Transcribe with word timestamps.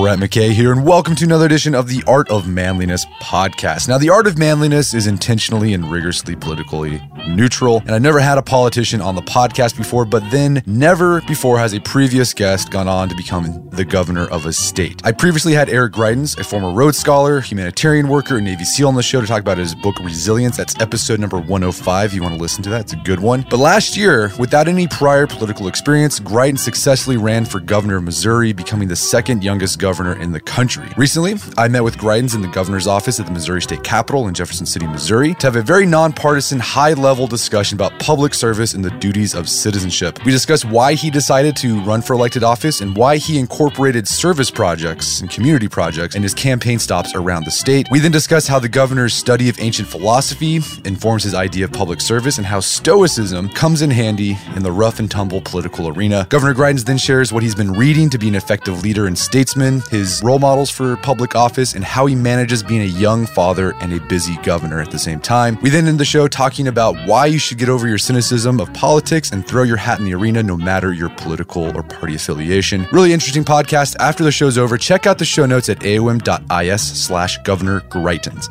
Brett 0.00 0.18
McKay 0.18 0.52
here, 0.52 0.72
and 0.72 0.86
welcome 0.86 1.14
to 1.14 1.26
another 1.26 1.44
edition 1.44 1.74
of 1.74 1.86
the 1.86 2.02
Art 2.06 2.30
of 2.30 2.48
Manliness 2.48 3.04
podcast. 3.20 3.86
Now, 3.86 3.98
the 3.98 4.08
Art 4.08 4.26
of 4.26 4.38
Manliness 4.38 4.94
is 4.94 5.06
intentionally 5.06 5.74
and 5.74 5.90
rigorously 5.90 6.34
politically 6.34 7.02
neutral, 7.28 7.80
and 7.80 7.90
I've 7.90 8.00
never 8.00 8.18
had 8.18 8.38
a 8.38 8.42
politician 8.42 9.02
on 9.02 9.14
the 9.14 9.20
podcast 9.20 9.76
before, 9.76 10.06
but 10.06 10.22
then 10.30 10.62
never 10.64 11.20
before 11.28 11.58
has 11.58 11.74
a 11.74 11.80
previous 11.80 12.32
guest 12.32 12.70
gone 12.70 12.88
on 12.88 13.10
to 13.10 13.14
become 13.14 13.68
the 13.72 13.84
governor 13.84 14.26
of 14.28 14.46
a 14.46 14.54
state. 14.54 15.02
I 15.04 15.12
previously 15.12 15.52
had 15.52 15.68
Eric 15.68 15.92
Greitens, 15.92 16.38
a 16.38 16.44
former 16.44 16.72
Rhodes 16.72 16.96
Scholar, 16.96 17.42
humanitarian 17.42 18.08
worker, 18.08 18.36
and 18.36 18.46
Navy 18.46 18.64
SEAL 18.64 18.88
on 18.88 18.94
the 18.94 19.02
show 19.02 19.20
to 19.20 19.26
talk 19.26 19.40
about 19.40 19.58
his 19.58 19.74
book 19.74 19.98
Resilience. 20.00 20.56
That's 20.56 20.80
episode 20.80 21.20
number 21.20 21.38
105. 21.38 22.14
You 22.14 22.22
want 22.22 22.36
to 22.36 22.40
listen 22.40 22.62
to 22.62 22.70
that? 22.70 22.80
It's 22.80 22.94
a 22.94 23.02
good 23.04 23.20
one. 23.20 23.44
But 23.50 23.58
last 23.58 23.98
year, 23.98 24.32
without 24.38 24.66
any 24.66 24.88
prior 24.88 25.26
political 25.26 25.68
experience, 25.68 26.20
Greitens 26.20 26.60
successfully 26.60 27.18
ran 27.18 27.44
for 27.44 27.60
governor 27.60 27.96
of 27.96 28.04
Missouri, 28.04 28.54
becoming 28.54 28.88
the 28.88 28.96
second 28.96 29.44
youngest 29.44 29.78
governor 29.78 29.89
governor 29.90 30.14
in 30.22 30.30
the 30.30 30.38
country. 30.38 30.86
Recently, 30.96 31.34
I 31.58 31.66
met 31.66 31.82
with 31.82 31.98
Greitens 31.98 32.36
in 32.36 32.42
the 32.42 32.48
governor's 32.48 32.86
office 32.86 33.18
at 33.18 33.26
the 33.26 33.32
Missouri 33.32 33.60
State 33.60 33.82
Capitol 33.82 34.28
in 34.28 34.34
Jefferson 34.34 34.64
City, 34.64 34.86
Missouri, 34.86 35.34
to 35.34 35.48
have 35.48 35.56
a 35.56 35.62
very 35.62 35.84
nonpartisan, 35.84 36.60
high 36.60 36.92
level 36.92 37.26
discussion 37.26 37.74
about 37.74 37.98
public 37.98 38.32
service 38.32 38.72
and 38.72 38.84
the 38.84 38.92
duties 39.00 39.34
of 39.34 39.48
citizenship. 39.48 40.24
We 40.24 40.30
discussed 40.30 40.64
why 40.64 40.94
he 40.94 41.10
decided 41.10 41.56
to 41.56 41.80
run 41.80 42.02
for 42.02 42.12
elected 42.12 42.44
office 42.44 42.80
and 42.80 42.96
why 42.96 43.16
he 43.16 43.36
incorporated 43.36 44.06
service 44.06 44.48
projects 44.48 45.22
and 45.22 45.28
community 45.28 45.66
projects 45.66 46.14
in 46.14 46.22
his 46.22 46.34
campaign 46.34 46.78
stops 46.78 47.12
around 47.16 47.44
the 47.44 47.50
state. 47.50 47.88
We 47.90 47.98
then 47.98 48.12
discussed 48.12 48.46
how 48.46 48.60
the 48.60 48.68
governor's 48.68 49.14
study 49.14 49.48
of 49.48 49.58
ancient 49.58 49.88
philosophy 49.88 50.60
informs 50.84 51.24
his 51.24 51.34
idea 51.34 51.64
of 51.64 51.72
public 51.72 52.00
service 52.00 52.38
and 52.38 52.46
how 52.46 52.60
stoicism 52.60 53.48
comes 53.48 53.82
in 53.82 53.90
handy 53.90 54.38
in 54.54 54.62
the 54.62 54.70
rough 54.70 55.00
and 55.00 55.10
tumble 55.10 55.40
political 55.40 55.88
arena. 55.88 56.28
Governor 56.28 56.54
Greitens 56.54 56.84
then 56.84 56.96
shares 56.96 57.32
what 57.32 57.42
he's 57.42 57.56
been 57.56 57.72
reading 57.72 58.08
to 58.10 58.18
be 58.18 58.28
an 58.28 58.36
effective 58.36 58.84
leader 58.84 59.08
and 59.08 59.18
statesman 59.18 59.79
his 59.88 60.20
role 60.22 60.38
models 60.38 60.70
for 60.70 60.96
public 60.96 61.34
office, 61.34 61.74
and 61.74 61.84
how 61.84 62.06
he 62.06 62.14
manages 62.14 62.62
being 62.62 62.82
a 62.82 62.84
young 62.84 63.26
father 63.26 63.74
and 63.80 63.92
a 63.92 64.00
busy 64.00 64.36
governor 64.42 64.80
at 64.80 64.90
the 64.90 64.98
same 64.98 65.20
time. 65.20 65.58
We 65.62 65.70
then 65.70 65.86
end 65.86 66.00
the 66.00 66.04
show 66.04 66.28
talking 66.28 66.68
about 66.68 66.96
why 67.06 67.26
you 67.26 67.38
should 67.38 67.58
get 67.58 67.68
over 67.68 67.86
your 67.86 67.98
cynicism 67.98 68.60
of 68.60 68.72
politics 68.72 69.32
and 69.32 69.46
throw 69.46 69.62
your 69.62 69.76
hat 69.76 69.98
in 69.98 70.04
the 70.04 70.14
arena 70.14 70.42
no 70.42 70.56
matter 70.56 70.92
your 70.92 71.10
political 71.10 71.76
or 71.76 71.82
party 71.82 72.14
affiliation. 72.14 72.86
Really 72.92 73.12
interesting 73.12 73.44
podcast. 73.44 73.96
After 73.98 74.24
the 74.24 74.32
show's 74.32 74.58
over, 74.58 74.76
check 74.76 75.06
out 75.06 75.18
the 75.18 75.24
show 75.24 75.46
notes 75.46 75.68
at 75.68 75.80
aom.is 75.80 76.82
slash 76.82 77.38
governor 77.42 77.80
Greitens. 77.82 78.48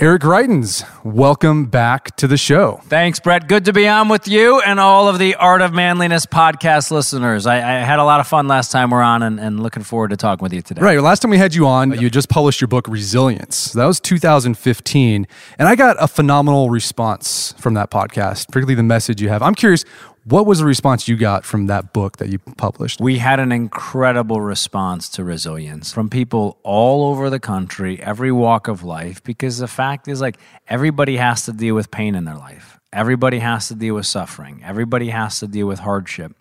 Eric 0.00 0.22
Greitens, 0.22 0.84
welcome 1.04 1.66
back 1.66 2.16
to 2.16 2.26
the 2.26 2.36
show. 2.36 2.80
Thanks, 2.86 3.20
Brett. 3.20 3.46
Good 3.46 3.66
to 3.66 3.72
be 3.72 3.86
on 3.86 4.08
with 4.08 4.26
you 4.26 4.60
and 4.60 4.80
all 4.80 5.08
of 5.08 5.20
the 5.20 5.36
Art 5.36 5.60
of 5.60 5.72
Manliness 5.72 6.26
podcast 6.26 6.90
listeners. 6.90 7.46
I, 7.46 7.58
I 7.58 7.84
had 7.84 8.00
a 8.00 8.04
lot 8.04 8.18
of 8.18 8.26
fun 8.26 8.48
last 8.48 8.72
time 8.72 8.90
we're 8.90 9.02
on 9.02 9.22
and, 9.22 9.38
and, 9.38 9.62
looking 9.62 9.84
forward 9.84 10.10
to 10.10 10.16
talking 10.16 10.42
with 10.42 10.52
you 10.52 10.62
today. 10.62 10.80
Right. 10.82 11.00
Last 11.00 11.20
time 11.20 11.30
we 11.30 11.38
had 11.38 11.54
you 11.54 11.68
on, 11.68 11.92
you 12.00 12.10
just 12.10 12.28
published 12.28 12.60
your 12.60 12.68
book, 12.68 12.88
Resilience. 12.88 13.72
That 13.72 13.86
was 13.86 14.00
2015. 14.00 15.26
And 15.58 15.68
I 15.68 15.76
got 15.76 15.96
a 16.00 16.08
phenomenal 16.08 16.70
response 16.70 17.54
from 17.58 17.74
that 17.74 17.90
podcast, 17.90 18.48
particularly 18.48 18.74
the 18.74 18.82
message 18.82 19.22
you 19.22 19.28
have. 19.28 19.42
I'm 19.42 19.54
curious, 19.54 19.84
what 20.24 20.46
was 20.46 20.58
the 20.58 20.64
response 20.64 21.06
you 21.06 21.16
got 21.16 21.44
from 21.44 21.66
that 21.66 21.92
book 21.92 22.16
that 22.16 22.30
you 22.30 22.38
published? 22.38 23.00
We 23.00 23.18
had 23.18 23.40
an 23.40 23.52
incredible 23.52 24.40
response 24.40 25.08
to 25.10 25.24
resilience 25.24 25.92
from 25.92 26.08
people 26.08 26.58
all 26.62 27.10
over 27.10 27.28
the 27.28 27.38
country, 27.38 28.00
every 28.00 28.32
walk 28.32 28.66
of 28.66 28.82
life, 28.82 29.22
because 29.22 29.58
the 29.58 29.68
fact 29.68 30.08
is, 30.08 30.22
like, 30.22 30.38
everybody 30.66 31.18
has 31.18 31.44
to 31.44 31.52
deal 31.52 31.74
with 31.74 31.90
pain 31.90 32.14
in 32.14 32.24
their 32.24 32.36
life. 32.36 32.80
Everybody 32.90 33.40
has 33.40 33.68
to 33.68 33.74
deal 33.74 33.96
with 33.96 34.06
suffering. 34.06 34.62
Everybody 34.64 35.10
has 35.10 35.40
to 35.40 35.46
deal 35.46 35.66
with 35.66 35.80
hardship. 35.80 36.32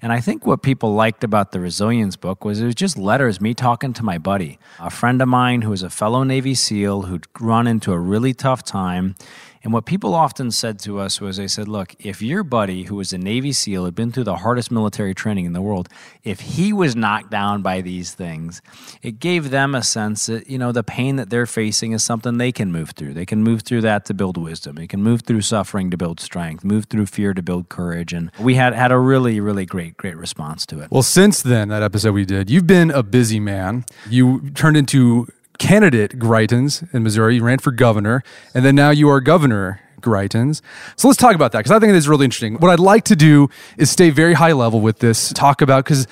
And 0.00 0.12
I 0.12 0.20
think 0.20 0.46
what 0.46 0.62
people 0.62 0.94
liked 0.94 1.24
about 1.24 1.52
the 1.52 1.60
resilience 1.60 2.16
book 2.16 2.44
was 2.44 2.60
it 2.60 2.66
was 2.66 2.74
just 2.74 2.96
letters, 2.96 3.40
me 3.40 3.54
talking 3.54 3.92
to 3.94 4.04
my 4.04 4.16
buddy, 4.16 4.58
a 4.78 4.88
friend 4.88 5.20
of 5.20 5.28
mine 5.28 5.62
who 5.62 5.70
was 5.70 5.82
a 5.82 5.90
fellow 5.90 6.22
Navy 6.22 6.54
SEAL 6.54 7.02
who'd 7.02 7.26
run 7.40 7.66
into 7.66 7.92
a 7.92 7.98
really 7.98 8.32
tough 8.32 8.62
time 8.62 9.16
and 9.66 9.72
what 9.72 9.84
people 9.84 10.14
often 10.14 10.52
said 10.52 10.78
to 10.82 11.00
us 11.00 11.20
was 11.20 11.38
they 11.38 11.48
said, 11.48 11.66
look, 11.66 11.92
if 11.98 12.22
your 12.22 12.44
buddy, 12.44 12.84
who 12.84 12.94
was 12.94 13.12
a 13.12 13.18
Navy 13.18 13.50
SEAL, 13.50 13.84
had 13.86 13.96
been 13.96 14.12
through 14.12 14.22
the 14.22 14.36
hardest 14.36 14.70
military 14.70 15.12
training 15.12 15.44
in 15.44 15.54
the 15.54 15.60
world, 15.60 15.88
if 16.22 16.38
he 16.38 16.72
was 16.72 16.94
knocked 16.94 17.32
down 17.32 17.62
by 17.62 17.80
these 17.80 18.14
things, 18.14 18.62
it 19.02 19.18
gave 19.18 19.50
them 19.50 19.74
a 19.74 19.82
sense 19.82 20.26
that, 20.26 20.48
you 20.48 20.56
know, 20.56 20.70
the 20.70 20.84
pain 20.84 21.16
that 21.16 21.30
they're 21.30 21.46
facing 21.46 21.90
is 21.90 22.04
something 22.04 22.38
they 22.38 22.52
can 22.52 22.70
move 22.70 22.90
through. 22.90 23.14
They 23.14 23.26
can 23.26 23.42
move 23.42 23.62
through 23.62 23.80
that 23.80 24.04
to 24.04 24.14
build 24.14 24.36
wisdom. 24.36 24.76
They 24.76 24.86
can 24.86 25.02
move 25.02 25.22
through 25.22 25.40
suffering 25.40 25.90
to 25.90 25.96
build 25.96 26.20
strength, 26.20 26.62
move 26.62 26.84
through 26.84 27.06
fear 27.06 27.34
to 27.34 27.42
build 27.42 27.68
courage. 27.68 28.12
And 28.12 28.30
we 28.38 28.54
had, 28.54 28.72
had 28.72 28.92
a 28.92 28.98
really, 28.98 29.40
really 29.40 29.66
great, 29.66 29.96
great 29.96 30.16
response 30.16 30.64
to 30.66 30.78
it. 30.78 30.92
Well, 30.92 31.02
since 31.02 31.42
then, 31.42 31.70
that 31.70 31.82
episode 31.82 32.12
we 32.12 32.24
did, 32.24 32.50
you've 32.50 32.68
been 32.68 32.92
a 32.92 33.02
busy 33.02 33.40
man. 33.40 33.84
You 34.08 34.48
turned 34.50 34.76
into 34.76 35.26
candidate 35.58 36.18
Greitens 36.18 36.92
in 36.94 37.02
Missouri. 37.02 37.36
You 37.36 37.44
ran 37.44 37.58
for 37.58 37.70
governor, 37.70 38.22
and 38.54 38.64
then 38.64 38.74
now 38.74 38.90
you 38.90 39.08
are 39.08 39.20
governor 39.20 39.80
Greitens. 40.00 40.60
So 40.96 41.08
let's 41.08 41.18
talk 41.18 41.34
about 41.34 41.52
that 41.52 41.58
because 41.60 41.72
I 41.72 41.78
think 41.78 41.90
it 41.90 41.96
is 41.96 42.08
really 42.08 42.24
interesting. 42.24 42.54
What 42.56 42.70
I'd 42.70 42.80
like 42.80 43.04
to 43.04 43.16
do 43.16 43.48
is 43.76 43.90
stay 43.90 44.10
very 44.10 44.34
high 44.34 44.52
level 44.52 44.80
with 44.80 44.98
this, 44.98 45.32
talk 45.32 45.62
about 45.62 45.84
because. 45.84 46.06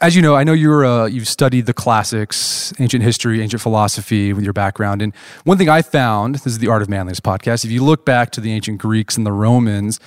As 0.00 0.14
you 0.14 0.22
know, 0.22 0.36
I 0.36 0.44
know 0.44 0.52
you're 0.52 0.86
uh, 0.86 1.06
you've 1.06 1.26
studied 1.26 1.66
the 1.66 1.74
classics, 1.74 2.72
ancient 2.78 3.02
history, 3.02 3.42
ancient 3.42 3.60
philosophy 3.60 4.32
with 4.32 4.44
your 4.44 4.52
background. 4.52 5.02
And 5.02 5.12
one 5.42 5.58
thing 5.58 5.68
I 5.68 5.82
found, 5.82 6.36
this 6.36 6.46
is 6.46 6.60
the 6.60 6.68
Art 6.68 6.82
of 6.82 6.88
Manliness 6.88 7.18
podcast, 7.18 7.64
if 7.64 7.72
you 7.72 7.82
look 7.82 8.04
back 8.04 8.30
to 8.30 8.40
the 8.40 8.52
ancient 8.52 8.78
Greeks 8.78 9.16
and 9.16 9.26
the 9.26 9.32
Romans, 9.32 9.98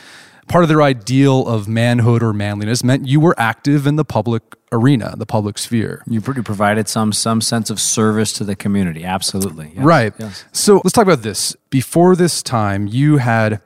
part 0.48 0.64
of 0.64 0.70
their 0.70 0.82
ideal 0.82 1.46
of 1.46 1.68
manhood 1.68 2.24
or 2.24 2.32
manliness 2.32 2.86
meant 2.86 3.06
you 3.06 3.20
were 3.20 3.36
active 3.38 3.86
in 3.86 3.98
the 3.98 4.06
public 4.06 4.44
arena, 4.72 5.16
the 5.18 5.26
public 5.26 5.58
sphere. 5.58 6.04
You 6.08 6.22
provided 6.22 6.88
some 6.88 7.12
some 7.14 7.42
sense 7.42 7.70
of 7.70 7.80
service 7.80 8.34
to 8.34 8.44
the 8.44 8.56
community. 8.56 9.04
Absolutely. 9.04 9.74
Right. 9.76 10.14
Yes. 10.18 10.46
So 10.52 10.76
let's 10.84 10.94
talk 10.94 11.04
about 11.04 11.24
this. 11.24 11.56
Before 11.70 12.16
this 12.16 12.42
time, 12.42 12.88
you 12.88 13.18
had 13.18 13.62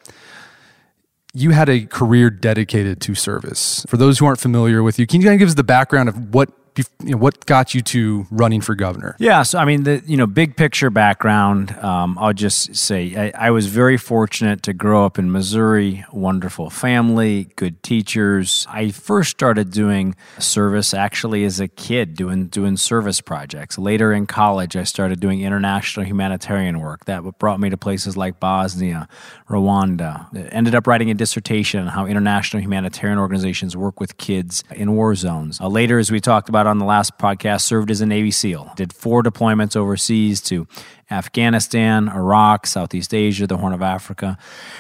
you 1.34 1.52
had 1.52 1.70
a 1.70 1.86
career 1.86 2.30
dedicated 2.30 3.02
to 3.02 3.16
service. 3.16 3.86
For 3.90 3.98
those 3.98 4.20
who 4.20 4.26
aren't 4.26 4.40
familiar 4.40 4.82
with 4.82 4.98
you, 4.98 5.06
can 5.06 5.22
you 5.22 5.28
kind 5.28 5.36
of 5.36 5.40
give 5.40 5.50
us 5.50 5.56
the 5.56 5.64
background 5.64 6.10
of 6.10 6.34
what 6.34 6.50
you 6.78 7.12
know, 7.12 7.18
what 7.18 7.46
got 7.46 7.74
you 7.74 7.82
to 7.82 8.28
running 8.32 8.62
for 8.62 8.76
governor? 8.76 9.16
Yeah, 9.20 9.44
so 9.44 9.60
I 9.60 9.66
mean, 9.66 9.84
the 9.84 10.04
you 10.06 10.18
know, 10.18 10.28
big 10.28 10.56
picture 10.56 10.90
background. 10.90 11.72
Um, 11.78 12.18
I'll 12.20 12.34
just 12.34 12.76
say 12.76 13.16
I, 13.16 13.48
I, 13.48 13.52
was 13.52 13.68
very 13.68 13.98
fortunate 13.98 14.64
to 14.64 14.74
grow 14.74 15.06
up 15.06 15.18
in 15.18 15.32
Missouri. 15.32 16.06
Wonderful 16.12 16.70
family, 16.70 17.46
good 17.56 17.82
teachers. 17.84 18.66
I 18.70 18.92
first 18.92 19.32
started 19.32 19.72
doing 19.72 20.16
service 20.40 20.94
actually 20.94 21.46
as 21.46 21.60
a 21.60 21.68
kid, 21.68 22.16
doing 22.16 22.48
doing 22.48 22.78
service 22.78 23.22
projects. 23.22 23.78
Later 23.78 24.12
in 24.12 24.26
college, 24.26 24.76
I 24.76 24.84
started 24.84 25.20
doing 25.20 25.42
international 25.42 26.06
humanitarian 26.06 26.80
work. 26.80 27.06
That 27.06 27.24
brought 27.40 27.60
me 27.60 27.70
to 27.70 27.78
places 27.78 28.18
like 28.18 28.40
Bosnia, 28.40 29.08
Rwanda. 29.50 30.28
Ended 30.52 30.76
up 30.76 30.88
writing 30.88 31.10
a 31.10 31.14
dissertation 31.14 31.82
on 31.82 31.88
how 31.88 32.06
international 32.06 32.62
humanitarian 32.62 33.20
organizations 33.20 33.78
work 33.78 34.00
with 34.00 34.18
kids 34.18 34.64
in 34.72 34.96
war 34.96 35.16
zones. 35.16 35.60
Uh, 35.62 35.68
later, 35.68 36.00
as 36.00 36.12
we 36.12 36.20
talked 36.20 36.50
about 36.50 36.65
on 36.68 36.80
the 36.80 36.86
last 36.86 37.18
podcast, 37.18 37.62
served 37.62 37.92
as 37.92 38.02
a 38.02 38.06
Navy 38.06 38.32
SEAL. 38.32 38.74
Did 38.76 38.94
four 38.94 39.24
deployments 39.24 39.76
overseas 39.76 40.42
to 40.42 40.68
Afghanistan, 41.12 42.10
Iraq, 42.10 42.66
Southeast 42.66 43.14
Asia, 43.14 43.46
the 43.46 43.58
Horn 43.58 43.74
of 43.74 43.82
Africa. 43.84 44.38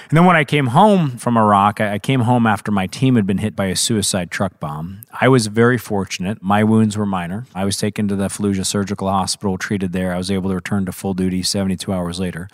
And 0.09 0.17
then 0.17 0.25
when 0.25 0.35
I 0.35 0.43
came 0.43 0.67
home 0.67 1.17
from 1.17 1.37
Iraq, 1.37 1.79
I 1.79 1.99
came 1.99 2.21
home 2.21 2.47
after 2.47 2.71
my 2.71 2.87
team 2.87 3.15
had 3.15 3.27
been 3.27 3.37
hit 3.37 3.55
by 3.55 3.65
a 3.65 3.75
suicide 3.75 4.31
truck 4.31 4.59
bomb. 4.59 5.01
I 5.21 5.27
was 5.27 5.45
very 5.47 5.77
fortunate. 5.77 6.41
My 6.41 6.63
wounds 6.63 6.97
were 6.97 7.05
minor. 7.05 7.45
I 7.53 7.63
was 7.63 7.77
taken 7.77 8.07
to 8.07 8.15
the 8.15 8.27
Fallujah 8.27 8.65
Surgical 8.65 9.07
Hospital, 9.07 9.59
treated 9.59 9.93
there. 9.93 10.13
I 10.13 10.17
was 10.17 10.31
able 10.31 10.49
to 10.49 10.55
return 10.55 10.87
to 10.87 10.91
full 10.91 11.13
duty 11.13 11.43
72 11.43 11.93
hours 11.93 12.19
later. 12.19 12.47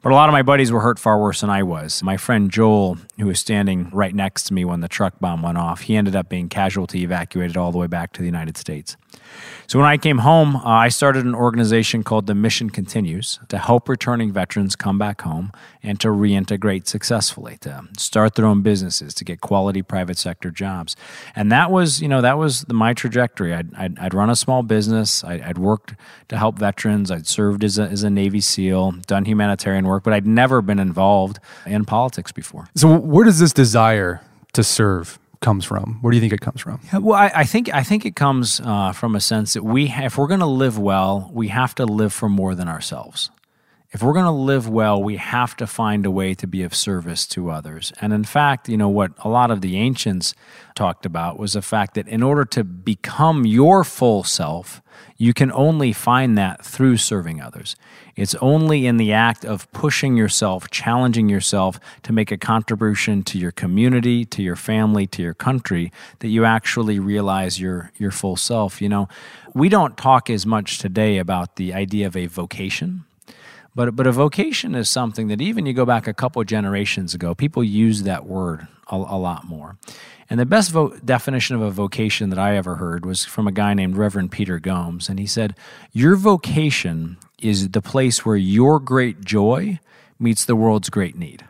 But 0.00 0.12
a 0.12 0.14
lot 0.14 0.28
of 0.28 0.32
my 0.32 0.42
buddies 0.42 0.70
were 0.70 0.80
hurt 0.80 1.00
far 1.00 1.20
worse 1.20 1.40
than 1.40 1.50
I 1.50 1.64
was. 1.64 2.04
My 2.04 2.16
friend 2.16 2.52
Joel, 2.52 2.98
who 3.18 3.26
was 3.26 3.40
standing 3.40 3.90
right 3.90 4.14
next 4.14 4.44
to 4.44 4.54
me 4.54 4.64
when 4.64 4.80
the 4.80 4.86
truck 4.86 5.18
bomb 5.18 5.42
went 5.42 5.58
off, 5.58 5.82
he 5.82 5.96
ended 5.96 6.14
up 6.14 6.28
being 6.28 6.48
casualty 6.48 7.02
evacuated 7.02 7.56
all 7.56 7.72
the 7.72 7.78
way 7.78 7.88
back 7.88 8.12
to 8.12 8.20
the 8.20 8.26
United 8.26 8.56
States. 8.56 8.96
So 9.66 9.78
when 9.78 9.88
I 9.88 9.96
came 9.96 10.18
home, 10.18 10.56
uh, 10.56 10.62
I 10.64 10.88
started 10.88 11.26
an 11.26 11.34
organization 11.34 12.02
called 12.02 12.26
The 12.26 12.34
Mission 12.34 12.70
Continues 12.70 13.07
to 13.48 13.58
help 13.58 13.88
returning 13.88 14.32
veterans 14.32 14.76
come 14.76 14.98
back 14.98 15.22
home 15.22 15.52
and 15.82 15.98
to 16.00 16.08
reintegrate 16.08 16.86
successfully, 16.86 17.56
to 17.62 17.84
start 17.96 18.34
their 18.34 18.46
own 18.46 18.62
businesses, 18.62 19.14
to 19.14 19.24
get 19.24 19.40
quality 19.40 19.82
private 19.82 20.18
sector 20.18 20.50
jobs. 20.50 20.96
And 21.34 21.50
that 21.52 21.70
was, 21.70 22.00
you 22.00 22.08
know, 22.08 22.20
that 22.20 22.38
was 22.38 22.62
the, 22.62 22.74
my 22.74 22.94
trajectory. 22.94 23.54
I'd, 23.54 23.74
I'd, 23.74 23.98
I'd, 23.98 24.14
run 24.14 24.30
a 24.30 24.36
small 24.36 24.62
business. 24.62 25.24
I, 25.24 25.36
would 25.48 25.58
worked 25.58 25.94
to 26.28 26.36
help 26.36 26.58
veterans. 26.58 27.10
I'd 27.10 27.26
served 27.26 27.64
as 27.64 27.78
a, 27.78 27.84
as 27.84 28.02
a 28.02 28.10
Navy 28.10 28.40
SEAL, 28.40 28.92
done 29.06 29.24
humanitarian 29.24 29.86
work, 29.86 30.02
but 30.04 30.12
I'd 30.12 30.26
never 30.26 30.60
been 30.60 30.78
involved 30.78 31.38
in 31.66 31.84
politics 31.84 32.32
before. 32.32 32.68
So 32.74 32.98
where 32.98 33.24
does 33.24 33.38
this 33.38 33.52
desire 33.52 34.22
to 34.52 34.64
serve 34.64 35.18
comes 35.40 35.64
from? 35.64 35.98
Where 36.00 36.10
do 36.10 36.16
you 36.16 36.20
think 36.20 36.32
it 36.32 36.40
comes 36.40 36.60
from? 36.60 36.80
Well, 36.92 37.18
I, 37.18 37.30
I 37.34 37.44
think 37.44 37.72
I 37.72 37.82
think 37.82 38.04
it 38.04 38.16
comes 38.16 38.60
uh, 38.60 38.92
from 38.92 39.14
a 39.14 39.20
sense 39.20 39.54
that 39.54 39.64
we, 39.64 39.88
if 39.88 40.18
we're 40.18 40.26
going 40.26 40.40
to 40.40 40.46
live 40.46 40.78
well, 40.78 41.30
we 41.32 41.48
have 41.48 41.74
to 41.76 41.84
live 41.84 42.12
for 42.12 42.28
more 42.28 42.54
than 42.54 42.68
ourselves. 42.68 43.30
If 43.90 44.02
we're 44.02 44.12
going 44.12 44.26
to 44.26 44.30
live 44.30 44.68
well, 44.68 45.02
we 45.02 45.16
have 45.16 45.56
to 45.56 45.66
find 45.66 46.04
a 46.04 46.10
way 46.10 46.34
to 46.34 46.46
be 46.46 46.62
of 46.62 46.74
service 46.74 47.26
to 47.28 47.50
others. 47.50 47.90
And 48.02 48.12
in 48.12 48.24
fact, 48.24 48.68
you 48.68 48.76
know 48.76 48.90
what 48.90 49.12
a 49.24 49.30
lot 49.30 49.50
of 49.50 49.62
the 49.62 49.78
ancients 49.78 50.34
talked 50.74 51.06
about 51.06 51.38
was 51.38 51.54
the 51.54 51.62
fact 51.62 51.94
that 51.94 52.06
in 52.06 52.22
order 52.22 52.44
to 52.44 52.64
become 52.64 53.46
your 53.46 53.84
full 53.84 54.24
self, 54.24 54.82
you 55.16 55.32
can 55.32 55.50
only 55.52 55.94
find 55.94 56.36
that 56.36 56.62
through 56.62 56.98
serving 56.98 57.40
others. 57.40 57.76
It's 58.14 58.34
only 58.42 58.86
in 58.86 58.98
the 58.98 59.14
act 59.14 59.46
of 59.46 59.70
pushing 59.72 60.18
yourself, 60.18 60.68
challenging 60.68 61.30
yourself 61.30 61.80
to 62.02 62.12
make 62.12 62.30
a 62.30 62.36
contribution 62.36 63.22
to 63.22 63.38
your 63.38 63.52
community, 63.52 64.26
to 64.26 64.42
your 64.42 64.56
family, 64.56 65.06
to 65.06 65.22
your 65.22 65.34
country 65.34 65.92
that 66.18 66.28
you 66.28 66.44
actually 66.44 66.98
realize 66.98 67.58
your 67.58 67.90
your 67.96 68.10
full 68.10 68.36
self. 68.36 68.82
You 68.82 68.90
know, 68.90 69.08
we 69.54 69.70
don't 69.70 69.96
talk 69.96 70.28
as 70.28 70.44
much 70.44 70.76
today 70.78 71.16
about 71.16 71.56
the 71.56 71.72
idea 71.72 72.06
of 72.06 72.16
a 72.16 72.26
vocation. 72.26 73.04
But, 73.78 73.94
but 73.94 74.08
a 74.08 74.12
vocation 74.12 74.74
is 74.74 74.90
something 74.90 75.28
that 75.28 75.40
even 75.40 75.64
you 75.64 75.72
go 75.72 75.86
back 75.86 76.08
a 76.08 76.12
couple 76.12 76.42
generations 76.42 77.14
ago, 77.14 77.32
people 77.32 77.62
use 77.62 78.02
that 78.02 78.26
word 78.26 78.66
a, 78.90 78.96
a 78.96 79.16
lot 79.16 79.44
more. 79.44 79.76
And 80.28 80.40
the 80.40 80.46
best 80.46 80.72
vo- 80.72 80.96
definition 81.04 81.54
of 81.54 81.62
a 81.62 81.70
vocation 81.70 82.30
that 82.30 82.40
I 82.40 82.56
ever 82.56 82.74
heard 82.74 83.06
was 83.06 83.24
from 83.24 83.46
a 83.46 83.52
guy 83.52 83.74
named 83.74 83.96
Reverend 83.96 84.32
Peter 84.32 84.58
Gomes. 84.58 85.08
And 85.08 85.20
he 85.20 85.28
said, 85.28 85.54
Your 85.92 86.16
vocation 86.16 87.18
is 87.40 87.68
the 87.68 87.80
place 87.80 88.26
where 88.26 88.34
your 88.34 88.80
great 88.80 89.20
joy 89.24 89.78
meets 90.18 90.44
the 90.44 90.56
world's 90.56 90.90
great 90.90 91.16
need. 91.16 91.44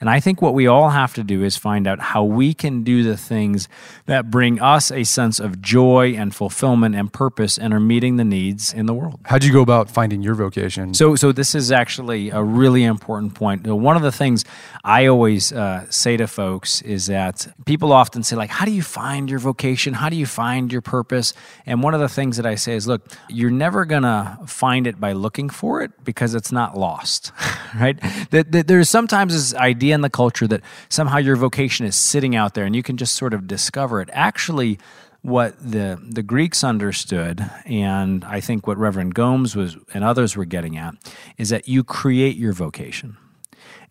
And 0.00 0.08
I 0.08 0.18
think 0.18 0.40
what 0.40 0.54
we 0.54 0.66
all 0.66 0.88
have 0.88 1.12
to 1.14 1.22
do 1.22 1.44
is 1.44 1.58
find 1.58 1.86
out 1.86 2.00
how 2.00 2.24
we 2.24 2.54
can 2.54 2.82
do 2.82 3.02
the 3.02 3.18
things 3.18 3.68
that 4.06 4.30
bring 4.30 4.58
us 4.58 4.90
a 4.90 5.04
sense 5.04 5.38
of 5.38 5.60
joy 5.60 6.14
and 6.16 6.34
fulfillment 6.34 6.94
and 6.94 7.12
purpose 7.12 7.58
and 7.58 7.74
are 7.74 7.80
meeting 7.80 8.16
the 8.16 8.24
needs 8.24 8.72
in 8.72 8.86
the 8.86 8.94
world. 8.94 9.20
How'd 9.26 9.44
you 9.44 9.52
go 9.52 9.60
about 9.60 9.90
finding 9.90 10.22
your 10.22 10.34
vocation? 10.34 10.94
So, 10.94 11.16
so 11.16 11.32
this 11.32 11.54
is 11.54 11.70
actually 11.70 12.30
a 12.30 12.42
really 12.42 12.84
important 12.84 13.34
point. 13.34 13.66
One 13.66 13.94
of 13.94 14.02
the 14.02 14.10
things 14.12 14.44
I 14.84 15.04
always 15.04 15.52
uh, 15.52 15.84
say 15.90 16.16
to 16.16 16.26
folks 16.26 16.80
is 16.80 17.06
that 17.06 17.46
people 17.66 17.92
often 17.92 18.22
say, 18.22 18.36
like, 18.36 18.50
how 18.50 18.64
do 18.64 18.72
you 18.72 18.82
find 18.82 19.28
your 19.28 19.38
vocation? 19.38 19.92
How 19.92 20.08
do 20.08 20.16
you 20.16 20.26
find 20.26 20.72
your 20.72 20.80
purpose? 20.80 21.34
And 21.66 21.82
one 21.82 21.92
of 21.92 22.00
the 22.00 22.08
things 22.08 22.38
that 22.38 22.46
I 22.46 22.54
say 22.54 22.74
is, 22.74 22.86
look, 22.86 23.06
you're 23.28 23.50
never 23.50 23.84
going 23.84 24.04
to 24.04 24.38
find 24.46 24.86
it 24.86 24.98
by 24.98 25.12
looking 25.12 25.50
for 25.50 25.82
it 25.82 25.90
because 26.04 26.34
it's 26.34 26.52
not 26.52 26.78
lost, 26.78 27.32
right? 27.78 28.00
That, 28.30 28.66
there's 28.66 28.88
sometimes 28.88 29.34
this 29.34 29.54
idea 29.54 29.89
idea 29.90 29.94
in 29.96 30.00
the 30.02 30.10
culture 30.10 30.46
that 30.46 30.62
somehow 30.88 31.18
your 31.18 31.36
vocation 31.36 31.86
is 31.86 31.96
sitting 31.96 32.36
out 32.36 32.54
there 32.54 32.64
and 32.64 32.74
you 32.74 32.82
can 32.82 32.96
just 32.96 33.16
sort 33.16 33.34
of 33.34 33.46
discover 33.46 34.00
it. 34.00 34.08
Actually, 34.12 34.78
what 35.22 35.54
the 35.58 35.98
the 36.00 36.22
Greeks 36.22 36.64
understood, 36.64 37.44
and 37.66 38.24
I 38.24 38.40
think 38.40 38.66
what 38.66 38.78
Reverend 38.78 39.14
Gomes 39.14 39.54
was 39.54 39.76
and 39.92 40.02
others 40.04 40.36
were 40.36 40.46
getting 40.46 40.78
at, 40.78 40.94
is 41.36 41.50
that 41.50 41.68
you 41.68 41.84
create 41.84 42.36
your 42.36 42.52
vocation. 42.52 43.16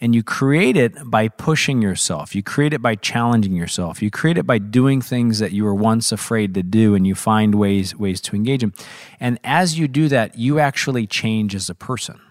And 0.02 0.16
you 0.16 0.24
create 0.24 0.78
it 0.78 0.94
by 1.04 1.28
pushing 1.28 1.82
yourself. 1.82 2.34
You 2.34 2.42
create 2.42 2.74
it 2.74 2.82
by 2.82 2.96
challenging 2.96 3.54
yourself. 3.54 4.02
You 4.02 4.10
create 4.10 4.38
it 4.38 4.48
by 4.48 4.58
doing 4.58 5.02
things 5.02 5.40
that 5.40 5.52
you 5.52 5.66
were 5.66 5.76
once 5.76 6.14
afraid 6.14 6.54
to 6.54 6.64
do 6.64 6.96
and 6.96 7.06
you 7.06 7.16
find 7.16 7.56
ways 7.56 7.94
ways 7.96 8.22
to 8.22 8.36
engage 8.36 8.62
them. 8.62 8.74
And 9.20 9.40
as 9.44 9.78
you 9.78 9.90
do 9.90 10.08
that, 10.08 10.38
you 10.38 10.58
actually 10.60 11.06
change 11.06 11.54
as 11.54 11.70
a 11.70 11.76
person. 11.76 12.22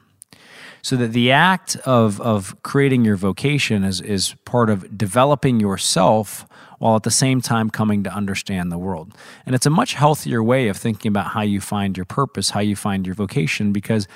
So 0.82 0.96
that 0.96 1.12
the 1.12 1.32
act 1.32 1.76
of, 1.84 2.20
of 2.20 2.60
creating 2.62 3.04
your 3.04 3.16
vocation 3.16 3.84
is, 3.84 4.00
is 4.00 4.34
part 4.44 4.70
of 4.70 4.96
developing 4.96 5.60
yourself 5.60 6.46
while 6.78 6.96
at 6.96 7.02
the 7.02 7.10
same 7.10 7.40
time 7.40 7.70
coming 7.70 8.04
to 8.04 8.10
understand 8.10 8.70
the 8.70 8.78
world. 8.78 9.12
And 9.44 9.54
it's 9.54 9.66
a 9.66 9.70
much 9.70 9.94
healthier 9.94 10.42
way 10.42 10.68
of 10.68 10.76
thinking 10.76 11.08
about 11.08 11.28
how 11.28 11.42
you 11.42 11.60
find 11.60 11.96
your 11.96 12.06
purpose, 12.06 12.50
how 12.50 12.60
you 12.60 12.76
find 12.76 13.06
your 13.06 13.14
vocation, 13.14 13.72
because 13.72 14.06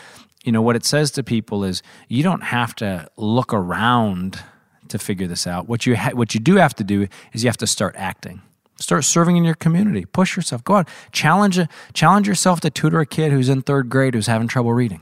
you 0.44 0.52
know 0.52 0.62
what 0.62 0.76
it 0.76 0.84
says 0.84 1.10
to 1.12 1.22
people 1.22 1.64
is 1.64 1.82
you 2.08 2.22
don't 2.22 2.42
have 2.42 2.74
to 2.76 3.08
look 3.16 3.52
around 3.52 4.40
to 4.88 4.98
figure 4.98 5.26
this 5.26 5.46
out. 5.46 5.68
What 5.68 5.86
you 5.86 5.96
ha- 5.96 6.10
what 6.14 6.34
you 6.34 6.40
do 6.40 6.56
have 6.56 6.74
to 6.76 6.84
do 6.84 7.06
is 7.32 7.44
you 7.44 7.48
have 7.48 7.56
to 7.58 7.66
start 7.66 7.94
acting. 7.96 8.42
Start 8.78 9.04
serving 9.04 9.36
in 9.36 9.44
your 9.44 9.54
community. 9.54 10.04
Push 10.04 10.36
yourself. 10.36 10.64
Go 10.64 10.76
out. 10.76 10.88
Challenge 11.12 11.60
challenge 11.92 12.26
yourself 12.26 12.60
to 12.60 12.70
tutor 12.70 13.00
a 13.00 13.06
kid 13.06 13.32
who's 13.32 13.48
in 13.48 13.62
third 13.62 13.88
grade 13.88 14.14
who's 14.14 14.26
having 14.26 14.48
trouble 14.48 14.72
reading. 14.72 15.00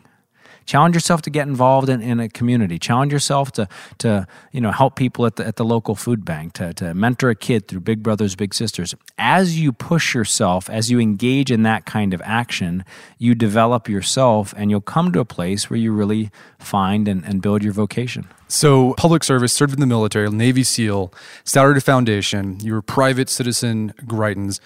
Challenge 0.66 0.94
yourself 0.94 1.22
to 1.22 1.30
get 1.30 1.48
involved 1.48 1.88
in, 1.88 2.00
in 2.00 2.20
a 2.20 2.28
community. 2.28 2.78
Challenge 2.78 3.12
yourself 3.12 3.52
to, 3.52 3.68
to 3.98 4.26
you 4.52 4.60
know, 4.60 4.70
help 4.70 4.96
people 4.96 5.26
at 5.26 5.36
the, 5.36 5.46
at 5.46 5.56
the 5.56 5.64
local 5.64 5.94
food 5.94 6.24
bank, 6.24 6.52
to, 6.54 6.72
to 6.74 6.94
mentor 6.94 7.30
a 7.30 7.34
kid 7.34 7.68
through 7.68 7.80
Big 7.80 8.02
Brothers, 8.02 8.36
Big 8.36 8.54
Sisters. 8.54 8.94
As 9.18 9.58
you 9.58 9.72
push 9.72 10.14
yourself, 10.14 10.70
as 10.70 10.90
you 10.90 11.00
engage 11.00 11.50
in 11.50 11.62
that 11.64 11.86
kind 11.86 12.14
of 12.14 12.22
action, 12.24 12.84
you 13.18 13.34
develop 13.34 13.88
yourself 13.88 14.54
and 14.56 14.70
you'll 14.70 14.80
come 14.80 15.12
to 15.12 15.20
a 15.20 15.24
place 15.24 15.68
where 15.68 15.78
you 15.78 15.92
really 15.92 16.30
find 16.58 17.08
and, 17.08 17.24
and 17.24 17.42
build 17.42 17.62
your 17.62 17.72
vocation. 17.72 18.26
So, 18.48 18.94
public 18.94 19.22
service, 19.22 19.52
served 19.52 19.74
in 19.74 19.80
the 19.80 19.86
military, 19.86 20.28
Navy 20.28 20.64
SEAL, 20.64 21.14
started 21.44 21.76
a 21.76 21.80
foundation. 21.80 22.58
You 22.60 22.74
were 22.74 22.82
private 22.82 23.28
citizen 23.28 23.92
Greitens. 24.04 24.58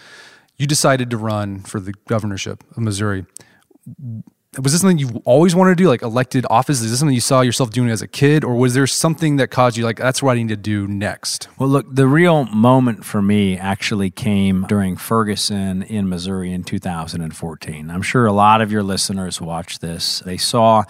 You 0.56 0.66
decided 0.66 1.10
to 1.10 1.18
run 1.18 1.60
for 1.60 1.80
the 1.80 1.92
governorship 2.08 2.64
of 2.70 2.78
Missouri 2.78 3.26
was 4.62 4.72
this 4.72 4.80
something 4.80 4.98
you 4.98 5.22
always 5.24 5.54
wanted 5.54 5.76
to 5.76 5.82
do, 5.82 5.88
like 5.88 6.02
elected 6.02 6.46
office? 6.50 6.80
Is 6.80 6.90
this 6.90 6.98
something 6.98 7.14
you 7.14 7.20
saw 7.20 7.40
yourself 7.40 7.70
doing 7.70 7.90
as 7.90 8.02
a 8.02 8.08
kid, 8.08 8.44
or 8.44 8.54
was 8.54 8.74
there 8.74 8.86
something 8.86 9.36
that 9.36 9.50
caused 9.50 9.76
you 9.76 9.84
like 9.84 9.96
that's 9.96 10.22
what 10.22 10.32
I 10.32 10.34
need 10.34 10.48
to 10.48 10.56
do 10.56 10.86
next? 10.86 11.48
Well, 11.58 11.68
look, 11.68 11.86
the 11.94 12.06
real 12.06 12.44
moment 12.46 13.04
for 13.04 13.22
me 13.22 13.56
actually 13.58 14.10
came 14.10 14.64
during 14.68 14.96
Ferguson 14.96 15.82
in 15.82 16.08
Missouri 16.08 16.52
in 16.52 16.64
2014. 16.64 17.90
I'm 17.90 18.02
sure 18.02 18.26
a 18.26 18.32
lot 18.32 18.60
of 18.60 18.70
your 18.70 18.82
listeners 18.82 19.40
watched 19.40 19.80
this. 19.80 20.20
They 20.20 20.36
saw 20.36 20.84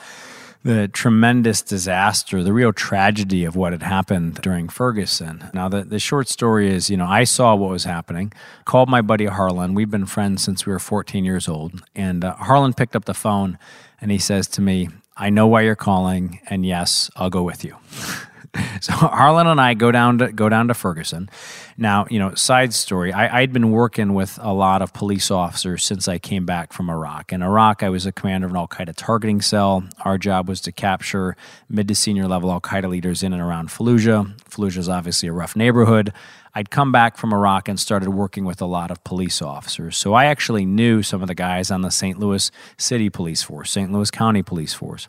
the 0.65 0.89
tremendous 0.89 1.61
disaster, 1.61 2.43
the 2.43 2.53
real 2.53 2.73
tragedy 2.73 3.45
of 3.45 3.55
what 3.55 3.73
had 3.73 3.83
happened 3.83 4.37
during 4.37 4.69
Ferguson. 4.69 5.51
Now, 5.53 5.69
the, 5.69 5.85
the 5.85 5.99
short 5.99 6.27
story 6.27 6.75
is, 6.75 6.89
you 6.89 6.97
know, 6.97 7.07
I 7.07 7.25
saw 7.25 7.55
what 7.55 7.71
was 7.71 7.85
happening, 7.85 8.33
called 8.65 8.89
my 8.89 9.03
buddy 9.03 9.27
Harlan. 9.27 9.75
We've 9.75 9.91
been 9.91 10.07
friends 10.07 10.43
since 10.43 10.65
we 10.65 10.73
were 10.73 10.79
14 10.79 11.23
years 11.23 11.49
old. 11.49 11.83
And 11.95 12.25
uh, 12.25 12.35
Harlan 12.37 12.73
picked 12.73 12.97
up 12.97 13.05
the 13.05 13.15
phone 13.15 13.59
and 14.01 14.11
he 14.11 14.19
says 14.19 14.49
to 14.49 14.63
me, 14.63 14.89
I 15.17 15.29
know 15.31 15.47
why 15.47 15.61
you're 15.61 15.77
calling, 15.77 16.41
and 16.47 16.67
yes, 16.67 17.09
I'll 17.15 17.31
go 17.31 17.43
with 17.45 17.65
you. 17.65 17.77
so 18.81 18.93
Harlan 18.93 19.47
and 19.47 19.61
I 19.61 19.75
go 19.75 19.91
down 19.91 20.19
to 20.19 20.33
go 20.33 20.49
down 20.49 20.69
to 20.69 20.75
Ferguson. 20.75 21.29
Now, 21.77 22.07
you 22.09 22.19
know, 22.19 22.35
side 22.35 22.73
story. 22.73 23.13
I, 23.13 23.41
I'd 23.41 23.53
been 23.53 23.71
working 23.71 24.15
with 24.15 24.39
a 24.41 24.53
lot 24.53 24.83
of 24.83 24.93
police 24.93 25.31
officers 25.31 25.83
since 25.83 26.07
I 26.07 26.19
came 26.19 26.47
back 26.47 26.73
from 26.73 26.89
Iraq. 26.89 27.33
In 27.33 27.43
Iraq, 27.43 27.83
I 27.83 27.89
was 27.89 28.07
a 28.07 28.13
commander 28.13 28.47
of 28.47 28.53
an 28.53 28.57
Al 28.57 28.69
Qaeda 28.69 28.95
targeting 28.97 29.41
cell. 29.41 29.85
Our 30.05 30.19
job 30.19 30.49
was 30.49 30.61
to 30.63 30.73
capture 30.73 31.37
mid 31.69 31.89
to 31.89 31.95
senior 31.95 32.29
level 32.29 32.51
Al 32.51 32.61
Qaeda 32.61 32.89
leaders 32.89 33.23
in 33.23 33.33
and 33.33 33.43
around 33.43 33.69
Fallujah. 33.69 34.37
Fallujah 34.49 34.79
is 34.79 34.89
obviously 34.89 35.29
a 35.29 35.33
rough 35.33 35.57
neighborhood. 35.57 36.13
I'd 36.55 36.71
come 36.71 36.93
back 36.93 37.17
from 37.17 37.33
Iraq 37.33 37.69
and 37.69 37.81
started 37.81 38.11
working 38.11 38.45
with 38.45 38.61
a 38.63 38.67
lot 38.67 38.91
of 38.91 39.03
police 39.03 39.43
officers. 39.43 39.97
So 39.97 40.15
I 40.15 40.27
actually 40.27 40.65
knew 40.65 41.03
some 41.03 41.21
of 41.21 41.29
the 41.29 41.35
guys 41.35 41.71
on 41.71 41.83
the 41.83 41.91
St. 41.91 42.19
Louis 42.19 42.51
City 42.79 43.11
Police 43.11 43.43
Force, 43.43 43.73
St. 43.73 43.91
Louis 43.93 44.11
County 44.11 44.43
Police 44.43 44.73
Force. 44.73 45.09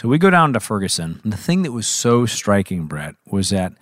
So 0.00 0.08
we 0.08 0.18
go 0.18 0.30
down 0.30 0.52
to 0.54 0.60
Ferguson. 0.60 1.20
And 1.22 1.32
the 1.32 1.36
thing 1.36 1.62
that 1.62 1.72
was 1.72 1.86
so 1.86 2.24
striking, 2.24 2.86
Brett, 2.86 3.14
was 3.26 3.50
that 3.50 3.74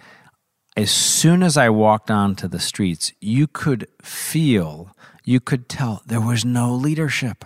as 0.77 0.91
soon 0.91 1.43
as 1.43 1.57
I 1.57 1.71
walked 1.71 2.11
onto 2.11 2.49
the 2.49 2.61
streets, 2.61 3.13
you 3.21 3.47
could 3.47 3.87
feel 4.03 4.95
you 5.25 5.41
could 5.41 5.69
tell 5.69 6.03
there 6.07 6.21
was 6.21 6.45
no 6.45 6.75
leadership. 6.75 7.45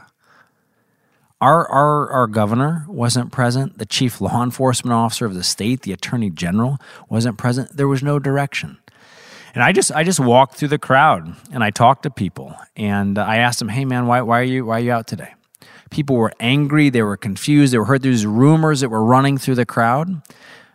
Our, 1.41 1.67
our, 1.69 2.11
our 2.11 2.27
governor 2.29 2.87
wasn't 2.89 3.33
present. 3.33 3.79
The 3.79 3.87
chief 3.87 4.21
law 4.21 4.45
enforcement 4.45 4.95
officer 4.95 5.27
of 5.27 5.35
the 5.35 5.43
state, 5.43 5.83
the 5.83 5.93
attorney 5.93 6.31
general, 6.31 6.79
wasn't 7.09 7.39
present. 7.39 7.77
There 7.77 7.89
was 7.89 8.03
no 8.03 8.21
direction. 8.21 8.79
And 9.55 9.63
I 9.63 9.73
just 9.73 9.93
I 9.93 10.03
just 10.03 10.21
walked 10.21 10.55
through 10.57 10.69
the 10.69 10.79
crowd 10.79 11.35
and 11.53 11.63
I 11.63 11.71
talked 11.71 12.05
to 12.05 12.11
people 12.11 12.55
and 12.77 13.19
I 13.19 13.37
asked 13.37 13.59
them, 13.59 13.69
"Hey 13.69 13.85
man, 13.85 14.07
why 14.07 14.23
why 14.23 14.41
are 14.41 14.45
you 14.45 14.65
why 14.65 14.79
are 14.79 14.83
you 14.83 14.93
out 14.93 15.07
today?" 15.07 15.35
People 15.91 16.17
were 16.17 16.33
angry, 16.41 16.89
they 16.89 17.03
were 17.03 17.19
confused, 17.19 17.73
they 17.73 17.79
were 17.79 17.85
heard 17.85 18.01
these 18.01 18.25
rumors 18.25 18.81
that 18.81 18.89
were 18.89 19.05
running 19.05 19.37
through 19.37 19.57
the 19.57 19.67
crowd. 19.67 20.23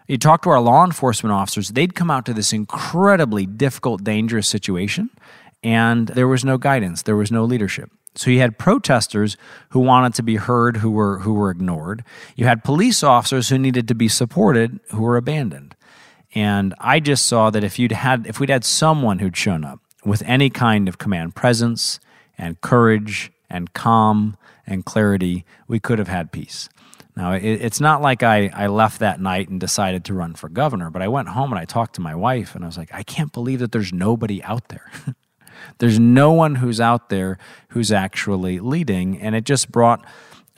You 0.08 0.18
talk 0.18 0.44
to 0.44 0.52
our 0.52 0.62
law 0.62 0.86
enforcement 0.86 1.34
officers, 1.34 1.70
they'd 1.70 1.96
come 1.96 2.12
out 2.12 2.26
to 2.28 2.34
this 2.34 2.54
incredibly 2.54 3.48
difficult, 3.48 4.04
dangerous 4.04 4.48
situation, 4.48 5.10
and 5.64 6.08
there 6.10 6.28
was 6.28 6.46
no 6.46 6.60
guidance, 6.60 7.02
there 7.02 7.16
was 7.16 7.32
no 7.32 7.44
leadership. 7.44 7.90
So 8.14 8.32
you 8.32 8.40
had 8.40 8.58
protesters 8.58 9.38
who 9.70 9.80
wanted 9.80 10.14
to 10.16 10.24
be 10.24 10.36
heard, 10.36 10.78
who 10.78 10.92
were 10.92 11.20
who 11.20 11.34
were 11.34 11.50
ignored. 11.50 12.04
You 12.36 12.46
had 12.46 12.64
police 12.64 13.02
officers 13.04 13.50
who 13.50 13.58
needed 13.58 13.88
to 13.88 13.96
be 13.96 14.08
supported, 14.08 14.80
who 14.92 15.02
were 15.02 15.18
abandoned. 15.18 15.76
And 16.38 16.76
I 16.78 17.00
just 17.00 17.26
saw 17.26 17.50
that 17.50 17.64
if 17.64 17.80
you'd 17.80 17.92
had 17.92 18.28
if 18.28 18.40
we'd 18.40 18.52
had 18.52 18.64
someone 18.64 19.18
who'd 19.18 19.36
shown 19.36 19.64
up 19.64 19.80
with 20.06 20.22
any 20.28 20.52
kind 20.52 20.88
of 20.88 21.00
command 21.00 21.34
presence 21.34 22.00
and 22.38 22.62
courage 22.62 23.32
and 23.50 23.74
calm 23.74 24.38
and 24.68 24.86
clarity, 24.86 25.46
we 25.68 25.80
could 25.80 25.98
have 25.98 26.10
had 26.10 26.32
peace. 26.32 26.70
Now, 27.16 27.32
it, 27.32 27.44
it's 27.44 27.82
not 27.82 28.04
like 28.04 28.22
I, 28.22 28.52
I 28.54 28.68
left 28.68 29.00
that 29.00 29.20
night 29.20 29.50
and 29.50 29.60
decided 29.60 30.06
to 30.06 30.14
run 30.14 30.36
for 30.36 30.48
governor, 30.48 30.92
but 30.92 31.02
I 31.02 31.08
went 31.08 31.30
home 31.30 31.52
and 31.52 31.58
I 31.58 31.66
talked 31.66 31.96
to 31.96 32.02
my 32.02 32.14
wife 32.14 32.54
and 32.54 32.64
I 32.64 32.68
was 32.68 32.78
like, 32.78 32.94
I 32.94 33.02
can't 33.02 33.34
believe 33.34 33.58
that 33.58 33.72
there's 33.72 33.92
nobody 33.92 34.44
out 34.44 34.68
there. 34.68 34.92
there's 35.80 35.98
no 35.98 36.34
one 36.34 36.54
who's 36.54 36.80
out 36.80 37.10
there 37.10 37.40
who's 37.70 37.92
actually 37.92 38.60
leading. 38.60 39.20
And 39.20 39.34
it 39.34 39.44
just 39.44 39.72
brought 39.72 40.06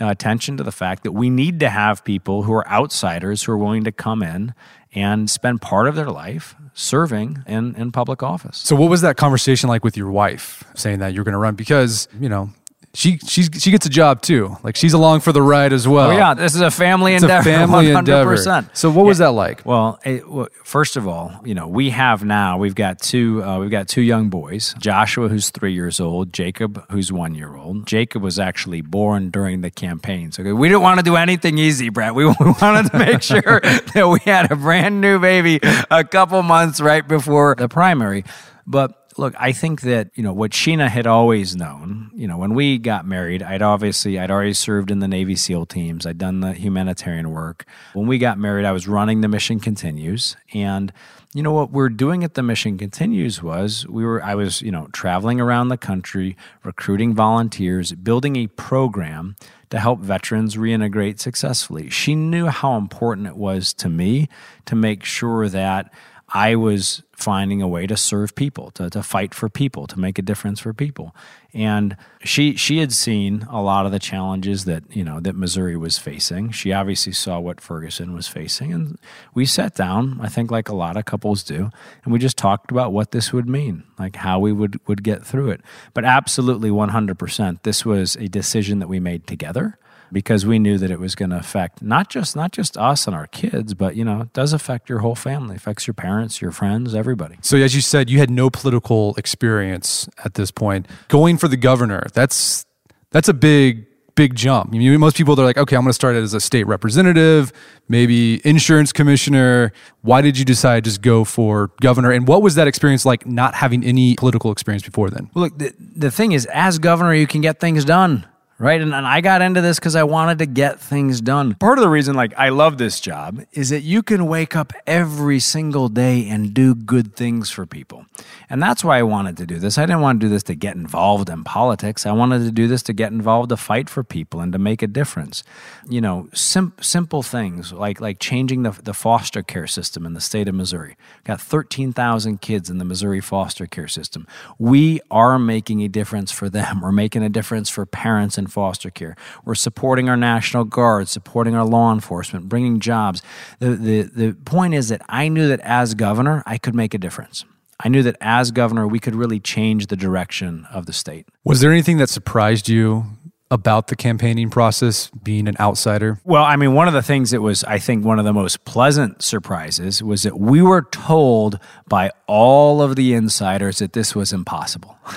uh, 0.02 0.10
attention 0.10 0.58
to 0.58 0.64
the 0.64 0.74
fact 0.74 1.04
that 1.04 1.14
we 1.14 1.30
need 1.30 1.62
to 1.62 1.70
have 1.70 2.04
people 2.04 2.44
who 2.44 2.52
are 2.52 2.68
outsiders 2.68 3.44
who 3.44 3.54
are 3.54 3.58
willing 3.58 3.86
to 3.86 3.94
come 3.94 4.22
in 4.22 4.54
and 4.94 5.30
spend 5.30 5.62
part 5.62 5.88
of 5.88 5.96
their 5.96 6.10
life 6.10 6.56
serving 6.74 7.44
in, 7.48 7.76
in 7.76 7.92
public 7.92 8.24
office. 8.24 8.58
So, 8.58 8.76
what 8.76 8.90
was 8.90 9.02
that 9.02 9.18
conversation 9.18 9.70
like 9.70 9.84
with 9.84 9.98
your 9.98 10.10
wife 10.10 10.64
saying 10.76 11.00
that 11.00 11.14
you're 11.14 11.24
going 11.24 11.34
to 11.34 11.40
run? 11.40 11.56
Because, 11.56 12.08
you 12.20 12.30
know, 12.30 12.50
she 12.94 13.18
she's 13.20 13.50
she 13.60 13.72
gets 13.72 13.86
a 13.86 13.90
job 13.90 14.22
too. 14.22 14.58
Like 14.64 14.76
she's 14.76 14.94
along 14.94 15.20
for 15.22 15.32
the 15.32 15.42
ride 15.42 15.74
as 15.74 15.88
well. 15.88 16.10
Oh 16.10 16.16
yeah, 16.16 16.34
this 16.34 16.56
is 16.56 16.62
a 16.62 16.72
family 16.72 17.14
it's 17.14 17.24
endeavor. 17.24 17.50
A 17.50 17.54
family 17.54 17.86
100%. 17.88 17.98
endeavor. 18.00 18.70
So 18.74 18.90
what 18.90 19.06
was 19.06 19.20
that 19.20 19.32
like? 19.32 19.64
Well, 19.66 20.00
it, 20.04 20.28
well, 20.28 20.48
first 20.64 20.98
of 20.98 21.08
all, 21.08 21.40
you 21.46 21.54
know 21.54 21.68
we 21.68 21.92
have 21.92 22.24
now 22.24 22.58
we've 22.58 22.74
got 22.74 23.00
two 23.00 23.44
uh, 23.44 23.60
we've 23.60 23.70
got 23.70 23.88
two 23.88 24.02
young 24.02 24.30
boys. 24.30 24.74
Joshua, 24.80 25.30
who's 25.30 25.52
three 25.52 25.74
years 25.74 26.00
old. 26.00 26.34
Jacob, 26.34 26.84
who's 26.90 27.12
one 27.12 27.36
year 27.36 27.56
old. 27.56 27.86
Jacob 27.86 28.24
was 28.24 28.40
actually 28.40 28.82
born 28.82 29.30
during 29.30 29.62
the 29.62 29.70
campaign, 29.70 30.32
so 30.32 30.44
we 30.56 30.68
didn't 30.68 30.82
want 30.82 31.00
to 31.00 31.04
do 31.04 31.16
anything 31.16 31.60
easy, 31.60 31.90
Brett. 31.90 32.16
We, 32.16 32.26
we 32.26 32.34
wanted 32.62 32.92
to 32.92 32.98
make 32.98 33.22
sure 33.22 33.60
that 33.62 34.10
we 34.12 34.20
had 34.30 34.52
a 34.52 34.56
brand 34.56 35.00
new 35.00 35.20
baby 35.20 35.60
a 35.92 36.04
couple 36.04 36.42
months 36.42 36.82
right 36.82 37.08
before 37.08 37.56
the 37.56 37.70
primary. 37.70 38.26
But 38.66 38.99
look, 39.20 39.36
I 39.38 39.52
think 39.52 39.82
that, 39.82 40.10
you 40.16 40.24
know, 40.24 40.34
what 40.34 40.52
Sheena 40.52 40.90
had 40.90 41.06
always 41.06 41.56
known, 41.56 42.10
you 42.16 42.28
know, 42.28 42.38
when 42.38 42.54
we 42.54 42.78
got 42.78 43.06
married, 43.06 43.44
I'd 43.44 43.62
obviously, 43.62 44.18
I'd 44.18 44.32
already 44.32 44.54
served 44.54 44.90
in 44.90 45.00
the 45.00 45.08
Navy 45.08 45.36
SEAL 45.36 45.68
teams. 45.68 46.06
I'd 46.06 46.18
done 46.18 46.40
the 46.40 46.54
humanitarian 46.54 47.32
work. 47.32 47.66
When 47.94 48.08
we 48.08 48.18
got 48.18 48.40
married, 48.40 48.66
I 48.66 48.72
was 48.72 48.88
running 48.88 49.22
the 49.22 49.28
Mission 49.28 49.60
Continues. 49.60 50.38
And, 50.54 50.92
you 51.34 51.44
know, 51.44 51.52
what 51.52 51.72
we're 51.72 51.90
doing 51.90 52.24
at 52.24 52.34
the 52.34 52.42
Mission 52.42 52.78
Continues 52.78 53.44
was 53.44 53.86
we 53.88 54.04
were, 54.04 54.24
I 54.24 54.34
was, 54.36 54.62
you 54.62 54.72
know, 54.72 54.88
traveling 54.94 55.40
around 55.40 55.68
the 55.68 55.78
country, 55.78 56.36
recruiting 56.64 57.14
volunteers, 57.14 57.92
building 57.92 58.36
a 58.38 58.48
program 58.48 59.36
to 59.70 59.80
help 59.80 60.00
veterans 60.00 60.56
reintegrate 60.56 61.20
successfully. 61.20 61.90
She 61.90 62.16
knew 62.16 62.48
how 62.48 62.76
important 62.78 63.28
it 63.28 63.38
was 63.38 63.74
to 63.76 63.90
me 63.90 64.28
to 64.66 64.76
make 64.76 65.04
sure 65.04 65.48
that 65.50 65.94
I 66.34 66.56
was 66.56 67.02
finding 67.12 67.62
a 67.62 67.68
way 67.68 67.86
to 67.88 67.98
serve 67.98 68.36
people, 68.36 68.72
to, 68.72 68.90
to 68.90 69.04
fight 69.04 69.34
for 69.34 69.50
people, 69.50 69.88
to 69.88 70.00
make 70.00 70.18
a 70.18 70.22
difference 70.22 70.60
for 70.60 70.74
people. 70.74 71.16
And 71.54 71.98
she 72.24 72.56
she 72.56 72.78
had 72.78 72.94
seen 72.94 73.48
a 73.50 73.62
lot 73.62 73.86
of 73.86 73.92
the 73.92 74.00
challenges 74.00 74.66
that, 74.66 74.84
you 74.96 75.04
know, 75.04 75.20
that 75.20 75.36
Missouri 75.36 75.76
was 75.76 75.98
facing. 75.98 76.52
She 76.52 76.72
obviously 76.72 77.12
saw 77.12 77.40
what 77.40 77.60
Ferguson 77.60 78.14
was 78.14 78.28
facing. 78.28 78.72
And 78.72 79.00
we 79.34 79.46
sat 79.46 79.76
down, 79.76 80.20
I 80.22 80.30
think 80.30 80.52
like 80.52 80.70
a 80.70 80.76
lot 80.76 80.98
of 80.98 81.06
couples 81.06 81.44
do, 81.44 81.72
and 82.04 82.14
we 82.14 82.20
just 82.20 82.38
talked 82.38 82.72
about 82.72 82.94
what 82.94 83.12
this 83.12 83.34
would 83.34 83.50
mean, 83.50 83.84
like 83.98 84.16
how 84.16 84.40
we 84.40 84.52
would, 84.52 84.80
would 84.88 85.04
get 85.04 85.26
through 85.26 85.50
it. 85.50 85.62
But 85.94 86.06
absolutely 86.06 86.70
100%, 86.70 87.64
this 87.64 87.86
was 87.86 88.16
a 88.18 88.28
decision 88.28 88.80
that 88.80 88.88
we 88.88 89.00
made 89.00 89.26
together 89.26 89.80
because 90.12 90.46
we 90.46 90.60
knew 90.60 90.78
that 90.78 90.92
it 90.92 91.00
was 91.00 91.16
going 91.16 91.30
to 91.30 91.38
affect 91.38 91.82
not 91.82 92.10
just 92.10 92.36
not 92.36 92.52
just 92.52 92.78
us 92.78 93.08
and 93.08 93.16
our 93.16 93.28
kids, 93.28 93.74
but 93.74 93.96
you 93.96 94.04
know, 94.04 94.22
it 94.22 94.34
does 94.34 94.54
affect 94.54 94.90
your 94.90 95.00
whole 95.00 95.16
family, 95.16 95.56
it 95.56 95.58
affects 95.58 95.88
your 95.88 95.94
parents, 95.94 96.42
your 96.42 96.52
friends, 96.52 96.96
everybody. 96.96 97.38
So 97.42 97.58
as 97.58 97.76
you 97.76 97.82
said, 97.82 98.10
you 98.10 98.20
had 98.20 98.30
no 98.30 98.50
political 98.50 99.16
experience 99.16 100.10
at 100.24 100.36
this 100.36 100.52
point. 100.52 100.88
Going 101.08 101.38
for 101.38 101.48
the 101.48 101.58
governor, 101.58 102.04
that's 102.14 102.66
that's 103.12 103.28
a 103.28 103.34
big 103.34 103.86
big 104.20 104.36
jump. 104.36 104.74
I 104.74 104.78
mean, 104.78 105.00
most 105.00 105.16
people 105.16 105.36
they're 105.38 105.46
like, 105.46 105.58
okay, 105.58 105.78
I'm 105.78 105.84
going 105.84 105.92
to 105.92 105.94
start 105.94 106.18
as 106.18 106.34
a 106.34 106.42
state 106.42 106.68
representative, 106.68 107.54
maybe 107.88 108.46
insurance 108.46 108.92
commissioner. 108.92 109.72
Why 110.02 110.22
did 110.22 110.38
you 110.38 110.44
decide 110.44 110.84
to 110.84 110.90
just 110.90 111.02
go 111.02 111.24
for 111.24 111.72
governor? 111.80 112.12
And 112.12 112.28
what 112.28 112.42
was 112.42 112.56
that 112.56 112.68
experience 112.68 113.06
like, 113.06 113.26
not 113.26 113.56
having 113.56 113.82
any 113.82 114.16
political 114.16 114.52
experience 114.52 114.84
before 114.84 115.10
then? 115.10 115.30
Well, 115.34 115.46
look, 115.46 115.58
the, 115.58 115.74
the 115.80 116.12
thing 116.12 116.34
is, 116.34 116.46
as 116.48 116.80
governor, 116.80 117.14
you 117.14 117.28
can 117.28 117.40
get 117.40 117.62
things 117.62 117.86
done 117.86 118.26
right? 118.60 118.82
And, 118.82 118.94
and 118.94 119.08
I 119.08 119.22
got 119.22 119.42
into 119.42 119.62
this 119.62 119.80
because 119.80 119.96
I 119.96 120.04
wanted 120.04 120.40
to 120.40 120.46
get 120.46 120.80
things 120.80 121.22
done. 121.22 121.56
Part 121.56 121.78
of 121.78 121.82
the 121.82 121.90
reason, 121.90 122.16
like, 122.16 122.34
I 122.38 122.50
love 122.50 122.78
this 122.78 123.00
job 123.00 123.42
is 123.54 123.70
that 123.70 123.82
you 123.82 124.04
can 124.04 124.28
wake 124.28 124.56
up 124.56 124.74
every 124.86 125.40
single 125.40 125.88
day 125.88 126.28
and 126.28 126.54
do 126.54 126.76
good 126.76 127.16
things 127.16 127.50
for 127.50 127.66
people. 127.66 128.06
And 128.50 128.62
that's 128.62 128.84
why 128.84 129.00
I 129.00 129.04
wanted 129.04 129.38
to 129.38 129.46
do 129.46 129.60
this. 129.60 129.78
I 129.78 129.84
didn't 129.84 130.02
want 130.02 130.20
to 130.20 130.26
do 130.26 130.30
this 130.30 130.44
to 130.44 130.56
get 130.56 130.76
involved 130.76 131.30
in 131.30 131.44
politics. 131.44 132.06
I 132.06 132.12
wanted 132.12 132.40
to 132.40 132.52
do 132.52 132.68
this 132.68 132.84
to 132.84 132.94
get 132.94 133.12
involved 133.12 133.50
to 133.50 133.58
fight 133.58 133.90
for 133.90 134.04
people 134.04 134.42
and 134.42 134.52
to 134.54 134.60
make 134.60 134.82
a 134.82 134.88
difference. 134.88 135.44
You 135.88 136.02
know, 136.02 136.30
sim- 136.34 136.74
simple 136.82 137.24
things 137.24 137.72
like 137.72 138.02
like 138.02 138.20
changing 138.20 138.64
the, 138.64 138.72
the 138.72 138.94
foster 138.94 139.42
care 139.42 139.68
system 139.68 140.06
in 140.06 140.14
the 140.14 140.22
state 140.22 140.48
of 140.48 140.56
Missouri. 140.56 140.98
Got 141.24 141.40
13,000 141.40 142.42
kids 142.42 142.70
in 142.70 142.78
the 142.78 142.86
Missouri 142.86 143.22
foster 143.22 143.68
care 143.68 143.88
system. 143.88 144.28
We 144.58 145.00
are 145.10 145.40
making 145.40 145.82
a 145.84 145.88
difference 145.88 146.32
for 146.32 146.50
them. 146.50 146.82
We're 146.82 146.92
making 146.92 147.24
a 147.24 147.30
difference 147.30 147.70
for 147.70 147.86
parents 147.86 148.38
and 148.38 148.49
foster 148.50 148.90
care. 148.90 149.16
We're 149.46 149.56
supporting 149.56 150.10
our 150.10 150.18
National 150.18 150.64
Guard, 150.64 151.08
supporting 151.08 151.56
our 151.56 151.66
law 151.66 151.94
enforcement, 151.94 152.50
bringing 152.50 152.80
jobs. 152.80 153.22
The, 153.60 153.76
the, 153.76 154.02
the 154.04 154.34
point 154.46 154.74
is 154.74 154.90
that 154.90 155.02
I 155.10 155.28
knew 155.28 155.48
that 155.48 155.60
as 155.62 155.94
governor, 155.94 156.44
I 156.46 156.58
could 156.58 156.76
make 156.76 156.94
a 156.94 156.98
difference. 156.98 157.46
I 157.82 157.88
knew 157.88 158.04
that 158.04 158.18
as 158.20 158.52
governor, 158.52 158.88
we 158.88 159.00
could 159.00 159.16
really 159.16 159.40
change 159.40 159.88
the 159.88 159.96
direction 159.96 160.68
of 160.72 160.86
the 160.86 160.94
state. 160.94 161.28
Was 161.46 161.62
there 161.62 161.72
anything 161.72 161.98
that 161.98 162.10
surprised 162.10 162.68
you 162.68 163.06
about 163.52 163.88
the 163.88 163.96
campaigning 163.96 164.50
process 164.50 165.10
being 165.24 165.48
an 165.48 165.56
outsider? 165.60 166.20
Well, 166.24 166.44
I 166.44 166.56
mean, 166.56 166.74
one 166.74 166.88
of 166.88 166.94
the 166.94 167.02
things 167.02 167.32
that 167.32 167.42
was, 167.42 167.64
I 167.64 167.80
think, 167.80 168.06
one 168.06 168.20
of 168.20 168.26
the 168.26 168.34
most 168.34 168.66
pleasant 168.66 169.24
surprises 169.24 170.04
was 170.04 170.24
that 170.24 170.40
we 170.40 170.62
were 170.62 170.84
told 170.84 171.60
by 171.88 172.12
all 172.28 172.82
of 172.82 172.96
the 172.96 173.14
insiders 173.14 173.80
that 173.80 173.94
this 173.94 174.14
was 174.14 174.34
impossible. 174.34 174.98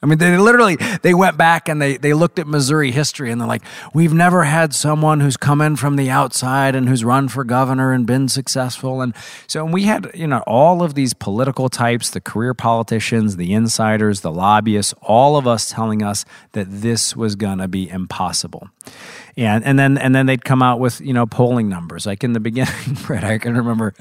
I 0.00 0.06
mean, 0.06 0.18
they 0.18 0.38
literally 0.38 0.76
they 1.02 1.12
went 1.12 1.36
back 1.36 1.68
and 1.68 1.82
they 1.82 1.96
they 1.96 2.14
looked 2.14 2.38
at 2.38 2.46
Missouri 2.46 2.92
history 2.92 3.32
and 3.32 3.40
they're 3.40 3.48
like, 3.48 3.64
we've 3.92 4.12
never 4.12 4.44
had 4.44 4.72
someone 4.72 5.18
who's 5.18 5.36
come 5.36 5.60
in 5.60 5.74
from 5.74 5.96
the 5.96 6.08
outside 6.08 6.76
and 6.76 6.88
who's 6.88 7.04
run 7.04 7.26
for 7.28 7.42
governor 7.42 7.92
and 7.92 8.06
been 8.06 8.28
successful. 8.28 9.00
And 9.00 9.12
so 9.48 9.64
we 9.64 9.84
had 9.84 10.08
you 10.14 10.28
know 10.28 10.44
all 10.46 10.84
of 10.84 10.94
these 10.94 11.14
political 11.14 11.68
types, 11.68 12.10
the 12.10 12.20
career 12.20 12.54
politicians, 12.54 13.36
the 13.36 13.52
insiders, 13.52 14.20
the 14.20 14.30
lobbyists, 14.30 14.94
all 15.02 15.36
of 15.36 15.48
us 15.48 15.68
telling 15.68 16.04
us 16.04 16.24
that 16.52 16.66
this 16.70 17.16
was 17.16 17.34
gonna 17.34 17.66
be 17.66 17.88
impossible. 17.88 18.68
And 19.46 19.64
and 19.64 19.78
then 19.78 19.98
and 19.98 20.14
then 20.14 20.26
they'd 20.26 20.44
come 20.44 20.62
out 20.62 20.80
with 20.80 21.00
you 21.00 21.12
know 21.12 21.26
polling 21.26 21.68
numbers. 21.68 22.06
Like 22.06 22.24
in 22.24 22.32
the 22.32 22.40
beginning, 22.40 22.74
Brett, 23.06 23.24
I 23.24 23.38
can 23.38 23.56
remember 23.56 23.94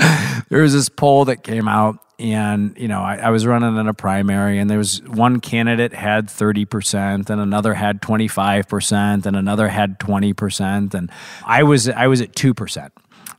there 0.50 0.62
was 0.62 0.74
this 0.74 0.90
poll 0.90 1.26
that 1.26 1.44
came 1.44 1.68
out 1.68 2.00
and 2.20 2.76
you 2.78 2.88
know 2.88 3.02
I, 3.02 3.18
I, 3.18 3.30
was 3.30 3.46
running 3.46 3.78
in 3.78 3.88
a 3.88 3.94
primary 3.94 4.58
and 4.58 4.70
there 4.70 4.80
was 4.80 5.04
one 5.04 5.40
candidate 5.40 5.94
had 5.94 6.30
30% 6.30 7.30
and 7.30 7.40
another 7.40 7.76
had 7.76 8.02
25% 8.02 9.28
and 9.28 9.36
another 9.36 9.68
had 9.68 10.00
20% 10.00 10.96
and 10.96 11.12
i 11.46 11.62
was 11.62 11.88
i 11.90 12.08
was 12.08 12.22
at 12.22 12.32
2% 12.32 12.90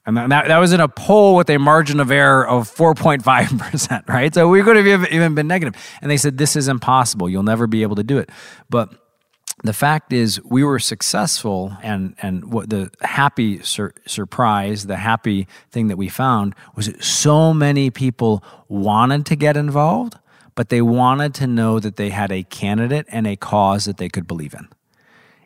and 0.07 0.17
that, 0.17 0.49
that 0.49 0.59
was 0.59 0.73
in 0.73 0.81
a 0.81 0.89
poll 0.89 1.37
with 1.37 1.51
a 1.51 1.59
margin 1.59 2.01
of 2.01 2.11
error 2.11 2.47
of 2.47 2.67
4.5% 2.75 4.09
right? 4.09 4.33
So 4.33 4.49
we 4.49 4.63
could 4.63 4.77
have 4.77 5.13
even 5.13 5.35
been 5.35 5.47
negative. 5.47 5.75
And 6.01 6.11
they 6.11 6.17
said 6.17 6.39
this 6.39 6.57
is 6.57 6.67
impossible. 6.67 7.29
You'll 7.29 7.43
never 7.43 7.67
be 7.67 7.83
able 7.83 7.97
to 7.97 8.03
do 8.03 8.17
it. 8.17 8.31
But 8.71 8.91
the 9.65 9.73
fact 9.73 10.13
is 10.13 10.41
we 10.45 10.63
were 10.63 10.79
successful 10.79 11.77
and 11.83 12.15
and 12.23 12.53
what 12.53 12.71
the 12.71 12.91
happy 13.03 13.61
sur- 13.63 13.95
surprise 14.07 14.87
the 14.87 14.97
happy 14.97 15.47
thing 15.71 15.89
that 15.89 15.97
we 15.97 16.09
found 16.09 16.55
was 16.77 16.87
that 16.87 17.03
so 17.03 17.53
many 17.53 17.91
people 17.91 18.43
wanted 18.69 19.27
to 19.27 19.37
get 19.37 19.57
involved 19.57 20.17
but 20.59 20.71
they 20.71 20.83
wanted 20.83 21.35
to 21.35 21.47
know 21.47 21.79
that 21.79 21.95
they 21.95 22.11
had 22.11 22.33
a 22.33 22.43
candidate 22.43 23.07
and 23.11 23.29
a 23.29 23.37
cause 23.37 23.85
that 23.85 23.97
they 23.97 24.09
could 24.09 24.27
believe 24.27 24.55
in. 24.55 24.69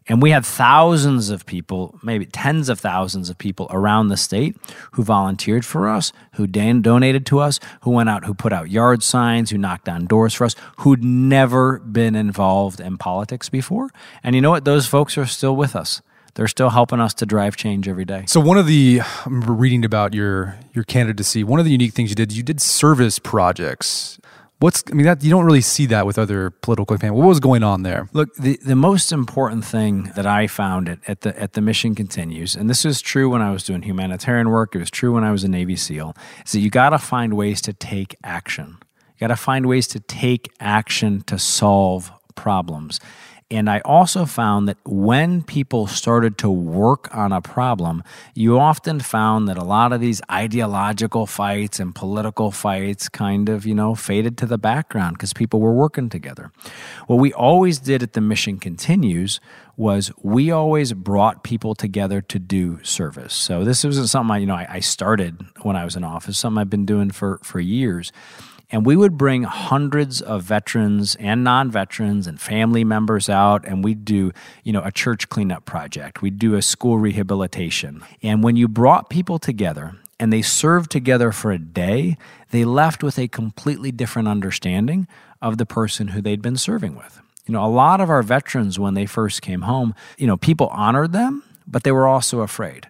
And 0.09 0.21
we 0.21 0.31
had 0.31 0.45
thousands 0.45 1.31
of 1.31 1.47
people, 1.47 1.99
maybe 2.03 2.27
tens 2.27 2.69
of 2.69 2.81
thousands 2.81 3.31
of 3.31 3.39
people 3.39 3.69
around 3.71 4.09
the 4.09 4.17
state 4.17 4.57
who 4.93 5.03
volunteered 5.03 5.65
for 5.65 5.89
us, 5.89 6.13
who 6.35 6.47
donated 6.47 7.25
to 7.27 7.39
us, 7.39 7.61
who 7.83 7.91
went 7.91 8.09
out, 8.09 8.25
who 8.25 8.35
put 8.35 8.53
out 8.53 8.71
yard 8.71 9.03
signs, 9.03 9.51
who 9.51 9.59
knocked 9.59 9.89
on 9.89 10.07
doors 10.07 10.35
for 10.35 10.45
us, 10.45 10.57
who'd 10.79 11.05
never 11.05 11.79
been 11.79 12.15
involved 12.17 12.81
in 12.81 12.99
politics 12.99 13.49
before. 13.49 13.91
And 14.23 14.35
you 14.35 14.41
know 14.41 14.51
what? 14.51 14.65
Those 14.65 14.87
folks 14.87 15.17
are 15.17 15.27
still 15.27 15.55
with 15.55 15.77
us. 15.77 16.03
They're 16.35 16.49
still 16.49 16.71
helping 16.71 16.99
us 16.99 17.13
to 17.15 17.27
drive 17.27 17.57
change 17.57 17.89
every 17.89 18.07
day. 18.07 18.25
So 18.27 18.41
one 18.41 18.57
of 18.57 18.67
the 18.67 19.03
I 19.03 19.25
remember 19.27 19.53
reading 19.53 19.85
about 19.85 20.15
your 20.15 20.59
your 20.73 20.85
candidacy. 20.85 21.45
One 21.45 21.61
of 21.61 21.67
the 21.67 21.73
unique 21.73 21.93
things 21.93 22.11
you 22.11 22.17
did, 22.17 22.33
you 22.33 22.43
did 22.43 22.61
service 22.61 23.19
projects. 23.19 24.19
What's 24.63 24.85
I 24.93 24.95
mean 24.95 25.07
that 25.07 25.25
you 25.25 25.31
don't 25.31 25.45
really 25.45 25.61
see 25.61 25.87
that 25.87 26.07
with 26.07 26.21
other 26.21 26.51
political 26.51 26.97
campaigns. 26.97 27.19
What 27.19 27.27
was 27.27 27.41
going 27.41 27.65
on 27.65 27.83
there? 27.83 28.09
Look, 28.13 28.33
the, 28.37 28.61
the 28.65 28.77
most 28.77 29.11
important 29.11 29.65
thing 29.65 30.13
that 30.15 30.25
I 30.25 30.47
found 30.47 30.89
at, 30.89 31.01
at 31.09 31.23
the 31.23 31.37
at 31.37 31.55
the 31.55 31.61
mission 31.61 31.97
continues, 31.97 32.55
and 32.55 32.71
this 32.71 32.85
is 32.85 33.03
true 33.03 33.29
when 33.29 33.43
I 33.43 33.51
was 33.51 33.65
doing 33.65 33.83
humanitarian 33.83 34.51
work, 34.51 34.77
it 34.77 34.79
was 34.79 34.89
true 34.89 35.15
when 35.15 35.25
I 35.25 35.33
was 35.33 35.43
a 35.43 35.49
Navy 35.49 35.75
SEAL, 35.75 36.15
is 36.47 36.53
that 36.53 36.61
you 36.61 36.71
gotta 36.71 36.99
find 36.99 37.35
ways 37.35 37.61
to 37.63 37.73
take 37.73 38.15
action. 38.23 38.79
You 38.79 39.19
gotta 39.19 39.35
find 39.35 39.67
ways 39.67 39.89
to 39.89 39.99
take 39.99 40.49
action 40.61 41.23
to 41.23 41.41
solve 41.41 42.13
problems. 42.37 43.01
And 43.53 43.69
I 43.69 43.81
also 43.81 44.25
found 44.25 44.67
that 44.69 44.79
when 44.87 45.43
people 45.43 45.87
started 45.87 46.39
to 46.39 46.49
work 46.49 47.15
on 47.15 47.33
a 47.33 47.43
problem, 47.43 48.03
you 48.35 48.59
often 48.59 48.99
found 48.99 49.47
that 49.49 49.59
a 49.59 49.63
lot 49.63 49.93
of 49.93 50.01
these 50.01 50.23
ideological 50.31 51.27
fights 51.27 51.79
and 51.79 51.95
political 51.95 52.51
fights 52.51 53.11
kind 53.11 53.51
of, 53.51 53.67
you 53.67 53.75
know, 53.75 53.95
faded 53.95 54.39
to 54.39 54.47
the 54.47 54.57
background 54.57 55.19
because 55.19 55.35
people 55.35 55.61
were 55.61 55.75
working 55.75 56.09
together. 56.09 56.51
What 57.09 57.17
we 57.17 57.31
always 57.35 57.79
did 57.79 58.03
at 58.03 58.15
the 58.15 58.23
Mission 58.23 58.59
Continues 58.59 59.39
was 59.77 60.11
we 60.23 60.51
always 60.51 60.95
brought 60.95 61.45
people 61.45 61.75
together 61.75 62.23
to 62.23 62.39
do 62.39 62.83
service. 62.83 63.35
So 63.35 63.65
this 63.65 63.85
wasn't 63.85 64.09
something 64.09 64.35
I, 64.35 64.39
you 64.39 64.47
know, 64.47 64.55
I, 64.55 64.67
I 64.71 64.81
started 64.81 65.45
when 65.61 65.77
I 65.77 65.85
was 65.85 65.95
in 65.95 66.05
office, 66.05 66.39
something 66.39 66.59
I've 66.59 66.71
been 66.71 66.87
doing 66.87 67.11
for, 67.11 67.39
for 67.43 67.61
years. 67.61 68.13
And 68.73 68.87
we 68.87 68.97
would 68.97 69.19
bring 69.19 69.43
hundreds 69.43 70.23
of 70.23 70.43
veterans 70.43 71.15
and 71.17 71.45
non-veterans 71.45 72.27
and 72.27 72.41
family 72.41 72.85
members 72.85 73.29
out 73.29 73.67
and 73.67 73.85
we'd 73.85 74.05
do, 74.05 74.33
you 74.65 74.73
know, 74.73 74.83
a 74.83 74.91
church 74.91 75.29
cleanup 75.29 75.67
project. 75.67 76.23
We'd 76.23 76.39
do 76.39 76.55
a 76.55 76.63
school 76.63 76.99
rehabilitation. 76.99 78.03
And 78.23 78.43
when 78.43 78.57
you 78.57 78.69
brought 78.69 79.11
people 79.11 79.39
together 79.39 79.97
and 80.19 80.33
they 80.33 80.41
served 80.41 80.91
together 80.91 81.33
for 81.33 81.53
a 81.53 81.59
day, 81.59 82.17
they 82.51 82.65
left 82.65 83.03
with 83.03 83.19
a 83.19 83.29
completely 83.29 83.93
different 83.93 84.29
understanding 84.29 85.07
of 85.43 85.59
the 85.59 85.67
person 85.67 86.09
who 86.09 86.23
they'd 86.23 86.41
been 86.41 86.57
serving 86.57 86.97
with. 86.97 87.21
You 87.47 87.53
know, 87.53 87.65
a 87.65 87.69
lot 87.69 88.01
of 88.01 88.09
our 88.09 88.23
veterans 88.23 88.79
when 88.79 88.95
they 88.95 89.05
first 89.05 89.43
came 89.43 89.63
home, 89.63 89.95
you 90.17 90.27
know, 90.27 90.37
people 90.39 90.69
honored 90.69 91.13
them, 91.13 91.43
but 91.67 91.83
they 91.83 91.93
were 91.93 92.07
also 92.07 92.41
afraid. 92.41 92.89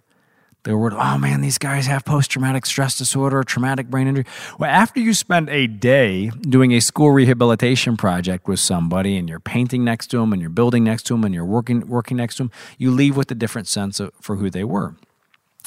They 0.65 0.73
were, 0.75 0.93
oh 0.95 1.19
man, 1.19 1.41
these 1.41 1.59
guys 1.59 1.87
have 1.87 2.05
post 2.05 2.31
traumatic 2.31 2.67
stress 2.67 2.97
disorder 2.97 3.39
or 3.39 3.45
traumatic 3.45 3.89
brain 3.89 4.07
injury. 4.07 4.27
Well, 4.61 4.71
after 4.71 5.01
you 5.01 5.13
spend 5.13 5.49
a 5.51 5.67
day 5.67 6.31
doing 6.41 6.73
a 6.73 6.81
school 6.81 7.11
rehabilitation 7.11 7.97
project 7.97 8.47
with 8.47 8.61
somebody 8.61 9.17
and 9.17 9.29
you're 9.29 9.41
painting 9.41 9.83
next 9.85 10.09
to 10.09 10.19
them 10.19 10.33
and 10.33 10.41
you're 10.41 10.51
building 10.51 10.85
next 10.85 11.05
to 11.05 11.15
them 11.15 11.25
and 11.25 11.35
you're 11.35 11.45
working, 11.45 11.89
working 11.89 12.17
next 12.17 12.37
to 12.37 12.45
them, 12.45 12.53
you 12.79 12.93
leave 12.93 13.17
with 13.17 13.31
a 13.33 13.35
different 13.35 13.67
sense 13.67 13.99
of, 13.99 14.13
for 14.21 14.37
who 14.37 14.51
they 14.51 14.63
were. 14.63 14.95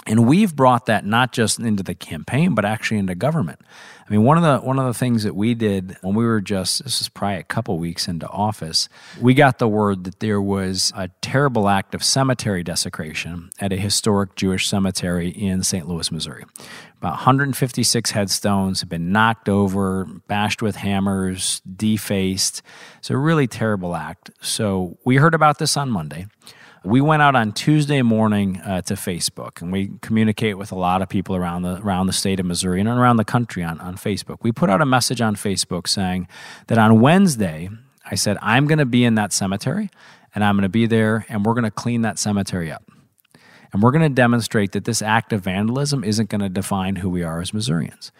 And 0.07 0.27
we've 0.27 0.55
brought 0.55 0.85
that 0.85 1.03
not 1.03 1.31
just 1.31 1.59
into 1.59 1.81
the 1.81 1.95
campaign, 1.95 2.53
but 2.53 2.63
actually 2.63 2.99
into 2.99 3.15
government. 3.15 3.59
I 4.07 4.11
mean, 4.11 4.23
one 4.23 4.37
of 4.37 4.43
the 4.43 4.65
one 4.65 4.77
of 4.77 4.85
the 4.85 4.93
things 4.93 5.23
that 5.23 5.35
we 5.35 5.55
did 5.55 5.97
when 6.01 6.13
we 6.13 6.25
were 6.25 6.41
just 6.41 6.83
this 6.83 7.01
is 7.01 7.09
probably 7.09 7.37
a 7.37 7.43
couple 7.43 7.79
weeks 7.79 8.07
into 8.07 8.27
office, 8.29 8.87
we 9.19 9.33
got 9.33 9.57
the 9.57 9.67
word 9.67 10.03
that 10.03 10.19
there 10.19 10.39
was 10.39 10.93
a 10.95 11.09
terrible 11.21 11.67
act 11.67 11.95
of 11.95 12.03
cemetery 12.03 12.63
desecration 12.63 13.49
at 13.59 13.73
a 13.73 13.77
historic 13.77 14.35
Jewish 14.35 14.67
cemetery 14.67 15.29
in 15.29 15.63
St. 15.63 15.87
Louis, 15.87 16.11
Missouri. 16.11 16.45
About 16.99 17.13
156 17.13 18.11
headstones 18.11 18.81
have 18.81 18.89
been 18.89 19.11
knocked 19.11 19.49
over, 19.49 20.05
bashed 20.27 20.61
with 20.61 20.75
hammers, 20.75 21.61
defaced. 21.61 22.61
It's 22.99 23.09
a 23.09 23.17
really 23.17 23.47
terrible 23.47 23.95
act. 23.95 24.29
So 24.39 24.99
we 25.03 25.15
heard 25.15 25.33
about 25.33 25.57
this 25.57 25.75
on 25.75 25.89
Monday 25.89 26.27
we 26.85 27.01
went 27.01 27.21
out 27.21 27.35
on 27.35 27.51
Tuesday 27.51 28.03
morning 28.03 28.61
uh, 28.61 28.81
to 28.83 28.93
Facebook, 28.93 29.61
and 29.61 29.71
we 29.71 29.91
communicate 30.01 30.57
with 30.57 30.71
a 30.71 30.75
lot 30.75 31.01
of 31.01 31.09
people 31.09 31.35
around 31.35 31.63
the 31.63 31.81
around 31.81 32.07
the 32.07 32.13
state 32.13 32.39
of 32.39 32.45
Missouri 32.45 32.79
and 32.79 32.87
around 32.87 33.17
the 33.17 33.25
country 33.25 33.63
on, 33.63 33.79
on 33.81 33.95
Facebook. 33.95 34.37
We 34.43 34.51
put 34.51 34.69
out 34.69 34.81
a 34.81 34.85
message 34.85 35.19
on 35.19 35.35
Facebook 35.35 35.87
saying 35.87 36.27
that 36.67 36.77
on 36.77 37.01
Wednesday, 37.01 37.69
I 38.09 38.15
said 38.15 38.37
I'm 38.41 38.67
going 38.67 38.77
to 38.77 38.85
be 38.85 39.03
in 39.03 39.15
that 39.15 39.33
cemetery, 39.33 39.89
and 40.35 40.43
I'm 40.43 40.55
going 40.55 40.63
to 40.63 40.69
be 40.69 40.85
there, 40.85 41.25
and 41.27 41.43
we're 41.43 41.55
going 41.55 41.63
to 41.63 41.71
clean 41.71 42.03
that 42.03 42.19
cemetery 42.19 42.71
up, 42.71 42.83
and 43.73 43.81
we're 43.81 43.91
going 43.91 44.07
to 44.07 44.15
demonstrate 44.15 44.73
that 44.73 44.85
this 44.85 45.01
act 45.01 45.33
of 45.33 45.41
vandalism 45.41 46.03
isn't 46.03 46.29
going 46.29 46.41
to 46.41 46.49
define 46.49 46.97
who 46.97 47.09
we 47.09 47.23
are 47.23 47.41
as 47.41 47.51
Missourians. 47.51 48.11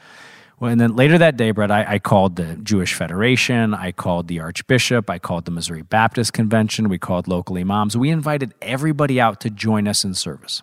Well, 0.59 0.71
and 0.71 0.79
then 0.79 0.95
later 0.95 1.17
that 1.17 1.35
day, 1.35 1.51
Brett, 1.51 1.69
I, 1.69 1.95
I, 1.95 1.99
called 1.99 2.37
the 2.37 2.55
Jewish 2.55 2.93
Federation, 2.93 3.73
I 3.73 3.91
called 3.91 4.29
the 4.29 4.39
Archbishop, 4.39 5.09
I 5.09 5.19
called 5.19 5.43
the 5.43 5.51
Missouri 5.51 5.81
Baptist 5.81 6.31
Convention, 6.31 6.87
we 6.87 6.97
called 6.97 7.27
local 7.27 7.57
imams. 7.57 7.97
We 7.97 8.09
invited 8.09 8.53
everybody 8.61 9.19
out 9.19 9.41
to 9.41 9.49
join 9.49 9.85
us 9.85 10.05
in 10.05 10.13
service. 10.13 10.61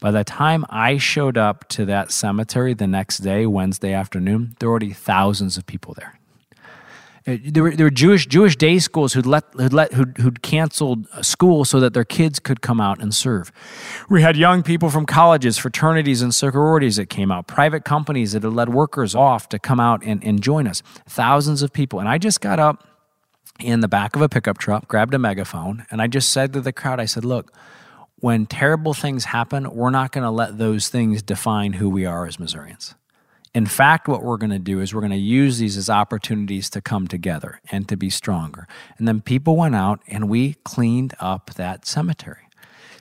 By 0.00 0.10
the 0.10 0.24
time 0.24 0.66
I 0.68 0.98
showed 0.98 1.38
up 1.38 1.66
to 1.68 1.86
that 1.86 2.12
cemetery 2.12 2.74
the 2.74 2.86
next 2.86 3.18
day, 3.18 3.46
Wednesday 3.46 3.94
afternoon, 3.94 4.54
there 4.58 4.68
were 4.68 4.72
already 4.72 4.92
thousands 4.92 5.56
of 5.56 5.64
people 5.64 5.94
there. 5.94 6.18
Uh, 7.24 7.36
there 7.44 7.62
were, 7.62 7.70
there 7.70 7.86
were 7.86 7.90
Jewish 7.90 8.26
Jewish 8.26 8.56
day 8.56 8.80
schools 8.80 9.12
who'd 9.12 9.26
let 9.26 9.44
who'd 9.54 9.72
let 9.72 9.92
who'd, 9.92 10.18
who'd 10.18 10.42
canceled 10.42 11.06
school 11.24 11.64
so 11.64 11.78
that 11.78 11.94
their 11.94 12.04
kids 12.04 12.40
could 12.40 12.60
come 12.60 12.80
out 12.80 13.00
and 13.00 13.14
serve. 13.14 13.52
We 14.10 14.22
had 14.22 14.36
young 14.36 14.62
people 14.64 14.90
from 14.90 15.06
colleges, 15.06 15.56
fraternities, 15.56 16.20
and 16.20 16.34
sororities 16.34 16.96
that 16.96 17.08
came 17.08 17.30
out. 17.30 17.46
Private 17.46 17.84
companies 17.84 18.32
that 18.32 18.42
had 18.42 18.52
led 18.52 18.70
workers 18.70 19.14
off 19.14 19.48
to 19.50 19.58
come 19.60 19.78
out 19.78 20.02
and, 20.04 20.22
and 20.24 20.42
join 20.42 20.66
us. 20.66 20.82
Thousands 21.08 21.62
of 21.62 21.72
people, 21.72 22.00
and 22.00 22.08
I 22.08 22.18
just 22.18 22.40
got 22.40 22.58
up 22.58 22.88
in 23.60 23.80
the 23.80 23.88
back 23.88 24.16
of 24.16 24.22
a 24.22 24.28
pickup 24.28 24.58
truck, 24.58 24.88
grabbed 24.88 25.14
a 25.14 25.18
megaphone, 25.18 25.86
and 25.92 26.02
I 26.02 26.08
just 26.08 26.30
said 26.30 26.52
to 26.54 26.60
the 26.60 26.72
crowd, 26.72 27.00
I 27.00 27.06
said, 27.06 27.24
"Look." 27.24 27.52
When 28.16 28.46
terrible 28.46 28.94
things 28.94 29.24
happen, 29.24 29.68
we're 29.74 29.90
not 29.90 30.12
going 30.12 30.22
to 30.22 30.30
let 30.30 30.56
those 30.56 30.88
things 30.88 31.22
define 31.22 31.72
who 31.72 31.90
we 31.90 32.06
are 32.06 32.24
as 32.24 32.38
Missourians. 32.38 32.94
In 33.54 33.66
fact, 33.66 34.08
what 34.08 34.22
we're 34.22 34.38
going 34.38 34.50
to 34.50 34.58
do 34.58 34.80
is 34.80 34.94
we're 34.94 35.02
going 35.02 35.10
to 35.10 35.16
use 35.18 35.58
these 35.58 35.76
as 35.76 35.90
opportunities 35.90 36.70
to 36.70 36.80
come 36.80 37.06
together 37.06 37.60
and 37.70 37.86
to 37.88 37.96
be 37.96 38.08
stronger. 38.08 38.66
And 38.96 39.06
then 39.06 39.20
people 39.20 39.56
went 39.56 39.74
out 39.74 40.00
and 40.06 40.28
we 40.28 40.54
cleaned 40.64 41.14
up 41.20 41.50
that 41.54 41.86
cemetery. 41.86 42.48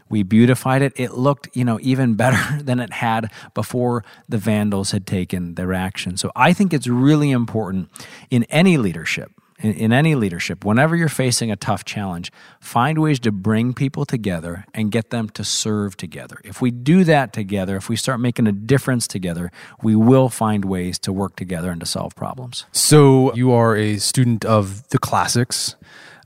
We 0.09 0.23
beautified 0.23 0.81
it. 0.81 0.91
It 0.97 1.13
looked, 1.13 1.55
you 1.55 1.63
know, 1.63 1.79
even 1.81 2.13
better 2.15 2.61
than 2.61 2.79
it 2.81 2.93
had 2.93 3.31
before 3.53 4.03
the 4.27 4.37
vandals 4.37 4.91
had 4.91 5.07
taken 5.07 5.55
their 5.55 5.73
action. 5.73 6.17
So 6.17 6.31
I 6.35 6.51
think 6.51 6.73
it's 6.73 6.87
really 6.87 7.31
important 7.31 7.89
in 8.29 8.43
any 8.45 8.75
leadership 8.75 9.31
in, 9.61 9.73
in 9.73 9.93
any 9.93 10.15
leadership, 10.15 10.65
whenever 10.65 10.95
you're 10.95 11.09
facing 11.09 11.51
a 11.51 11.55
tough 11.55 11.85
challenge, 11.85 12.31
find 12.59 12.99
ways 12.99 13.19
to 13.21 13.31
bring 13.31 13.73
people 13.73 14.05
together 14.05 14.65
and 14.73 14.91
get 14.91 15.09
them 15.09 15.29
to 15.29 15.43
serve 15.43 15.95
together. 15.97 16.41
If 16.43 16.61
we 16.61 16.71
do 16.71 17.03
that 17.05 17.33
together, 17.33 17.77
if 17.77 17.87
we 17.89 17.95
start 17.95 18.19
making 18.19 18.47
a 18.47 18.51
difference 18.51 19.07
together, 19.07 19.51
we 19.81 19.95
will 19.95 20.29
find 20.29 20.65
ways 20.65 20.99
to 20.99 21.13
work 21.13 21.35
together 21.35 21.71
and 21.71 21.79
to 21.79 21.85
solve 21.85 22.15
problems. 22.15 22.65
So, 22.71 23.33
you 23.35 23.51
are 23.51 23.75
a 23.75 23.97
student 23.97 24.43
of 24.45 24.87
the 24.89 24.97
classics. 24.97 25.75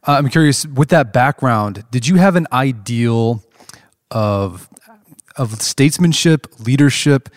Uh, 0.07 0.13
I'm 0.13 0.29
curious, 0.29 0.65
with 0.65 0.89
that 0.89 1.13
background, 1.13 1.83
did 1.91 2.07
you 2.07 2.15
have 2.15 2.35
an 2.35 2.47
ideal 2.51 3.43
of 4.11 4.69
of 5.37 5.61
statesmanship, 5.61 6.47
leadership 6.59 7.27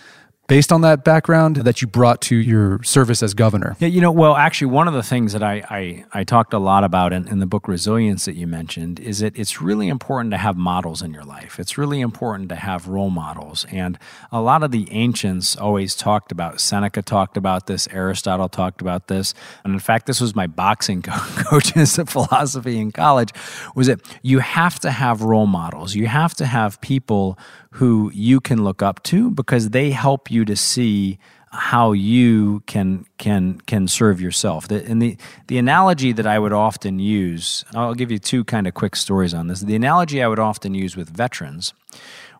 based 0.49 0.73
on 0.73 0.81
that 0.81 1.05
background 1.05 1.57
that 1.57 1.81
you 1.81 1.87
brought 1.87 2.21
to 2.23 2.35
your 2.35 2.83
service 2.83 3.23
as 3.23 3.35
governor? 3.35 3.77
Yeah, 3.79 3.89
you 3.89 4.01
know, 4.01 4.11
well, 4.11 4.35
actually, 4.35 4.73
one 4.73 4.89
of 4.89 4.95
the 4.95 5.03
things 5.03 5.35
that 5.35 5.43
I, 5.43 5.63
I, 5.71 6.05
I 6.13 6.25
talked 6.25 6.53
a 6.55 6.59
lot 6.59 6.83
about 6.83 7.13
in, 7.13 7.29
in, 7.29 7.39
the 7.39 7.47
book 7.47 7.69
Resilience 7.69 8.25
that 8.25 8.35
you 8.35 8.47
mentioned 8.47 8.99
is 8.99 9.21
that 9.21 9.39
it's 9.39 9.61
really 9.61 9.89
important 9.89 10.33
to 10.33 10.39
have 10.39 10.57
models 10.57 11.03
in 11.03 11.13
your 11.13 11.23
life. 11.23 11.61
It's 11.61 11.79
really 11.79 12.01
important 12.01 12.49
to 12.49 12.57
have 12.57 12.89
role 12.89 13.11
models. 13.11 13.67
And 13.71 13.99
a 14.33 14.41
lot 14.41 14.63
of 14.63 14.71
the 14.71 14.91
ancients 14.91 15.55
always 15.55 15.95
talked 15.95 16.33
about, 16.33 16.61
Seneca 16.61 17.03
talked 17.03 17.37
about 17.37 17.67
this, 17.67 17.87
Aristotle 17.93 18.49
talked 18.49 18.81
about 18.81 19.09
this. 19.09 19.35
And 19.65 19.75
in 19.75 19.81
fact, 19.81 20.07
this 20.07 20.21
was 20.21 20.35
my 20.35 20.47
boxing 20.47 21.03
coach's 21.03 21.97
philosophy 22.07 22.79
in 22.79 22.91
college, 22.91 23.33
was 23.75 23.87
that 23.87 24.01
you 24.23 24.39
have 24.39 24.79
to 24.81 24.91
have 24.91 25.23
role 25.23 25.47
models. 25.47 25.95
You 25.95 26.07
have 26.07 26.35
to 26.37 26.47
have 26.47 26.81
people 26.81 27.39
who 27.79 28.11
you 28.13 28.41
can 28.41 28.65
look 28.65 28.83
up 28.83 29.01
to 29.05 29.31
because 29.31 29.71
they 29.71 29.93
help 29.93 30.33
you 30.33 30.45
to 30.45 30.57
see 30.57 31.17
how 31.53 31.93
you 31.93 32.61
can 32.67 33.07
can 33.19 33.61
can 33.67 33.87
serve 33.87 34.21
yourself. 34.21 34.67
The, 34.67 34.85
and 34.85 35.01
the 35.01 35.17
the 35.47 35.59
analogy 35.59 36.11
that 36.13 36.27
I 36.27 36.41
would 36.41 36.53
often 36.53 36.99
use, 36.99 37.65
I'll 37.75 37.95
give 37.95 38.11
you 38.11 38.19
two 38.19 38.43
kind 38.43 38.67
of 38.67 38.75
quick 38.75 38.97
stories 38.97 39.33
on 39.33 39.47
this. 39.47 39.61
The 39.61 39.77
analogy 39.77 40.21
I 40.21 40.27
would 40.27 40.41
often 40.41 40.75
use 40.75 40.97
with 40.97 41.09
veterans 41.09 41.73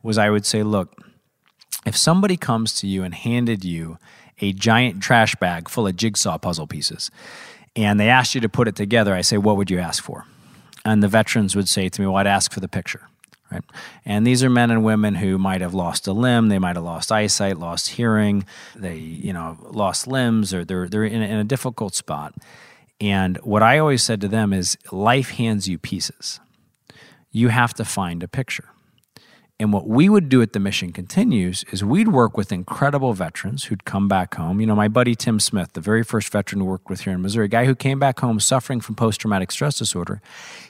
was 0.03 0.19
I 0.19 0.29
would 0.29 0.45
say, 0.45 0.65
look, 0.65 1.01
if 1.87 1.97
somebody 1.97 2.37
comes 2.37 2.75
to 2.81 2.89
you 2.89 3.05
and 3.05 3.15
handed 3.15 3.65
you 3.65 3.99
a 4.41 4.53
giant 4.53 5.01
trash 5.01 5.37
bag 5.37 5.69
full 5.69 5.87
of 5.87 5.95
jigsaw 5.95 6.37
puzzle 6.39 6.67
pieces 6.67 7.13
and 7.77 8.01
they 8.01 8.09
asked 8.09 8.35
you 8.35 8.41
to 8.41 8.49
put 8.49 8.67
it 8.67 8.75
together, 8.75 9.15
I 9.15 9.21
say, 9.21 9.39
what 9.39 9.57
would 9.57 9.71
you 9.71 9.79
ask 9.79 10.03
for? 10.03 10.25
And 10.85 11.01
the 11.01 11.09
veterans 11.09 11.55
would 11.55 11.69
say 11.69 11.89
to 11.89 12.01
me, 12.01 12.09
well, 12.09 12.17
I'd 12.17 12.27
ask 12.27 12.53
for 12.53 12.61
the 12.61 12.69
picture. 12.69 13.09
Right? 13.51 13.65
And 14.05 14.27
these 14.27 14.45
are 14.45 14.51
men 14.51 14.71
and 14.71 14.85
women 14.85 15.15
who 15.15 15.39
might 15.39 15.63
have 15.63 15.73
lost 15.73 16.07
a 16.07 16.13
limb, 16.13 16.49
they 16.49 16.59
might 16.59 16.77
have 16.77 16.85
lost 16.85 17.11
eyesight, 17.11 17.59
lost 17.59 17.89
hearing, 17.89 18.45
they, 18.77 18.97
you 18.97 19.33
know, 19.33 19.57
lost 19.71 20.07
limbs, 20.07 20.53
or 20.53 20.65
they're, 20.65 20.89
they're 20.89 21.05
in 21.05 21.23
in 21.23 21.39
a 21.39 21.45
difficult 21.45 21.95
spot. 21.95 22.35
And 23.01 23.39
what 23.39 23.63
I 23.63 23.79
always 23.79 24.03
said 24.03 24.21
to 24.23 24.29
them 24.29 24.53
is 24.53 24.77
life 24.91 25.31
hands 25.31 25.69
you 25.69 25.79
pieces. 25.79 26.41
You 27.31 27.49
have 27.49 27.73
to 27.75 27.85
find 27.85 28.23
a 28.23 28.29
picture. 28.29 28.71
And 29.61 29.73
what 29.73 29.89
we 29.89 30.09
would 30.09 30.29
do 30.29 30.41
at 30.41 30.53
the 30.53 30.61
Mission 30.61 30.93
Continues 30.93 31.65
is 31.73 31.83
we'd 31.83 32.07
work 32.07 32.37
with 32.37 32.53
incredible 32.53 33.13
veterans 33.13 33.65
who'd 33.65 33.85
come 33.85 34.07
back 34.07 34.37
home. 34.37 34.61
You 34.61 34.69
know, 34.69 34.77
my 34.77 34.87
buddy 34.87 35.17
Tim 35.17 35.41
Smith, 35.41 35.73
the 35.73 35.81
very 35.81 36.05
first 36.05 36.31
veteran 36.31 36.61
who 36.61 36.67
worked 36.67 36.89
with 36.89 37.01
here 37.01 37.13
in 37.13 37.23
Missouri, 37.23 37.47
a 37.47 37.49
guy 37.49 37.65
who 37.65 37.75
came 37.75 37.99
back 37.99 38.21
home 38.21 38.39
suffering 38.39 38.81
from 38.81 38.95
post 38.95 39.21
traumatic 39.21 39.51
stress 39.51 39.77
disorder, 39.77 40.23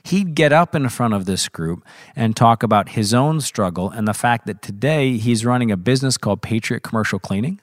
he'd 0.05 0.35
get 0.35 0.55
up 0.55 0.75
in 0.75 0.89
front 0.89 1.13
of 1.13 1.27
this 1.27 1.51
group 1.51 1.85
and 2.17 2.35
talk 2.35 2.63
about 2.63 2.91
his 2.91 3.13
own 3.13 3.43
struggle 3.43 3.91
and 3.91 4.09
the 4.09 4.15
fact 4.15 4.47
that 4.47 4.63
today 4.63 5.19
he's 5.19 5.45
running 5.45 5.71
a 5.71 5.77
business 5.77 6.17
called 6.17 6.41
Patriot 6.41 6.81
Commercial 6.83 7.19
Cleaning. 7.19 7.61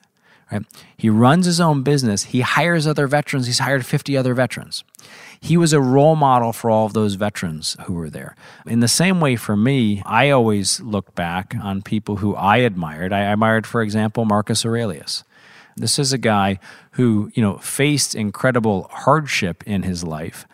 Right? 0.52 0.64
He 0.96 1.10
runs 1.10 1.46
his 1.46 1.60
own 1.60 1.84
business. 1.84 2.24
He 2.26 2.42
hires 2.42 2.86
other 2.86 3.08
veterans. 3.08 3.48
He's 3.48 3.60
hired 3.60 3.86
50 3.86 4.16
other 4.16 4.34
veterans 4.34 4.84
he 5.46 5.58
was 5.58 5.74
a 5.74 5.80
role 5.80 6.16
model 6.16 6.52
for 6.54 6.70
all 6.72 6.86
of 6.86 6.94
those 6.94 7.16
veterans 7.16 7.78
who 7.86 7.94
were 7.94 8.10
there. 8.10 8.36
In 8.66 8.80
the 8.80 8.88
same 8.88 9.20
way, 9.20 9.36
for 9.36 9.56
me, 9.56 10.02
I 10.06 10.32
always 10.32 10.82
look 10.82 11.14
back 11.14 11.56
on 11.62 11.84
people 11.84 12.18
who 12.18 12.36
I 12.36 12.58
admired. 12.58 13.14
I 13.14 13.22
admired, 13.22 13.68
for 13.68 13.82
example, 13.82 14.26
Marcus 14.26 14.66
Aurelius. 14.66 15.24
This 15.78 16.00
is 16.00 16.12
a 16.12 16.18
guy 16.18 16.60
who, 16.92 17.32
you 17.36 17.44
know, 17.44 17.58
faced 17.58 18.16
incredible 18.16 18.90
hardship 18.92 19.64
in 19.68 19.84
his 19.84 20.04
life, 20.04 20.48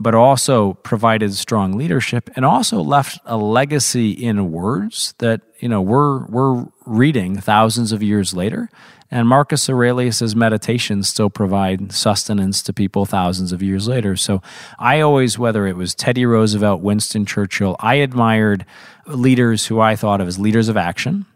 but 0.00 0.14
also 0.14 0.72
provided 0.74 1.34
strong 1.34 1.76
leadership 1.76 2.30
and 2.34 2.44
also 2.44 2.80
left 2.80 3.20
a 3.24 3.36
legacy 3.36 4.10
in 4.10 4.50
words 4.50 5.14
that, 5.18 5.42
you 5.60 5.68
know, 5.68 5.82
we're 5.82 6.24
we're 6.26 6.66
reading 6.84 7.40
thousands 7.40 7.92
of 7.92 8.02
years 8.02 8.34
later 8.34 8.70
and 9.12 9.28
Marcus 9.28 9.68
Aurelius's 9.68 10.34
meditations 10.34 11.06
still 11.06 11.28
provide 11.28 11.92
sustenance 11.92 12.62
to 12.62 12.72
people 12.72 13.04
thousands 13.04 13.52
of 13.52 13.62
years 13.62 13.86
later. 13.86 14.16
So 14.16 14.40
I 14.78 15.00
always, 15.00 15.38
whether 15.38 15.66
it 15.66 15.76
was 15.76 15.94
Teddy 15.94 16.24
Roosevelt, 16.24 16.80
Winston 16.80 17.26
Churchill, 17.26 17.76
I 17.78 17.96
admired 17.96 18.64
leaders 19.06 19.66
who 19.66 19.80
I 19.80 19.96
thought 19.96 20.22
of 20.22 20.28
as 20.28 20.38
leaders 20.38 20.70
of 20.70 20.78
action, 20.78 21.26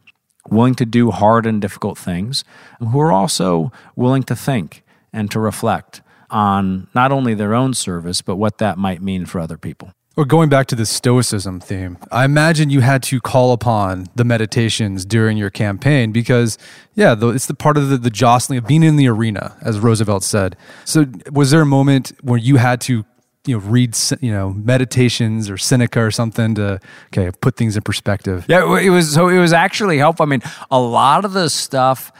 willing 0.49 0.75
to 0.77 0.87
do 0.87 1.11
hard 1.11 1.45
and 1.45 1.61
difficult 1.61 1.99
things, 1.99 2.45
who 2.81 2.99
are 2.99 3.13
also 3.13 3.71
willing 3.95 4.23
to 4.23 4.35
think 4.35 4.83
and 5.13 5.31
to 5.31 5.39
reflect 5.39 6.01
on 6.31 6.89
not 6.95 7.13
only 7.13 7.35
their 7.35 7.55
own 7.55 7.75
service, 7.75 8.23
but 8.23 8.37
what 8.37 8.57
that 8.57 8.79
might 8.79 9.03
mean 9.03 9.27
for 9.27 9.39
other 9.39 9.59
people. 9.59 9.93
Or 10.17 10.25
going 10.25 10.49
back 10.49 10.67
to 10.69 10.75
the 10.75 10.87
Stoicism 10.87 11.61
theme, 11.61 11.99
I 12.11 12.25
imagine 12.25 12.71
you 12.71 12.81
had 12.81 13.03
to 13.05 13.21
call 13.21 13.53
upon 13.53 14.07
the 14.15 14.25
meditations 14.25 15.05
during 15.05 15.37
your 15.37 15.51
campaign 15.51 16.11
because, 16.11 16.57
yeah, 16.95 17.15
it's 17.21 17.45
the 17.45 17.55
part 17.55 17.77
of 17.77 17.91
the, 17.91 17.99
the 17.99 18.09
jostling 18.09 18.59
of 18.59 18.67
being 18.67 18.83
in 18.83 18.97
the 18.97 19.09
arena, 19.09 19.55
as 19.61 19.79
Roosevelt 19.79 20.25
said. 20.25 20.57
So, 20.87 21.05
was 21.31 21.51
there 21.51 21.61
a 21.61 21.67
moment 21.67 22.13
where 22.23 22.39
you 22.39 22.57
had 22.57 22.81
to, 22.83 23.05
you 23.45 23.59
know, 23.59 23.59
read, 23.59 23.95
you 24.23 24.33
know, 24.33 24.55
meditations 24.55 25.51
or 25.51 25.59
Seneca 25.59 26.01
or 26.01 26.11
something 26.11 26.55
to, 26.55 26.81
okay, 27.09 27.31
put 27.43 27.59
things 27.59 27.77
in 27.77 27.83
perspective? 27.83 28.47
Yeah, 28.49 28.79
it 28.79 28.89
was 28.89 29.13
so. 29.13 29.29
It 29.29 29.39
was 29.39 29.53
actually 29.53 29.99
helpful. 29.99 30.25
I 30.25 30.29
mean, 30.31 30.43
a 30.71 30.81
lot 30.81 31.27
of 31.27 31.35
the 31.35 31.51
stuff 31.51 32.11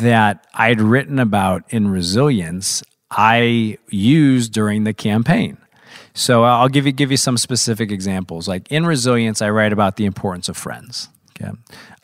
that 0.00 0.44
I'd 0.54 0.80
written 0.80 1.20
about 1.20 1.62
in 1.68 1.86
resilience, 1.86 2.82
I 3.12 3.78
used 3.90 4.52
during 4.52 4.82
the 4.82 4.92
campaign. 4.92 5.58
So 6.14 6.44
I'll 6.44 6.68
give 6.68 6.86
you 6.86 6.92
give 6.92 7.10
you 7.10 7.16
some 7.16 7.36
specific 7.36 7.90
examples. 7.90 8.48
Like 8.48 8.70
in 8.70 8.86
resilience, 8.86 9.42
I 9.42 9.50
write 9.50 9.72
about 9.72 9.96
the 9.96 10.04
importance 10.04 10.48
of 10.48 10.56
friends. 10.56 11.08
Okay 11.40 11.52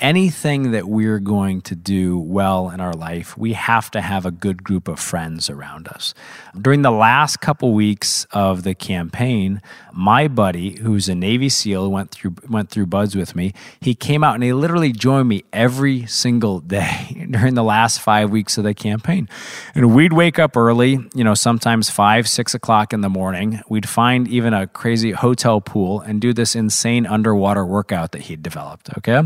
anything 0.01 0.73
that 0.73 0.89
we're 0.89 1.19
going 1.19 1.61
to 1.61 1.77
do 1.77 2.19
well 2.19 2.71
in 2.71 2.81
our 2.81 2.95
life, 2.95 3.37
we 3.37 3.53
have 3.53 3.91
to 3.91 4.01
have 4.01 4.25
a 4.25 4.31
good 4.31 4.65
group 4.65 4.89
of 4.89 4.99
friends 4.99 5.51
around 5.51 5.87
us. 5.89 6.15
During 6.61 6.83
the 6.83 6.91
last 6.91 7.41
couple 7.41 7.73
weeks 7.75 8.27
of 8.33 8.63
the 8.63 8.75
campaign, 8.75 9.61
my 9.93 10.27
buddy, 10.27 10.79
who's 10.79 11.09
a 11.09 11.15
Navy 11.15 11.49
SEAL, 11.49 11.91
went 11.91 12.11
through 12.11 12.35
went 12.49 12.71
through 12.71 12.87
BUD/S 12.87 13.15
with 13.15 13.37
me. 13.37 13.53
He 13.81 13.95
came 13.95 14.25
out 14.25 14.35
and 14.35 14.43
he 14.43 14.53
literally 14.53 14.93
joined 14.93 15.29
me 15.29 15.45
every 15.53 16.07
single 16.07 16.61
day 16.61 17.27
during 17.31 17.55
the 17.55 17.63
last 17.63 18.01
five 18.01 18.31
weeks 18.31 18.57
of 18.57 18.65
the 18.65 18.75
campaign. 18.75 19.29
And 19.75 19.95
we'd 19.95 20.13
wake 20.13 20.39
up 20.39 20.57
early, 20.57 20.99
you 21.15 21.25
know, 21.25 21.35
sometimes 21.35 21.91
five, 21.91 22.29
six 22.29 22.55
o'clock 22.55 22.93
in 22.93 23.03
the 23.03 23.11
morning. 23.11 23.61
We'd 23.69 23.89
find 23.89 24.27
even 24.29 24.55
a 24.55 24.67
crazy 24.67 25.13
hotel 25.13 25.61
pool 25.61 26.01
and 26.01 26.21
do 26.21 26.33
this 26.33 26.57
insane 26.57 27.07
underwater 27.07 27.67
workout 27.67 28.13
that 28.13 28.23
he'd 28.23 28.43
developed. 28.43 28.91
Okay 28.99 29.20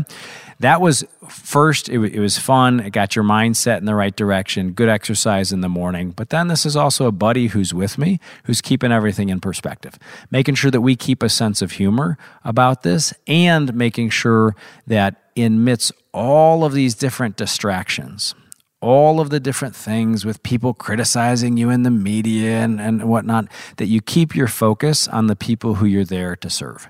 that 0.59 0.79
was 0.81 1.03
first 1.27 1.89
it, 1.89 1.99
it, 1.99 2.19
was 2.19 2.37
fun. 2.37 2.79
It 2.79 2.91
got 2.91 3.15
your 3.15 3.25
mindset 3.25 3.79
in 3.79 3.85
the 3.85 3.95
right 3.95 4.15
direction. 4.15 4.71
Good 4.71 4.89
exercise 4.89 5.51
in 5.51 5.61
the 5.61 5.69
morning. 5.69 6.11
But 6.11 6.29
then 6.29 6.47
this 6.47 6.65
is 6.65 6.75
also 6.75 7.07
a 7.07 7.11
buddy 7.11 7.47
who's 7.47 7.73
with 7.73 7.97
me 7.97 8.19
who's 8.45 8.61
keeping 8.61 8.91
everything 8.91 9.29
in 9.29 9.39
perspective 9.39 9.97
making 10.31 10.55
sure 10.55 10.71
that 10.71 10.81
we 10.81 10.95
keep 10.95 11.21
a 11.21 11.29
sense 11.29 11.61
of 11.61 11.73
humor 11.73 12.17
about 12.43 12.83
this 12.83 13.13
and 13.27 13.73
making 13.73 14.09
sure 14.09 14.55
that 14.87 15.15
amidst 15.37 15.91
all 16.13 16.63
of 16.63 16.73
these 16.73 16.95
different 16.95 17.35
distractions 17.35 18.33
all 18.81 19.19
of 19.19 19.31
the 19.31 19.39
different 19.39 19.75
things 19.75 20.25
with 20.25 20.43
people 20.43 20.73
criticizing 20.73 21.57
you 21.57 21.71
in 21.71 21.81
the 21.81 21.89
media 21.89 22.51
and, 22.57 22.79
and 22.79 23.09
whatnot, 23.09 23.47
that 23.77 23.87
you 23.87 23.99
keep 23.99 24.35
your 24.35 24.47
focus 24.47 25.07
on 25.07 25.25
the 25.25 25.35
people 25.35 25.75
who 25.75 25.87
you're 25.87 26.05
there 26.05 26.35
to 26.35 26.51
serve. 26.51 26.89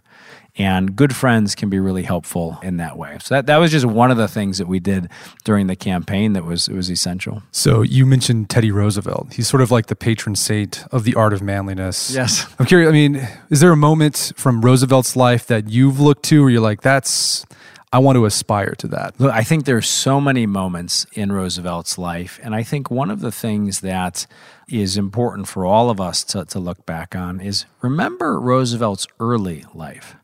And 0.58 0.96
good 0.96 1.14
friends 1.14 1.54
can 1.54 1.70
be 1.70 1.80
really 1.80 2.04
helpful 2.04 2.58
in 2.64 2.78
that 2.78 2.98
way. 2.98 3.18
So 3.22 3.36
that, 3.36 3.46
that 3.48 3.58
was 3.58 3.72
just 3.72 3.86
one 3.86 4.10
of 4.10 4.18
the 4.18 4.28
things 4.28 4.58
that 4.58 4.68
we 4.68 4.80
did 4.80 5.10
during 5.44 5.68
the 5.68 5.76
campaign 5.76 6.34
that 6.34 6.46
was 6.46 6.68
it 6.68 6.76
was 6.76 6.90
essential. 6.90 7.44
So 7.52 7.82
you 7.82 8.06
mentioned 8.06 8.50
Teddy 8.50 8.72
Roosevelt. 8.72 9.34
He's 9.34 9.50
sort 9.50 9.62
of 9.62 9.70
like 9.70 9.88
the 9.88 9.96
patron 9.96 10.36
saint 10.36 10.86
of 10.92 11.04
the 11.04 11.16
art 11.16 11.34
of 11.34 11.42
manliness. 11.42 12.12
Yes. 12.12 12.48
I'm 12.58 12.66
curious, 12.66 12.90
I 12.90 12.94
mean, 12.94 13.28
is 13.50 13.60
there 13.60 13.72
a 13.72 13.78
moment 13.78 14.32
from 14.38 14.62
Roosevelt's 14.62 15.16
life 15.16 15.46
that 15.48 15.70
you've 15.70 16.00
looked 16.00 16.24
to 16.26 16.42
where 16.42 16.50
you're 16.50 16.62
like, 16.62 16.82
that's 16.82 17.46
I 17.96 18.00
want 18.00 18.18
to 18.18 18.26
aspire 18.26 18.76
to 18.80 18.90
that. 18.90 19.18
Look, 19.22 19.32
I 19.32 19.44
think 19.44 19.64
there's 19.64 19.88
so 19.88 20.20
many 20.20 20.46
moments 20.46 21.06
in 21.14 21.32
Roosevelt's 21.32 21.98
life. 21.98 22.42
And 22.44 22.54
I 22.54 22.62
think 22.62 22.92
one 22.92 23.10
of 23.10 23.22
the 23.22 23.32
things 23.32 23.80
that 23.80 24.28
is 24.68 24.98
important 24.98 25.48
for 25.48 25.66
all 25.66 25.90
of 25.90 26.02
us 26.02 26.26
to, 26.26 26.44
to 26.44 26.60
look 26.60 26.86
back 26.86 27.16
on 27.16 27.40
is 27.40 27.66
remember 27.82 28.38
Roosevelt's 28.38 29.08
early 29.20 29.64
life. 29.74 30.18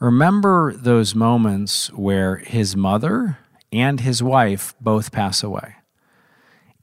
Remember 0.00 0.72
those 0.72 1.14
moments 1.14 1.92
where 1.92 2.36
his 2.38 2.74
mother 2.74 3.38
and 3.70 4.00
his 4.00 4.22
wife 4.22 4.74
both 4.80 5.12
pass 5.12 5.42
away. 5.42 5.76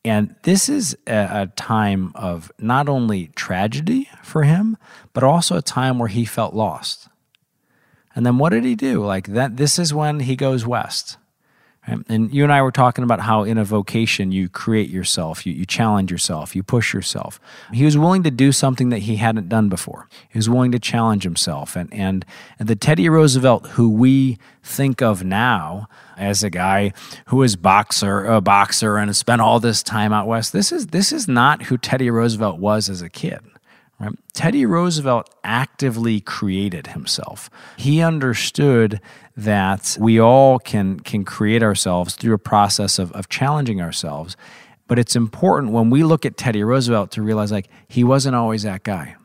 And 0.06 0.36
this 0.43 0.69
is 0.69 0.95
a, 1.08 1.47
time 1.56 2.12
of 2.15 2.51
not 2.60 2.88
only 2.88 3.27
tragedy 3.36 4.08
for 4.23 4.43
him, 4.43 4.77
but 5.13 5.23
also 5.23 5.58
a 5.58 5.62
time 5.62 5.97
where 5.97 6.08
he 6.08 6.23
felt 6.23 6.53
lost. 6.53 7.10
And 8.15 8.25
then 8.25 8.38
what 8.38 8.49
did 8.49 8.63
he 8.63 8.75
do? 8.75 9.03
Like 9.03 9.27
that, 9.27 9.58
this 9.58 9.77
is 9.80 9.93
when 9.93 10.21
he 10.21 10.36
goes 10.36 10.65
west. 10.65 11.17
Um, 11.88 12.06
and 12.10 12.34
you 12.34 12.43
and 12.43 12.52
I 12.52 12.62
were 12.62 12.71
talking 12.71 13.04
about 13.04 13.21
how 13.21 13.43
in 13.43 13.58
a 13.58 13.63
vocation 13.63 14.32
you 14.32 14.50
create 14.50 14.89
yourself, 14.89 15.45
you, 15.45 15.54
you 15.54 15.65
challenge 15.65 16.12
yourself, 16.12 16.56
you 16.56 16.62
push 16.62 16.93
yourself. 16.93 17.39
He 17.71 17.86
was 17.86 17.97
willing 17.97 18.23
to 18.23 18.32
do 18.32 18.52
something 18.52 18.89
that 18.89 19.00
he 19.00 19.15
hadn't 19.15 19.47
done 19.47 19.69
before. 19.69 20.10
He 20.30 20.38
was 20.38 20.50
willing 20.50 20.71
to 20.73 20.80
challenge 20.80 21.23
himself. 21.23 21.76
And, 21.76 21.91
and, 21.93 22.26
and 22.60 22.67
the 22.67 22.76
Teddy 22.76 23.08
Roosevelt 23.08 23.67
who 23.67 23.89
we 23.89 24.38
think 24.63 25.02
of 25.02 25.23
now 25.23 25.88
as 26.17 26.43
a 26.43 26.50
guy 26.50 26.91
who 27.28 27.41
is 27.43 27.56
boxer, 27.56 28.26
a 28.26 28.41
boxer 28.41 28.97
and 28.97 29.15
spent 29.15 29.41
all 29.41 29.60
this 29.60 29.82
time 29.82 30.12
out 30.12 30.28
west, 30.28 30.52
this 30.52 30.71
is, 30.71 30.88
this 30.88 31.13
is 31.13 31.28
not 31.28 31.63
who 31.63 31.78
Teddy 31.78 32.10
Roosevelt 32.10 32.60
was 32.60 32.89
as 32.89 33.02
a 33.02 33.10
kid. 33.10 33.39
Right? 34.00 34.13
Teddy 34.34 34.65
Roosevelt 34.65 35.34
actively 35.43 36.21
created 36.21 36.88
himself. 36.88 37.50
He 37.78 38.02
understood 38.02 39.02
that 39.38 39.95
we 40.00 40.19
all 40.19 40.58
can, 40.58 41.00
can 41.00 41.23
create 41.23 41.62
ourselves 41.62 42.15
through 42.15 42.34
a 42.34 42.39
process 42.39 42.97
of, 42.97 43.12
of 43.12 43.30
challenging 43.30 43.80
ourselves. 43.80 44.36
But 44.88 44.97
it's 44.97 45.15
important 45.15 45.73
when 45.73 45.91
we 45.91 46.04
look 46.04 46.26
at 46.26 46.38
Teddy 46.38 46.63
Roosevelt 46.63 47.12
to 47.12 47.21
realize 47.21 47.52
like 47.52 47.69
he 47.88 48.04
wasn't 48.04 48.36
always 48.36 48.63
that 48.63 48.84
guy. 48.84 49.15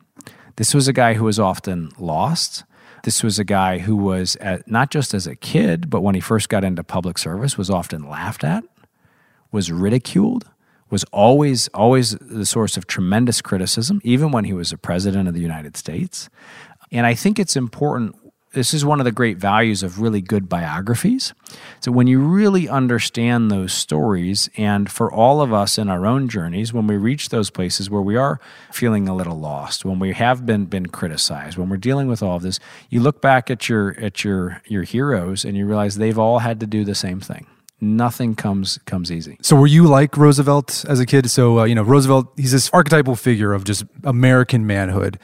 This 0.57 0.75
was 0.75 0.87
a 0.87 0.93
guy 0.93 1.15
who 1.15 1.25
was 1.25 1.41
often 1.41 1.93
lost. 1.99 2.65
This 3.05 3.23
was 3.23 3.39
a 3.39 3.45
guy 3.45 3.79
who 3.79 3.97
was 3.97 4.37
at, 4.37 4.69
not 4.71 4.91
just 4.91 5.15
as 5.15 5.27
a 5.27 5.35
kid, 5.35 5.89
but 5.89 6.03
when 6.03 6.15
he 6.15 6.21
first 6.21 6.51
got 6.51 6.63
into 6.63 6.85
public 6.85 7.17
service, 7.17 7.57
was 7.57 7.71
often 7.71 8.09
laughed 8.09 8.45
at, 8.45 8.65
was 9.51 9.73
ridiculed, 9.73 10.45
was 10.91 11.05
always 11.05 11.69
always 11.69 12.13
the 12.21 12.45
source 12.45 12.77
of 12.77 12.87
tremendous 12.87 13.41
criticism, 13.41 14.01
even 14.05 14.31
when 14.31 14.45
he 14.45 14.53
was 14.53 14.73
a 14.73 14.79
president 14.79 15.27
of 15.27 15.35
the 15.35 15.41
United 15.41 15.77
States. 15.77 16.29
And 16.93 17.07
I 17.07 17.15
think 17.15 17.39
it's 17.39 17.57
important 17.57 18.15
this 18.53 18.75
is 18.75 18.85
one 18.85 19.01
of 19.01 19.05
the 19.05 19.13
great 19.13 19.39
values 19.39 19.83
of 19.83 20.01
really 20.01 20.21
good 20.21 20.49
biographies. 20.49 21.33
So 21.81 21.91
when 21.91 22.07
you 22.07 22.21
really 22.21 22.69
understand 22.69 23.51
those 23.51 23.73
stories, 23.73 24.51
and 24.57 24.91
for 24.91 25.13
all 25.13 25.41
of 25.41 25.53
us 25.53 25.79
in 25.79 25.89
our 25.89 26.07
own 26.07 26.29
journeys, 26.29 26.73
when 26.73 26.87
we 26.87 26.97
reach 26.97 27.31
those 27.31 27.51
places 27.51 27.89
where 27.89 28.03
we 28.03 28.17
are 28.17 28.41
feeling 28.71 29.09
a 29.09 29.15
little 29.15 29.39
lost, 29.39 29.85
when 29.85 29.99
we 29.99 30.13
have 30.13 30.45
been 30.45 30.67
been 30.67 30.87
criticized, 30.87 31.57
when 31.57 31.69
we're 31.69 31.77
dealing 31.77 32.09
with 32.09 32.23
all 32.23 32.37
of 32.37 32.43
this, 32.43 32.61
you 32.91 33.01
look 33.01 33.21
back 33.21 33.51
at 33.51 33.69
your 33.69 33.99
at 33.99 34.25
your 34.25 34.61
your 34.67 34.83
heroes 34.83 35.45
and 35.45 35.57
you 35.57 35.67
realize 35.67 35.97
they've 35.97 36.19
all 36.19 36.41
had 36.41 36.61
to 36.61 36.67
do 36.67 36.85
the 36.85 36.95
same 36.95 37.21
thing 37.21 37.47
nothing 37.83 38.35
comes 38.35 38.79
comes 38.87 39.11
easy. 39.11 39.37
So 39.43 39.57
were 39.57 39.67
you 39.67 39.87
like 39.87 40.17
Roosevelt 40.17 40.85
as 40.89 41.01
a 41.01 41.05
kid? 41.05 41.31
So 41.31 41.61
uh, 41.61 41.65
you 41.65 41.75
know 41.75 41.83
Roosevelt, 41.83 42.33
he's 42.37 42.53
this 42.53 42.71
archetypal 42.71 43.17
figure 43.17 43.53
of 43.53 43.65
just 43.65 43.85
American 44.05 44.67
manhood, 44.67 45.19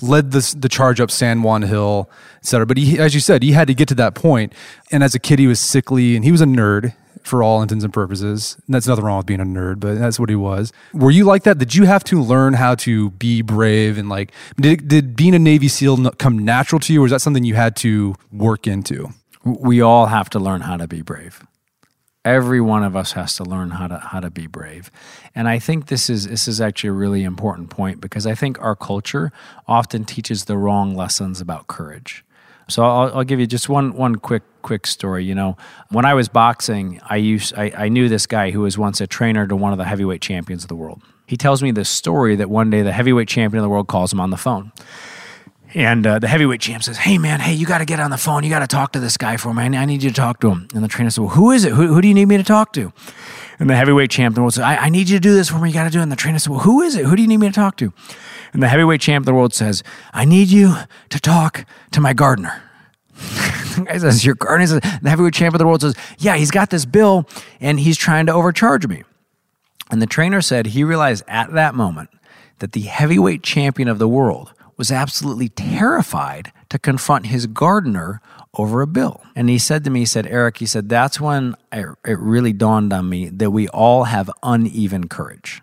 led 0.00 0.30
the 0.30 0.54
the 0.58 0.68
charge 0.68 1.00
up 1.00 1.10
San 1.10 1.42
Juan 1.42 1.62
Hill, 1.62 2.08
et 2.36 2.46
cetera. 2.46 2.64
But 2.64 2.78
he, 2.78 2.98
as 2.98 3.12
you 3.12 3.20
said, 3.20 3.42
he 3.42 3.52
had 3.52 3.66
to 3.66 3.74
get 3.74 3.88
to 3.88 3.94
that 3.96 4.14
point. 4.14 4.54
And 4.90 5.02
as 5.02 5.14
a 5.14 5.18
kid, 5.18 5.38
he 5.38 5.46
was 5.46 5.60
sickly 5.60 6.16
and 6.16 6.24
he 6.24 6.32
was 6.32 6.40
a 6.40 6.46
nerd 6.46 6.94
for 7.24 7.42
all 7.42 7.60
intents 7.60 7.84
and 7.84 7.92
purposes. 7.92 8.56
And 8.66 8.74
that's 8.74 8.86
nothing 8.86 9.04
wrong 9.04 9.18
with 9.18 9.26
being 9.26 9.40
a 9.40 9.44
nerd, 9.44 9.80
but 9.80 9.98
that's 9.98 10.20
what 10.20 10.28
he 10.28 10.36
was. 10.36 10.72
Were 10.94 11.10
you 11.10 11.24
like 11.24 11.42
that? 11.42 11.58
Did 11.58 11.74
you 11.74 11.84
have 11.84 12.04
to 12.04 12.22
learn 12.22 12.54
how 12.54 12.76
to 12.76 13.10
be 13.10 13.42
brave 13.42 13.98
and 13.98 14.08
like 14.08 14.32
did 14.60 14.86
did 14.86 15.16
being 15.16 15.34
a 15.34 15.38
Navy 15.38 15.68
SEAL 15.68 16.12
come 16.12 16.38
natural 16.38 16.78
to 16.80 16.92
you, 16.92 17.02
or 17.02 17.06
is 17.06 17.10
that 17.10 17.20
something 17.20 17.42
you 17.42 17.56
had 17.56 17.74
to 17.76 18.14
work 18.32 18.66
into? 18.66 19.10
We 19.44 19.80
all 19.80 20.06
have 20.06 20.30
to 20.30 20.40
learn 20.40 20.62
how 20.62 20.76
to 20.76 20.88
be 20.88 21.02
brave. 21.02 21.44
Every 22.26 22.60
one 22.60 22.82
of 22.82 22.96
us 22.96 23.12
has 23.12 23.36
to 23.36 23.44
learn 23.44 23.70
how 23.70 23.86
to 23.86 23.98
how 23.98 24.18
to 24.18 24.30
be 24.30 24.48
brave, 24.48 24.90
and 25.32 25.48
I 25.48 25.60
think 25.60 25.86
this 25.86 26.10
is 26.10 26.26
this 26.26 26.48
is 26.48 26.60
actually 26.60 26.88
a 26.88 26.92
really 26.92 27.22
important 27.22 27.70
point 27.70 28.00
because 28.00 28.26
I 28.26 28.34
think 28.34 28.60
our 28.60 28.74
culture 28.74 29.30
often 29.68 30.04
teaches 30.04 30.46
the 30.46 30.58
wrong 30.58 30.96
lessons 30.96 31.40
about 31.40 31.68
courage. 31.68 32.24
So 32.68 32.82
I'll, 32.82 33.18
I'll, 33.18 33.24
give 33.24 33.38
you 33.38 33.46
just 33.46 33.68
one 33.68 33.94
one 33.94 34.16
quick 34.16 34.42
quick 34.62 34.88
story. 34.88 35.24
You 35.24 35.36
know, 35.36 35.56
when 35.90 36.04
I 36.04 36.14
was 36.14 36.28
boxing, 36.28 37.00
I 37.08 37.14
used 37.14 37.54
I, 37.56 37.70
I 37.76 37.88
knew 37.88 38.08
this 38.08 38.26
guy 38.26 38.50
who 38.50 38.62
was 38.62 38.76
once 38.76 39.00
a 39.00 39.06
trainer 39.06 39.46
to 39.46 39.54
one 39.54 39.70
of 39.70 39.78
the 39.78 39.84
heavyweight 39.84 40.20
champions 40.20 40.64
of 40.64 40.68
the 40.68 40.74
world. 40.74 41.00
He 41.28 41.36
tells 41.36 41.62
me 41.62 41.70
this 41.70 41.88
story 41.88 42.34
that 42.34 42.50
one 42.50 42.70
day 42.70 42.82
the 42.82 42.90
heavyweight 42.92 43.28
champion 43.28 43.60
of 43.60 43.62
the 43.62 43.68
world 43.68 43.86
calls 43.86 44.12
him 44.12 44.18
on 44.18 44.30
the 44.30 44.36
phone 44.36 44.72
and 45.76 46.06
uh, 46.06 46.18
the 46.18 46.26
heavyweight 46.26 46.62
champ 46.62 46.82
says, 46.82 46.96
Hey, 46.96 47.18
man, 47.18 47.38
hey, 47.38 47.52
you 47.52 47.66
got 47.66 47.78
to 47.78 47.84
get 47.84 48.00
on 48.00 48.10
the 48.10 48.16
phone. 48.16 48.42
You 48.42 48.48
got 48.48 48.60
to 48.60 48.66
talk 48.66 48.92
to 48.92 48.98
this 48.98 49.18
guy 49.18 49.36
for 49.36 49.52
me. 49.52 49.62
I 49.62 49.84
need 49.84 50.02
you 50.02 50.08
to 50.08 50.16
talk 50.16 50.40
to 50.40 50.50
him. 50.50 50.68
And 50.74 50.82
the 50.82 50.88
trainer 50.88 51.10
said, 51.10 51.20
Well, 51.20 51.34
who 51.34 51.50
is 51.50 51.66
it? 51.66 51.72
Who, 51.72 51.88
who 51.88 52.00
do 52.00 52.08
you 52.08 52.14
need 52.14 52.28
me 52.28 52.38
to 52.38 52.42
talk 52.42 52.72
to? 52.72 52.94
And 53.58 53.68
the 53.68 53.76
heavyweight 53.76 54.10
champ 54.10 54.32
of 54.32 54.36
the 54.36 54.40
world 54.40 54.54
says, 54.54 54.64
I, 54.64 54.76
I 54.76 54.88
need 54.88 55.10
you 55.10 55.18
to 55.18 55.20
do 55.20 55.34
this 55.34 55.50
for 55.50 55.58
me. 55.58 55.68
You 55.68 55.74
got 55.74 55.84
to 55.84 55.90
do 55.90 55.98
it. 55.98 56.02
And 56.02 56.10
the 56.10 56.16
trainer 56.16 56.38
said, 56.38 56.50
Well, 56.50 56.60
who 56.60 56.80
is 56.80 56.96
it? 56.96 57.04
Who 57.04 57.14
do 57.14 57.20
you 57.20 57.28
need 57.28 57.36
me 57.36 57.48
to 57.48 57.52
talk 57.52 57.76
to? 57.76 57.92
And 58.54 58.62
the 58.62 58.68
heavyweight 58.68 59.02
champ 59.02 59.22
of 59.22 59.26
the 59.26 59.34
world 59.34 59.52
says, 59.52 59.82
I 60.14 60.24
need 60.24 60.48
you 60.48 60.76
to 61.10 61.20
talk 61.20 61.66
to 61.90 62.00
my 62.00 62.14
gardener. 62.14 62.62
the 63.12 63.84
guy 63.86 63.98
says, 63.98 64.24
Your 64.24 64.34
gardener? 64.34 64.66
Says, 64.66 64.80
the 65.02 65.10
heavyweight 65.10 65.34
champ 65.34 65.54
of 65.54 65.58
the 65.58 65.66
world 65.66 65.82
says, 65.82 65.94
Yeah, 66.16 66.36
he's 66.36 66.50
got 66.50 66.70
this 66.70 66.86
bill 66.86 67.28
and 67.60 67.78
he's 67.78 67.98
trying 67.98 68.24
to 68.26 68.32
overcharge 68.32 68.86
me. 68.86 69.02
And 69.90 70.00
the 70.00 70.06
trainer 70.06 70.40
said 70.40 70.68
he 70.68 70.84
realized 70.84 71.22
at 71.28 71.52
that 71.52 71.74
moment 71.74 72.08
that 72.60 72.72
the 72.72 72.80
heavyweight 72.80 73.42
champion 73.42 73.88
of 73.88 73.98
the 73.98 74.08
world 74.08 74.54
was 74.76 74.92
absolutely 74.92 75.48
terrified 75.48 76.52
to 76.68 76.78
confront 76.78 77.26
his 77.26 77.46
gardener 77.46 78.20
over 78.54 78.82
a 78.82 78.86
bill. 78.86 79.22
And 79.34 79.48
he 79.48 79.58
said 79.58 79.84
to 79.84 79.90
me, 79.90 80.00
he 80.00 80.06
said, 80.06 80.26
Eric, 80.26 80.58
he 80.58 80.66
said, 80.66 80.88
that's 80.88 81.20
when 81.20 81.54
it 81.72 82.18
really 82.18 82.52
dawned 82.52 82.92
on 82.92 83.08
me 83.08 83.28
that 83.28 83.50
we 83.50 83.68
all 83.68 84.04
have 84.04 84.30
uneven 84.42 85.08
courage. 85.08 85.62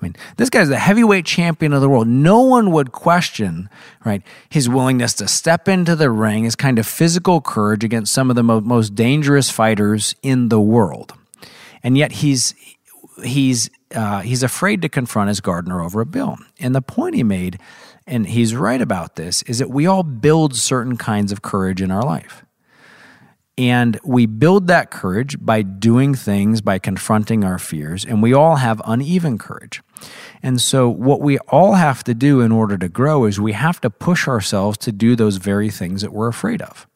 I 0.00 0.04
mean, 0.04 0.16
this 0.38 0.48
guy's 0.48 0.68
the 0.70 0.78
heavyweight 0.78 1.26
champion 1.26 1.74
of 1.74 1.82
the 1.82 1.88
world. 1.88 2.08
No 2.08 2.40
one 2.40 2.70
would 2.70 2.90
question, 2.90 3.68
right, 4.04 4.22
his 4.48 4.68
willingness 4.68 5.12
to 5.14 5.28
step 5.28 5.68
into 5.68 5.94
the 5.94 6.10
ring, 6.10 6.44
his 6.44 6.56
kind 6.56 6.78
of 6.78 6.86
physical 6.86 7.42
courage 7.42 7.84
against 7.84 8.12
some 8.12 8.30
of 8.30 8.36
the 8.36 8.42
mo- 8.42 8.62
most 8.62 8.94
dangerous 8.94 9.50
fighters 9.50 10.14
in 10.22 10.48
the 10.48 10.60
world. 10.60 11.12
And 11.82 11.98
yet 11.98 12.12
he's 12.12 12.54
he's 13.22 13.68
uh, 13.94 14.20
he's 14.20 14.42
afraid 14.42 14.80
to 14.82 14.88
confront 14.88 15.28
his 15.28 15.40
gardener 15.40 15.82
over 15.82 16.00
a 16.00 16.06
bill. 16.06 16.38
And 16.58 16.74
the 16.74 16.82
point 16.82 17.14
he 17.14 17.22
made 17.22 17.58
and 18.06 18.26
he's 18.26 18.54
right 18.54 18.80
about 18.80 19.16
this, 19.16 19.42
is 19.42 19.58
that 19.58 19.70
we 19.70 19.86
all 19.86 20.02
build 20.02 20.56
certain 20.56 20.96
kinds 20.96 21.32
of 21.32 21.42
courage 21.42 21.80
in 21.80 21.90
our 21.90 22.02
life. 22.02 22.44
And 23.58 23.98
we 24.02 24.24
build 24.24 24.68
that 24.68 24.90
courage 24.90 25.36
by 25.38 25.60
doing 25.60 26.14
things, 26.14 26.62
by 26.62 26.78
confronting 26.78 27.44
our 27.44 27.58
fears, 27.58 28.06
and 28.06 28.22
we 28.22 28.32
all 28.32 28.56
have 28.56 28.80
uneven 28.86 29.36
courage. 29.36 29.82
And 30.42 30.58
so, 30.60 30.88
what 30.88 31.20
we 31.20 31.36
all 31.40 31.74
have 31.74 32.02
to 32.04 32.14
do 32.14 32.40
in 32.40 32.52
order 32.52 32.78
to 32.78 32.88
grow 32.88 33.26
is 33.26 33.38
we 33.38 33.52
have 33.52 33.78
to 33.82 33.90
push 33.90 34.26
ourselves 34.26 34.78
to 34.78 34.92
do 34.92 35.14
those 35.14 35.36
very 35.36 35.68
things 35.68 36.00
that 36.00 36.10
we're 36.12 36.28
afraid 36.28 36.62
of. 36.62 36.86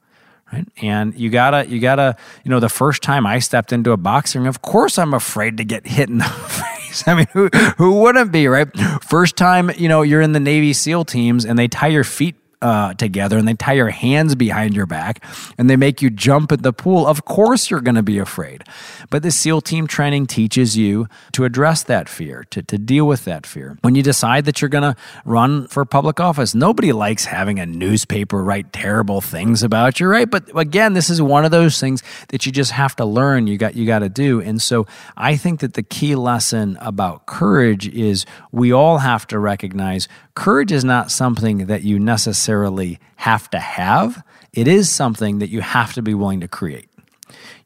Right? 0.50 0.66
And 0.80 1.14
you 1.14 1.28
gotta, 1.28 1.68
you 1.68 1.80
gotta, 1.80 2.16
you 2.44 2.50
know, 2.50 2.60
the 2.60 2.70
first 2.70 3.02
time 3.02 3.26
I 3.26 3.40
stepped 3.40 3.72
into 3.72 3.92
a 3.92 3.98
boxing, 3.98 4.46
of 4.46 4.62
course 4.62 4.98
I'm 4.98 5.12
afraid 5.12 5.58
to 5.58 5.64
get 5.64 5.86
hit 5.86 6.08
in 6.08 6.18
the 6.18 6.24
face 6.24 6.73
I 7.06 7.14
mean, 7.14 7.26
who 7.32 7.48
who 7.76 8.00
wouldn't 8.00 8.32
be 8.32 8.46
right? 8.48 8.68
First 9.02 9.36
time, 9.36 9.70
you 9.76 9.88
know, 9.88 10.02
you're 10.02 10.20
in 10.20 10.32
the 10.32 10.40
Navy 10.40 10.72
SEAL 10.72 11.06
teams 11.06 11.44
and 11.44 11.58
they 11.58 11.68
tie 11.68 11.88
your 11.88 12.04
feet 12.04 12.36
uh, 12.64 12.94
together 12.94 13.36
and 13.36 13.46
they 13.46 13.52
tie 13.52 13.74
your 13.74 13.90
hands 13.90 14.34
behind 14.34 14.74
your 14.74 14.86
back 14.86 15.22
and 15.58 15.68
they 15.68 15.76
make 15.76 16.00
you 16.00 16.08
jump 16.08 16.50
at 16.50 16.62
the 16.62 16.72
pool, 16.72 17.06
of 17.06 17.26
course 17.26 17.70
you're 17.70 17.82
going 17.82 17.94
to 17.94 18.02
be 18.02 18.18
afraid. 18.18 18.64
But 19.10 19.22
the 19.22 19.30
SEAL 19.30 19.60
team 19.60 19.86
training 19.86 20.26
teaches 20.28 20.74
you 20.74 21.06
to 21.32 21.44
address 21.44 21.82
that 21.82 22.08
fear, 22.08 22.46
to, 22.50 22.62
to 22.62 22.78
deal 22.78 23.06
with 23.06 23.26
that 23.26 23.46
fear. 23.46 23.76
When 23.82 23.94
you 23.94 24.02
decide 24.02 24.46
that 24.46 24.62
you're 24.62 24.70
going 24.70 24.94
to 24.94 24.96
run 25.26 25.66
for 25.68 25.84
public 25.84 26.20
office, 26.20 26.54
nobody 26.54 26.90
likes 26.92 27.26
having 27.26 27.60
a 27.60 27.66
newspaper 27.66 28.42
write 28.42 28.72
terrible 28.72 29.20
things 29.20 29.62
about 29.62 30.00
you, 30.00 30.06
right? 30.06 30.30
But 30.30 30.58
again, 30.58 30.94
this 30.94 31.10
is 31.10 31.20
one 31.20 31.44
of 31.44 31.50
those 31.50 31.78
things 31.78 32.02
that 32.28 32.46
you 32.46 32.52
just 32.52 32.70
have 32.70 32.96
to 32.96 33.04
learn. 33.04 33.46
You 33.46 33.58
got 33.58 33.76
you 33.76 33.86
got 33.86 33.98
to 33.98 34.08
do. 34.08 34.40
And 34.40 34.62
so 34.62 34.86
I 35.18 35.36
think 35.36 35.60
that 35.60 35.74
the 35.74 35.82
key 35.82 36.14
lesson 36.14 36.78
about 36.80 37.26
courage 37.26 37.88
is 37.88 38.24
we 38.52 38.72
all 38.72 38.98
have 38.98 39.26
to 39.26 39.38
recognize 39.38 40.08
courage 40.34 40.72
is 40.72 40.84
not 40.84 41.10
something 41.10 41.66
that 41.66 41.82
you 41.82 41.98
necessarily 41.98 42.98
have 43.16 43.48
to 43.50 43.58
have, 43.58 44.22
it 44.52 44.68
is 44.68 44.90
something 44.90 45.38
that 45.38 45.48
you 45.48 45.60
have 45.60 45.92
to 45.94 46.02
be 46.02 46.14
willing 46.14 46.40
to 46.40 46.48
create. 46.48 46.88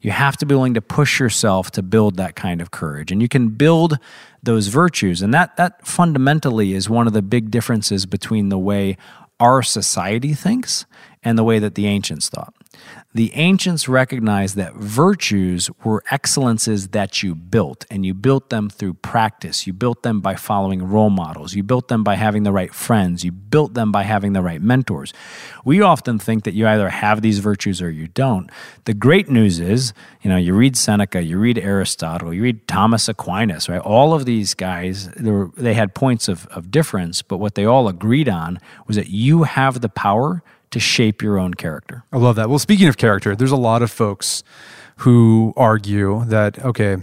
You 0.01 0.11
have 0.11 0.37
to 0.37 0.45
be 0.45 0.55
willing 0.55 0.75
to 0.75 0.81
push 0.81 1.19
yourself 1.19 1.71
to 1.71 1.83
build 1.83 2.15
that 2.17 2.35
kind 2.35 2.61
of 2.61 2.71
courage. 2.71 3.11
And 3.11 3.21
you 3.21 3.27
can 3.27 3.49
build 3.49 3.97
those 4.41 4.67
virtues. 4.67 5.21
And 5.21 5.33
that, 5.33 5.57
that 5.57 5.85
fundamentally 5.85 6.73
is 6.73 6.89
one 6.89 7.05
of 7.05 7.13
the 7.13 7.21
big 7.21 7.51
differences 7.51 8.05
between 8.05 8.49
the 8.49 8.57
way 8.57 8.97
our 9.39 9.61
society 9.61 10.33
thinks 10.33 10.85
and 11.23 11.37
the 11.37 11.43
way 11.43 11.59
that 11.59 11.75
the 11.75 11.87
ancients 11.87 12.29
thought. 12.29 12.53
The 13.15 13.33
ancients 13.33 13.89
recognized 13.89 14.55
that 14.57 14.75
virtues 14.75 15.67
were 15.83 16.03
excellences 16.11 16.89
that 16.89 17.23
you 17.23 17.33
built, 17.33 17.83
and 17.89 18.05
you 18.05 18.13
built 18.13 18.51
them 18.51 18.69
through 18.69 18.93
practice. 18.93 19.65
You 19.65 19.73
built 19.73 20.03
them 20.03 20.21
by 20.21 20.35
following 20.35 20.83
role 20.83 21.09
models. 21.09 21.55
You 21.55 21.63
built 21.63 21.87
them 21.87 22.03
by 22.03 22.13
having 22.13 22.43
the 22.43 22.51
right 22.51 22.71
friends. 22.71 23.23
You 23.23 23.31
built 23.31 23.73
them 23.73 23.91
by 23.91 24.03
having 24.03 24.33
the 24.33 24.43
right 24.43 24.61
mentors. 24.61 25.11
We 25.65 25.81
often 25.81 26.19
think 26.19 26.43
that 26.43 26.53
you 26.53 26.67
either 26.67 26.89
have 26.89 27.23
these 27.23 27.39
virtues 27.39 27.81
or 27.81 27.89
you 27.89 28.09
don't. 28.09 28.51
The 28.85 28.93
great 28.93 29.27
news 29.27 29.59
is, 29.59 29.91
you 30.21 30.29
know, 30.29 30.37
you 30.37 30.53
read 30.53 30.77
Seneca, 30.77 31.23
you 31.23 31.39
read 31.39 31.57
Aristotle, 31.57 32.31
you 32.31 32.43
read 32.43 32.67
Thomas 32.67 33.09
Aquinas, 33.09 33.67
right? 33.67 33.81
All 33.81 34.13
of 34.13 34.25
these 34.25 34.53
guys, 34.53 35.09
they, 35.13 35.31
were, 35.31 35.49
they 35.57 35.73
had 35.73 35.95
points 35.95 36.27
of, 36.27 36.45
of 36.47 36.69
difference, 36.69 37.23
but 37.23 37.37
what 37.37 37.55
they 37.55 37.65
all 37.65 37.87
agreed 37.87 38.29
on 38.29 38.59
was 38.85 38.97
that 38.97 39.09
you 39.09 39.43
have 39.43 39.81
the 39.81 39.89
power 39.89 40.43
to 40.71 40.79
shape 40.79 41.21
your 41.21 41.37
own 41.37 41.53
character. 41.53 42.03
I 42.11 42.17
love 42.17 42.35
that. 42.35 42.49
Well, 42.49 42.59
speaking 42.59 42.87
of 42.87 42.97
character, 42.97 43.35
there's 43.35 43.51
a 43.51 43.57
lot 43.57 43.81
of 43.81 43.91
folks 43.91 44.43
who 44.97 45.53
argue 45.55 46.25
that 46.25 46.63
okay, 46.63 46.97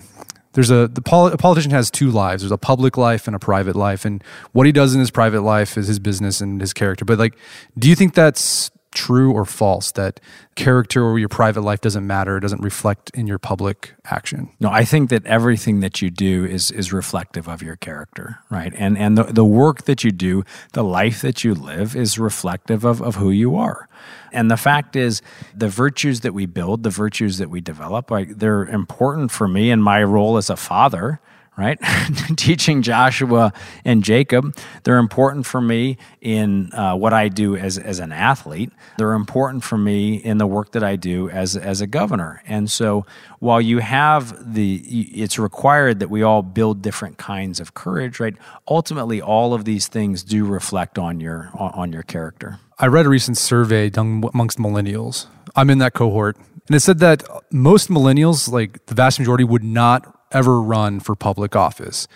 there's 0.53 0.71
a 0.71 0.89
the 0.89 1.03
a 1.33 1.37
politician 1.37 1.71
has 1.71 1.91
two 1.91 2.11
lives. 2.11 2.43
There's 2.43 2.53
a 2.53 2.59
public 2.59 2.97
life 2.97 3.27
and 3.27 3.37
a 3.37 3.39
private 3.39 3.77
life, 3.77 4.05
and 4.05 4.23
what 4.53 4.67
he 4.67 4.73
does 4.73 4.95
in 4.95 5.01
his 5.01 5.11
private 5.11 5.43
life 5.43 5.77
is 5.77 5.87
his 5.87 5.99
business 5.99 6.41
and 6.41 6.61
his 6.61 6.73
character. 6.73 7.05
But 7.05 7.19
like, 7.19 7.37
do 7.79 7.89
you 7.89 7.95
think 7.95 8.15
that's 8.15 8.71
true 8.97 9.31
or 9.33 9.45
false 9.45 9.93
that 9.93 10.19
character 10.55 11.05
or 11.05 11.19
your 11.19 11.29
private 11.29 11.61
life 11.61 11.81
doesn't 11.83 12.07
matter, 12.07 12.41
doesn't 12.41 12.63
reflect 12.63 13.11
in 13.11 13.27
your 13.27 13.39
public 13.39 13.95
action? 14.07 14.51
No, 14.59 14.71
I 14.71 14.85
think 14.85 15.11
that 15.11 15.25
everything 15.27 15.81
that 15.81 16.01
you 16.01 16.11
do 16.11 16.45
is 16.45 16.71
is 16.71 16.93
reflective 16.93 17.49
of 17.49 17.63
your 17.63 17.77
character, 17.77 18.39
right? 18.51 18.73
And 18.77 18.97
and 18.97 19.17
the, 19.17 19.25
the 19.25 19.45
work 19.45 19.83
that 19.83 20.03
you 20.03 20.11
do, 20.11 20.43
the 20.73 20.83
life 20.83 21.21
that 21.21 21.45
you 21.45 21.55
live 21.55 21.95
is 21.95 22.19
reflective 22.19 22.85
of, 22.85 23.03
of 23.03 23.17
who 23.17 23.31
you 23.31 23.55
are. 23.57 23.89
And 24.33 24.51
the 24.51 24.57
fact 24.57 24.97
is, 24.97 25.23
the 25.55 25.69
virtues 25.69 26.21
that 26.21 26.33
we 26.33 26.47
build, 26.47 26.83
the 26.83 26.91
virtues 26.91 27.39
that 27.39 27.51
we 27.51 27.61
develop, 27.61 28.11
like 28.11 28.39
they're 28.39 28.65
important 28.65 29.31
for 29.31 29.47
me 29.47 29.71
in 29.71 29.83
my 29.83 30.03
role 30.03 30.37
as 30.37 30.51
a 30.51 30.57
father 30.57 31.21
right? 31.57 31.79
Teaching 32.37 32.83
Joshua 32.83 33.53
and 33.85 34.05
Jacob. 34.05 34.57
They're 34.85 34.99
important 34.99 35.47
for 35.47 35.61
me 35.61 35.97
in 36.21 36.73
uh, 36.75 36.95
what 36.97 37.13
I 37.13 37.29
do 37.29 37.57
as, 37.57 37.79
as 37.79 37.99
an 37.99 38.13
athlete. 38.13 38.71
They're 38.99 39.15
important 39.15 39.65
for 39.65 39.79
me 39.79 40.17
in 40.17 40.39
the 40.39 40.47
work 40.47 40.73
that 40.73 40.85
I 40.85 40.97
do 40.97 41.31
as, 41.31 41.57
as 41.57 41.81
a 41.81 41.87
governor. 41.87 42.43
And 42.47 42.71
so 42.71 43.07
while 43.39 43.61
you 43.61 43.79
have 43.79 44.55
the, 44.55 44.77
it's 44.77 45.39
required 45.39 46.01
that 46.01 46.11
we 46.11 46.23
all 46.23 46.43
build 46.43 46.83
different 46.83 47.19
kinds 47.19 47.61
of 47.61 47.75
courage, 47.75 48.21
right? 48.21 48.35
Ultimately, 48.69 49.21
all 49.23 49.55
of 49.55 49.65
these 49.65 49.89
things 49.89 50.23
do 50.23 50.45
reflect 50.45 50.99
on 50.99 51.21
your, 51.21 51.51
on 51.55 51.93
your 51.93 52.03
character. 52.03 52.59
I 52.79 52.89
read 52.89 53.07
a 53.07 53.09
recent 53.09 53.39
survey 53.39 53.89
done 53.89 54.23
amongst 54.35 54.59
millennials. 54.59 55.27
I'm 55.55 55.71
in 55.71 55.79
that 55.79 55.95
cohort. 55.95 56.37
And 56.67 56.75
it 56.75 56.81
said 56.81 56.99
that 56.99 57.23
most 57.51 57.89
millennials, 57.89 58.51
like 58.51 58.85
the 58.87 58.95
vast 58.95 59.19
majority, 59.19 59.45
would 59.45 59.63
not 59.63 60.16
ever 60.33 60.61
run 60.61 61.01
for 61.01 61.15
public 61.15 61.55
office. 61.57 62.09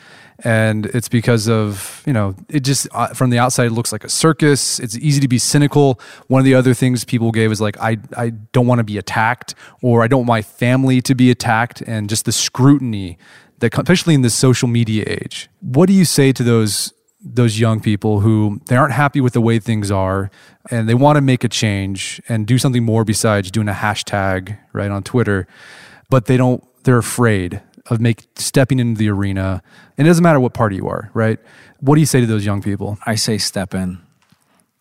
And 0.43 0.87
it's 0.87 1.09
because 1.09 1.49
of, 1.49 2.03
you 2.07 2.13
know, 2.13 2.35
it 2.49 2.61
just 2.61 2.89
uh, 2.93 3.09
from 3.09 3.31
the 3.31 3.39
outside 3.39 3.67
it 3.67 3.73
looks 3.73 3.93
like 3.93 4.05
a 4.05 4.09
circus. 4.09 4.79
It's 4.79 4.97
easy 4.97 5.21
to 5.21 5.29
be 5.29 5.39
cynical. 5.39 6.01
One 6.29 6.39
of 6.39 6.45
the 6.45 6.55
other 6.55 6.73
things 6.73 7.05
people 7.05 7.31
gave 7.31 7.53
is 7.53 7.61
like, 7.61 7.79
I, 7.79 7.99
I 8.17 8.31
don't 8.31 8.67
want 8.67 8.79
to 8.79 8.85
be 8.85 8.97
attacked 8.97 9.55
or 9.83 10.03
I 10.03 10.09
don't 10.09 10.21
want 10.21 10.29
my 10.29 10.43
family 10.43 11.03
to 11.03 11.15
be 11.15 11.31
attacked. 11.31 11.83
And 11.83 12.09
just 12.09 12.25
the 12.25 12.33
scrutiny 12.33 13.19
that, 13.59 13.77
especially 13.79 14.15
in 14.15 14.23
this 14.23 14.35
social 14.35 14.69
media 14.69 15.05
age. 15.07 15.49
What 15.61 15.87
do 15.87 15.93
you 15.93 16.05
say 16.05 16.33
to 16.33 16.43
those 16.43 16.93
those 17.23 17.61
young 17.61 17.81
people 17.81 18.21
who 18.21 18.63
they 18.67 18.77
aren't 18.77 18.95
happy 18.95 19.21
with 19.21 19.35
the 19.35 19.43
way 19.43 19.59
things 19.59 19.91
are 19.91 20.31
and 20.71 20.89
they 20.89 20.95
want 20.95 21.17
to 21.17 21.21
make 21.21 21.45
a 21.45 21.49
change 21.51 22.19
and 22.31 22.47
do 22.47 22.57
something 22.57 22.83
more 22.83 23.05
besides 23.05 23.51
doing 23.51 23.69
a 23.69 23.75
hashtag 23.75 24.57
right 24.73 24.91
on 24.91 25.03
Twitter, 25.03 25.47
but 26.09 26.25
they 26.25 26.39
don't 26.39 26.65
they're 26.85 26.99
afraid 26.99 27.61
of 27.87 28.01
make 28.01 28.25
stepping 28.37 28.79
into 28.79 28.99
the 28.99 29.09
arena. 29.09 29.63
And 29.97 30.07
it 30.07 30.11
doesn't 30.11 30.23
matter 30.23 30.41
what 30.41 30.55
party 30.55 30.77
you 30.77 30.89
are, 30.89 31.11
right? 31.15 31.39
What 31.81 31.95
do 31.95 32.01
you 32.01 32.07
say 32.07 32.21
to 32.21 32.27
those 32.27 32.45
young 32.45 32.63
people? 32.63 32.99
I 33.07 33.15
say 33.15 33.39
step 33.39 33.75
in. 33.75 34.01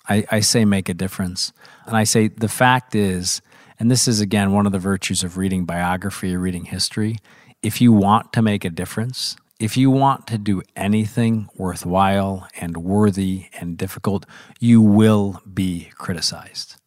I, 0.08 0.26
I 0.32 0.40
say 0.40 0.66
make 0.66 0.90
a 0.90 0.94
difference. 0.94 1.54
And 1.86 1.96
I 1.96 2.04
say 2.04 2.28
the 2.28 2.50
fact 2.50 2.96
is, 2.96 3.42
and 3.80 3.90
this 3.90 4.08
is 4.08 4.20
again 4.20 4.52
one 4.52 4.66
of 4.66 4.72
the 4.72 4.80
virtues 4.80 5.24
of 5.24 5.38
reading 5.38 5.66
biography 5.66 6.36
or 6.36 6.40
reading 6.40 6.66
history, 6.66 7.18
if 7.62 7.80
you 7.80 7.94
want 7.94 8.34
to 8.34 8.42
make 8.42 8.66
a 8.66 8.70
difference, 8.70 9.36
if 9.60 9.76
you 9.76 9.92
want 9.92 10.26
to 10.28 10.38
do 10.38 10.62
anything 10.76 11.50
worthwhile 11.56 12.48
and 12.60 12.78
worthy 12.78 13.48
and 13.60 13.78
difficult, 13.78 14.26
you 14.60 14.82
will 14.82 15.42
be 15.54 15.92
criticized. 15.96 16.79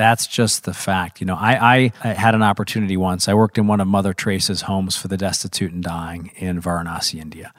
That's 0.00 0.26
just 0.26 0.64
the 0.64 0.72
fact. 0.72 1.20
You 1.20 1.26
know, 1.26 1.34
I, 1.34 1.92
I, 2.02 2.08
had 2.14 2.34
an 2.34 2.42
opportunity 2.42 2.96
once. 2.96 3.28
I 3.28 3.34
worked 3.34 3.58
in 3.58 3.66
one 3.66 3.82
of 3.82 3.86
Mother 3.86 4.14
Teresa's 4.14 4.62
homes 4.62 4.96
for 4.96 5.08
the 5.08 5.18
destitute 5.18 5.74
and 5.74 5.84
dying 5.84 6.30
in 6.36 6.58
Varanasi, 6.58 7.20
India. 7.20 7.52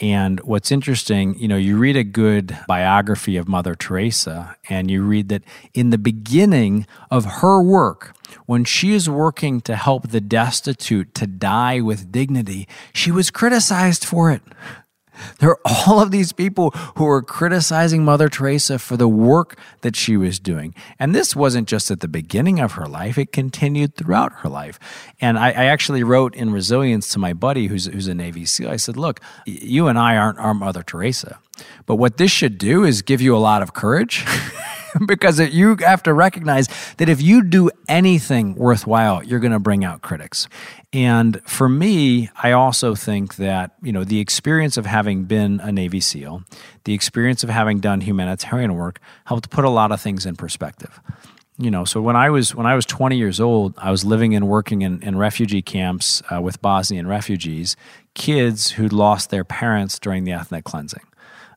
And 0.00 0.40
what's 0.40 0.72
interesting, 0.72 1.38
you 1.38 1.46
know, 1.46 1.56
you 1.56 1.78
read 1.78 1.96
a 1.96 2.02
good 2.02 2.58
biography 2.66 3.36
of 3.36 3.46
Mother 3.46 3.76
Teresa, 3.76 4.56
and 4.68 4.90
you 4.90 5.04
read 5.04 5.28
that 5.28 5.44
in 5.72 5.90
the 5.90 5.98
beginning 5.98 6.88
of 7.12 7.26
her 7.26 7.62
work, 7.62 8.16
when 8.46 8.64
she 8.64 8.92
is 8.92 9.08
working 9.08 9.60
to 9.60 9.76
help 9.76 10.08
the 10.08 10.20
destitute 10.20 11.14
to 11.14 11.28
die 11.28 11.80
with 11.80 12.10
dignity, 12.10 12.66
she 12.92 13.12
was 13.12 13.30
criticized 13.30 14.04
for 14.04 14.32
it. 14.32 14.42
There 15.38 15.50
are 15.50 15.60
all 15.64 16.00
of 16.00 16.10
these 16.10 16.32
people 16.32 16.70
who 16.96 17.04
were 17.04 17.22
criticizing 17.22 18.04
Mother 18.04 18.28
Teresa 18.28 18.78
for 18.78 18.96
the 18.96 19.08
work 19.08 19.58
that 19.82 19.96
she 19.96 20.16
was 20.16 20.38
doing. 20.38 20.74
And 20.98 21.14
this 21.14 21.36
wasn't 21.36 21.68
just 21.68 21.90
at 21.90 22.00
the 22.00 22.08
beginning 22.08 22.60
of 22.60 22.72
her 22.72 22.86
life, 22.86 23.18
it 23.18 23.32
continued 23.32 23.96
throughout 23.96 24.32
her 24.40 24.48
life. 24.48 24.78
And 25.20 25.38
I, 25.38 25.48
I 25.48 25.64
actually 25.66 26.02
wrote 26.02 26.34
in 26.34 26.50
Resilience 26.50 27.08
to 27.10 27.18
my 27.18 27.32
buddy 27.32 27.66
who's, 27.66 27.86
who's 27.86 28.08
a 28.08 28.14
Navy 28.14 28.44
SEAL, 28.44 28.70
I 28.70 28.76
said, 28.76 28.96
Look, 28.96 29.20
you 29.46 29.88
and 29.88 29.98
I 29.98 30.16
aren't 30.16 30.38
our 30.38 30.54
Mother 30.54 30.82
Teresa. 30.82 31.38
But 31.86 31.96
what 31.96 32.16
this 32.16 32.30
should 32.30 32.58
do 32.58 32.84
is 32.84 33.02
give 33.02 33.20
you 33.20 33.36
a 33.36 33.38
lot 33.38 33.62
of 33.62 33.74
courage. 33.74 34.24
because 35.06 35.40
you 35.40 35.76
have 35.80 36.02
to 36.04 36.14
recognize 36.14 36.68
that 36.98 37.08
if 37.08 37.20
you 37.20 37.42
do 37.42 37.70
anything 37.88 38.54
worthwhile, 38.54 39.22
you're 39.22 39.40
going 39.40 39.52
to 39.52 39.58
bring 39.58 39.84
out 39.84 40.02
critics. 40.02 40.48
And 40.94 41.42
for 41.44 41.68
me, 41.68 42.30
I 42.40 42.52
also 42.52 42.94
think 42.94 43.34
that, 43.36 43.72
you 43.82 43.90
know, 43.90 44.04
the 44.04 44.20
experience 44.20 44.76
of 44.76 44.86
having 44.86 45.24
been 45.24 45.58
a 45.58 45.72
Navy 45.72 45.98
SEAL, 45.98 46.44
the 46.84 46.94
experience 46.94 47.42
of 47.42 47.50
having 47.50 47.80
done 47.80 48.00
humanitarian 48.00 48.76
work 48.76 49.00
helped 49.24 49.50
put 49.50 49.64
a 49.64 49.70
lot 49.70 49.90
of 49.90 50.00
things 50.00 50.24
in 50.24 50.36
perspective. 50.36 51.00
You 51.58 51.72
know, 51.72 51.84
so 51.84 52.00
when 52.00 52.14
I 52.14 52.30
was 52.30 52.54
when 52.54 52.66
I 52.66 52.76
was 52.76 52.86
20 52.86 53.16
years 53.16 53.40
old, 53.40 53.74
I 53.76 53.90
was 53.90 54.04
living 54.04 54.36
and 54.36 54.46
working 54.46 54.82
in, 54.82 55.02
in 55.02 55.18
refugee 55.18 55.62
camps 55.62 56.22
uh, 56.32 56.40
with 56.40 56.62
Bosnian 56.62 57.08
refugees, 57.08 57.76
kids 58.14 58.72
who'd 58.72 58.92
lost 58.92 59.30
their 59.30 59.44
parents 59.44 59.98
during 59.98 60.22
the 60.22 60.32
ethnic 60.32 60.64
cleansing. 60.64 61.02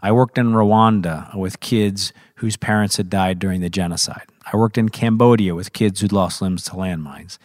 I 0.01 0.11
worked 0.11 0.37
in 0.37 0.51
Rwanda 0.51 1.35
with 1.35 1.59
kids 1.59 2.11
whose 2.35 2.57
parents 2.57 2.97
had 2.97 3.09
died 3.09 3.39
during 3.39 3.61
the 3.61 3.69
genocide. 3.69 4.27
I 4.51 4.55
worked 4.55 4.77
in 4.77 4.89
Cambodia 4.89 5.55
with 5.55 5.73
kids 5.73 5.99
who'd 5.99 6.13
lost 6.13 6.41
limbs 6.41 6.63
to 6.65 6.71
landmines. 6.71 7.37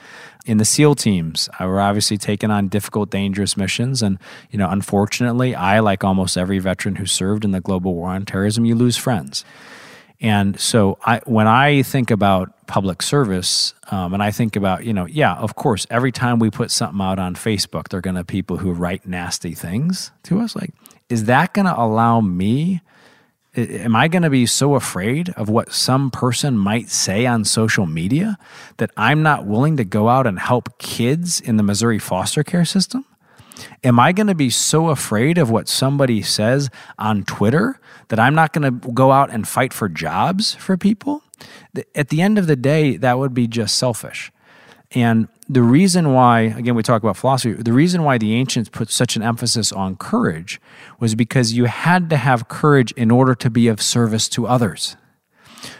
In 0.45 0.59
the 0.59 0.65
SEAL 0.65 0.97
teams, 0.97 1.49
I 1.59 1.67
were 1.67 1.81
obviously 1.81 2.19
taking 2.19 2.51
on 2.51 2.69
difficult, 2.69 3.11
dangerous 3.11 3.57
missions. 3.57 4.03
And, 4.03 4.19
you 4.51 4.59
know, 4.59 4.69
unfortunately, 4.69 5.55
I, 5.55 5.79
like 5.79 6.03
almost 6.03 6.37
every 6.37 6.59
veteran 6.59 6.97
who 6.97 7.07
served 7.07 7.45
in 7.45 7.53
the 7.53 7.61
global 7.61 7.95
war 7.95 8.11
on 8.11 8.25
terrorism, 8.25 8.65
you 8.65 8.75
lose 8.75 8.97
friends. 8.97 9.45
And 10.21 10.59
so 10.59 10.99
I, 11.05 11.21
when 11.27 11.49
I 11.49 11.83
think 11.83 12.11
about 12.11 12.67
public 12.67 13.03
service, 13.03 13.75
um, 13.91 14.15
and 14.15 14.23
I 14.23 14.31
think 14.31 14.55
about, 14.55 14.85
you 14.85 14.93
know, 14.93 15.07
yeah, 15.07 15.35
of 15.35 15.57
course, 15.57 15.87
every 15.91 16.13
time 16.13 16.39
we 16.39 16.51
put 16.51 16.71
something 16.71 17.01
out 17.01 17.19
on 17.19 17.35
Facebook, 17.35 17.89
there 17.89 17.99
are 17.99 18.03
going 18.03 18.17
to 18.17 18.25
people 18.25 18.57
who 18.57 18.73
write 18.73 19.07
nasty 19.07 19.53
things 19.53 20.13
to 20.25 20.41
us. 20.41 20.55
Like, 20.55 20.71
is 21.09 21.25
that 21.25 21.55
going 21.55 21.67
to 21.67 21.79
allow 21.79 22.21
me 22.21 22.83
Am 23.55 23.95
I 23.95 24.09
going 24.09 24.23
to 24.23 24.31
be 24.31 24.47
so 24.47 24.77
afraid 24.77 25.29
of 25.31 25.51
what 25.51 25.75
some 25.75 26.11
person 26.11 26.57
might 26.57 26.89
say 26.89 27.27
on 27.27 27.45
social 27.45 27.85
media 27.85 28.39
that 28.79 28.91
I'm 28.97 29.23
not 29.23 29.45
willing 29.45 29.77
to 29.77 29.85
go 29.85 30.09
out 30.09 30.27
and 30.27 30.39
help 30.39 30.79
kids 30.79 31.39
in 31.39 31.59
the 31.59 31.63
Missouri 31.63 31.99
foster 31.99 32.43
care 32.43 32.65
system? 32.65 33.05
Am 33.85 34.01
I 34.01 34.13
going 34.13 34.29
to 34.29 34.35
be 34.35 34.49
so 34.49 34.89
afraid 34.89 35.37
of 35.37 35.51
what 35.51 35.69
somebody 35.69 36.23
says 36.23 36.71
on 36.99 37.25
Twitter 37.25 37.79
that 38.09 38.19
I'm 38.19 38.35
not 38.35 38.55
going 38.55 38.81
to 38.81 38.89
go 38.93 39.13
out 39.13 39.29
and 39.29 39.47
fight 39.47 39.75
for 39.75 39.87
jobs 39.87 40.55
for 40.55 40.79
people? 40.79 41.23
At 41.95 42.09
the 42.09 42.23
end 42.23 42.39
of 42.39 42.47
the 42.47 42.57
day, 42.57 42.97
that 42.97 43.19
would 43.19 43.35
be 43.35 43.47
just 43.47 43.77
selfish. 43.77 44.33
And 44.95 45.29
the 45.49 45.63
reason 45.63 46.13
why, 46.13 46.41
again, 46.41 46.75
we 46.75 46.83
talk 46.83 47.03
about 47.03 47.17
philosophy, 47.17 47.55
the 47.55 47.73
reason 47.73 48.03
why 48.03 48.19
the 48.19 48.35
ancients 48.35 48.69
put 48.69 48.91
such 48.91 49.17
an 49.17 49.23
emphasis 49.23 49.73
on 49.73 49.97
courage 49.97 50.61
was 51.01 51.15
because 51.15 51.53
you 51.53 51.65
had 51.65 52.11
to 52.11 52.17
have 52.17 52.49
courage 52.49 52.93
in 52.93 53.11
order 53.11 53.35
to 53.35 53.51
be 53.51 53.69
of 53.69 53.81
service 53.81 54.29
to 54.31 54.47
others. 54.47 54.97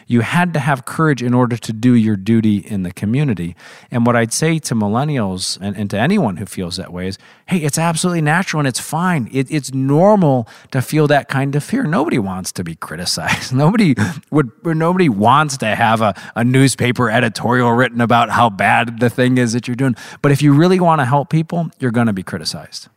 You 0.07 0.21
had 0.21 0.55
to 0.55 0.61
have 0.61 0.85
courage 0.85 1.23
in 1.23 1.35
order 1.35 1.57
to 1.57 1.73
do 1.73 1.95
your 1.95 2.17
duty 2.17 2.59
in 2.59 2.83
the 2.83 2.93
community. 2.93 3.57
And 3.91 4.07
what 4.07 4.17
I'd 4.17 4.33
say 4.33 4.59
to 4.61 4.75
millennials 4.75 5.59
and, 5.61 5.77
and 5.77 5.91
to 5.91 5.99
anyone 5.99 6.37
who 6.37 6.47
feels 6.47 6.77
that 6.77 6.93
way 6.93 7.09
is 7.09 7.19
hey, 7.47 7.59
it's 7.59 7.79
absolutely 7.79 8.23
natural 8.23 8.61
and 8.61 8.69
it's 8.69 8.81
fine. 8.81 9.29
It, 9.33 9.51
it's 9.51 9.75
normal 9.75 10.49
to 10.71 10.81
feel 10.81 11.07
that 11.09 11.29
kind 11.29 11.55
of 11.55 11.63
fear. 11.63 11.85
Nobody 11.85 12.19
wants 12.19 12.53
to 12.53 12.65
be 12.65 12.75
criticized. 12.75 13.55
Nobody 13.63 13.95
would, 14.31 14.51
nobody 14.65 15.09
wants 15.09 15.57
to 15.59 15.75
have 15.75 16.01
a, 16.01 16.15
a 16.35 16.45
newspaper 16.45 17.11
editorial 17.11 17.73
written 17.73 18.01
about 18.01 18.31
how 18.31 18.51
bad 18.51 19.01
the 19.01 19.11
thing 19.11 19.39
is 19.39 19.53
that 19.53 19.69
you're 19.69 19.77
doing. 19.77 19.97
But 20.23 20.33
if 20.33 20.43
you 20.43 20.55
really 20.55 20.81
want 20.81 21.01
to 21.01 21.05
help 21.05 21.31
people, 21.31 21.71
you're 21.79 21.91
going 21.91 22.07
to 22.07 22.13
be 22.13 22.23
criticized. 22.23 22.89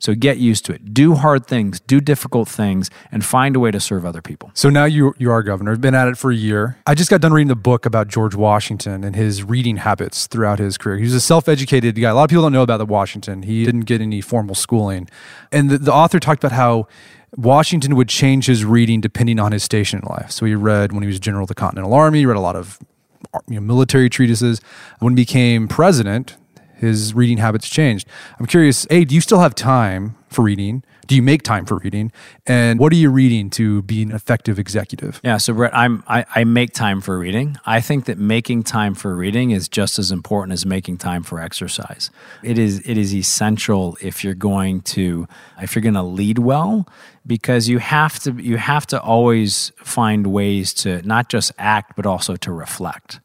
So 0.00 0.14
get 0.14 0.38
used 0.38 0.64
to 0.66 0.72
it. 0.72 0.94
Do 0.94 1.14
hard 1.14 1.46
things, 1.46 1.80
do 1.80 2.00
difficult 2.00 2.48
things, 2.48 2.88
and 3.10 3.24
find 3.24 3.56
a 3.56 3.60
way 3.60 3.70
to 3.70 3.80
serve 3.80 4.04
other 4.04 4.22
people. 4.22 4.50
So 4.54 4.70
now 4.70 4.84
you 4.84 5.14
you 5.18 5.30
are 5.30 5.42
governor. 5.42 5.72
You've 5.72 5.80
been 5.80 5.94
at 5.94 6.08
it 6.08 6.16
for 6.16 6.30
a 6.30 6.36
year. 6.36 6.78
I 6.86 6.94
just 6.94 7.10
got 7.10 7.20
done 7.20 7.32
reading 7.32 7.48
the 7.48 7.56
book 7.56 7.84
about 7.84 8.08
George 8.08 8.34
Washington 8.34 9.02
and 9.02 9.16
his 9.16 9.42
reading 9.42 9.78
habits 9.78 10.26
throughout 10.26 10.58
his 10.58 10.78
career. 10.78 10.98
He 10.98 11.04
was 11.04 11.14
a 11.14 11.20
self-educated 11.20 11.96
guy. 11.96 12.10
A 12.10 12.14
lot 12.14 12.24
of 12.24 12.30
people 12.30 12.42
don't 12.42 12.52
know 12.52 12.62
about 12.62 12.78
the 12.78 12.86
Washington. 12.86 13.42
He 13.42 13.64
didn't 13.64 13.82
get 13.82 14.00
any 14.00 14.20
formal 14.20 14.54
schooling. 14.54 15.08
And 15.50 15.68
the, 15.70 15.78
the 15.78 15.92
author 15.92 16.20
talked 16.20 16.44
about 16.44 16.54
how 16.54 16.86
Washington 17.36 17.96
would 17.96 18.08
change 18.08 18.46
his 18.46 18.64
reading 18.64 19.00
depending 19.00 19.38
on 19.38 19.52
his 19.52 19.62
station 19.62 19.98
in 19.98 20.08
life. 20.08 20.30
So 20.30 20.46
he 20.46 20.54
read 20.54 20.92
when 20.92 21.02
he 21.02 21.08
was 21.08 21.20
general 21.20 21.42
of 21.44 21.48
the 21.48 21.54
Continental 21.54 21.92
Army, 21.92 22.20
he 22.20 22.26
read 22.26 22.36
a 22.36 22.40
lot 22.40 22.56
of 22.56 22.78
you 23.48 23.56
know, 23.56 23.60
military 23.60 24.08
treatises. 24.08 24.60
When 25.00 25.12
he 25.12 25.16
became 25.16 25.68
president, 25.68 26.36
his 26.78 27.14
reading 27.14 27.38
habits 27.38 27.68
changed. 27.68 28.08
I'm 28.38 28.46
curious, 28.46 28.86
A, 28.90 29.04
do 29.04 29.14
you 29.14 29.20
still 29.20 29.40
have 29.40 29.54
time 29.54 30.16
for 30.28 30.42
reading? 30.42 30.82
Do 31.06 31.16
you 31.16 31.22
make 31.22 31.42
time 31.42 31.64
for 31.64 31.78
reading? 31.78 32.12
And 32.46 32.78
what 32.78 32.92
are 32.92 32.96
you 32.96 33.10
reading 33.10 33.48
to 33.50 33.80
be 33.82 34.02
an 34.02 34.12
effective 34.12 34.58
executive? 34.58 35.20
Yeah, 35.24 35.38
so 35.38 35.54
Brett, 35.54 35.74
I'm 35.74 36.04
I, 36.06 36.26
I 36.34 36.44
make 36.44 36.74
time 36.74 37.00
for 37.00 37.18
reading. 37.18 37.56
I 37.64 37.80
think 37.80 38.04
that 38.04 38.18
making 38.18 38.64
time 38.64 38.94
for 38.94 39.16
reading 39.16 39.50
is 39.50 39.70
just 39.70 39.98
as 39.98 40.12
important 40.12 40.52
as 40.52 40.66
making 40.66 40.98
time 40.98 41.22
for 41.22 41.40
exercise. 41.40 42.10
It 42.42 42.58
is 42.58 42.80
it 42.84 42.98
is 42.98 43.14
essential 43.14 43.96
if 44.02 44.22
you're 44.22 44.34
going 44.34 44.82
to 44.82 45.26
if 45.62 45.74
you're 45.74 45.82
going 45.82 45.94
to 45.94 46.02
lead 46.02 46.38
well 46.38 46.86
because 47.26 47.68
you 47.68 47.78
have 47.78 48.18
to 48.20 48.32
you 48.32 48.58
have 48.58 48.86
to 48.88 49.00
always 49.00 49.72
find 49.78 50.26
ways 50.26 50.74
to 50.74 51.00
not 51.06 51.30
just 51.30 51.52
act 51.58 51.96
but 51.96 52.04
also 52.04 52.36
to 52.36 52.52
reflect 52.52 53.20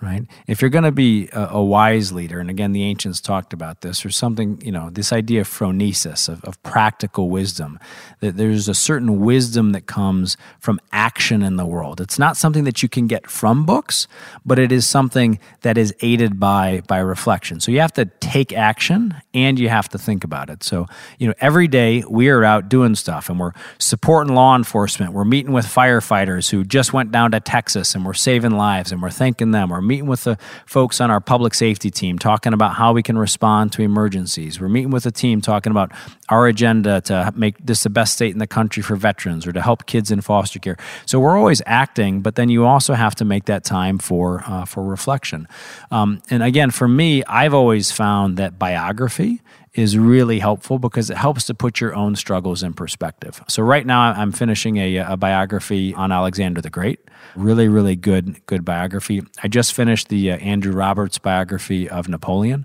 right? 0.00 0.26
If 0.46 0.60
you're 0.60 0.70
going 0.70 0.84
to 0.84 0.92
be 0.92 1.28
a, 1.32 1.48
a, 1.52 1.64
wise 1.64 2.12
leader, 2.12 2.38
and 2.38 2.50
again, 2.50 2.72
the 2.72 2.82
ancients 2.82 3.20
talked 3.20 3.52
about 3.52 3.80
this, 3.80 4.04
or 4.04 4.10
something, 4.10 4.60
you 4.64 4.72
know, 4.72 4.90
this 4.90 5.12
idea 5.12 5.40
of 5.40 5.48
phronesis, 5.48 6.28
of, 6.28 6.44
of 6.44 6.62
practical 6.62 7.30
wisdom, 7.30 7.78
that 8.20 8.36
there's 8.36 8.68
a 8.68 8.74
certain 8.74 9.20
wisdom 9.20 9.72
that 9.72 9.86
comes 9.86 10.36
from 10.58 10.80
action 10.92 11.42
in 11.42 11.56
the 11.56 11.66
world. 11.66 12.00
It's 12.00 12.18
not 12.18 12.36
something 12.36 12.64
that 12.64 12.82
you 12.82 12.88
can 12.88 13.06
get 13.06 13.30
from 13.30 13.66
books, 13.66 14.08
but 14.44 14.58
it 14.58 14.72
is 14.72 14.88
something 14.88 15.38
that 15.62 15.76
is 15.76 15.94
aided 16.00 16.40
by 16.40 16.82
by 16.86 16.98
reflection. 16.98 17.60
So 17.60 17.70
you 17.72 17.80
have 17.80 17.92
to 17.94 18.06
take 18.20 18.52
action 18.52 19.14
and 19.34 19.58
you 19.58 19.68
have 19.68 19.88
to 19.90 19.98
think 19.98 20.24
about 20.24 20.48
it. 20.48 20.62
So, 20.62 20.86
you 21.18 21.28
know, 21.28 21.34
every 21.40 21.68
day 21.68 22.04
we 22.08 22.28
are 22.28 22.42
out 22.42 22.68
doing 22.68 22.94
stuff 22.94 23.28
and 23.28 23.38
we're 23.38 23.52
supporting 23.78 24.34
law 24.34 24.56
enforcement. 24.56 25.12
We're 25.12 25.24
meeting 25.24 25.52
with 25.52 25.66
firefighters 25.66 26.50
who 26.50 26.64
just 26.64 26.92
went 26.92 27.12
down 27.12 27.32
to 27.32 27.40
Texas 27.40 27.94
and 27.94 28.04
we're 28.04 28.14
saving 28.14 28.52
lives 28.52 28.92
and 28.92 29.02
we're 29.02 29.10
thanking 29.10 29.50
them. 29.50 29.70
We're 29.70 29.82
meeting 29.82 30.06
with 30.06 30.24
the 30.24 30.38
folks 30.64 31.00
on 31.00 31.10
our 31.10 31.20
public 31.20 31.54
safety 31.54 31.90
team 31.90 32.18
talking 32.18 32.52
about 32.52 32.74
how 32.74 32.92
we 32.92 33.02
can 33.02 33.18
respond 33.18 33.72
to 33.72 33.82
emergencies. 33.82 34.60
We're 34.60 34.68
meeting 34.68 34.90
with 34.90 35.04
a 35.06 35.10
team 35.10 35.40
talking 35.40 35.70
about 35.70 35.92
our 36.28 36.46
agenda 36.46 37.00
to 37.02 37.32
make 37.36 37.58
this 37.64 37.82
the 37.82 37.90
best 37.90 38.05
state 38.06 38.32
in 38.32 38.38
the 38.38 38.46
country 38.46 38.82
for 38.82 38.96
veterans 38.96 39.46
or 39.46 39.52
to 39.52 39.62
help 39.62 39.86
kids 39.86 40.10
in 40.10 40.20
foster 40.20 40.58
care. 40.58 40.76
So 41.06 41.20
we're 41.20 41.36
always 41.36 41.62
acting, 41.66 42.20
but 42.20 42.34
then 42.34 42.48
you 42.48 42.64
also 42.66 42.94
have 42.94 43.14
to 43.16 43.24
make 43.24 43.44
that 43.46 43.64
time 43.64 43.98
for 43.98 44.42
uh, 44.46 44.64
for 44.64 44.82
reflection. 44.82 45.48
Um, 45.90 46.22
and 46.30 46.42
again, 46.42 46.70
for 46.70 46.88
me, 46.88 47.24
I've 47.24 47.54
always 47.54 47.92
found 47.92 48.36
that 48.36 48.58
biography 48.58 49.42
is 49.76 49.98
really 49.98 50.38
helpful 50.38 50.78
because 50.78 51.10
it 51.10 51.18
helps 51.18 51.44
to 51.44 51.54
put 51.54 51.80
your 51.80 51.94
own 51.94 52.16
struggles 52.16 52.62
in 52.62 52.72
perspective. 52.72 53.44
So 53.46 53.62
right 53.62 53.84
now 53.84 54.00
I'm 54.00 54.32
finishing 54.32 54.78
a, 54.78 54.96
a, 54.96 55.16
biography 55.18 55.92
on 55.94 56.10
Alexander 56.10 56.62
the 56.62 56.70
Great. 56.70 56.98
Really, 57.34 57.68
really 57.68 57.94
good, 57.94 58.44
good 58.46 58.64
biography. 58.64 59.22
I 59.42 59.48
just 59.48 59.74
finished 59.74 60.08
the 60.08 60.32
uh, 60.32 60.36
Andrew 60.38 60.72
Roberts 60.72 61.18
biography 61.18 61.88
of 61.90 62.08
Napoleon. 62.08 62.64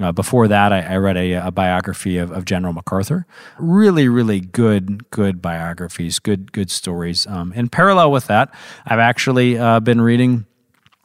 Uh, 0.00 0.12
before 0.12 0.46
that, 0.48 0.72
I, 0.72 0.80
I 0.82 0.96
read 0.96 1.16
a, 1.16 1.32
a 1.32 1.50
biography 1.50 2.16
of, 2.18 2.30
of, 2.30 2.44
General 2.44 2.72
MacArthur. 2.72 3.26
Really, 3.58 4.08
really 4.08 4.40
good, 4.40 5.10
good 5.10 5.42
biographies, 5.42 6.20
good, 6.20 6.52
good 6.52 6.70
stories. 6.70 7.26
Um, 7.26 7.52
in 7.54 7.68
parallel 7.68 8.12
with 8.12 8.28
that, 8.28 8.54
I've 8.86 9.00
actually 9.00 9.58
uh, 9.58 9.80
been 9.80 10.00
reading 10.00 10.46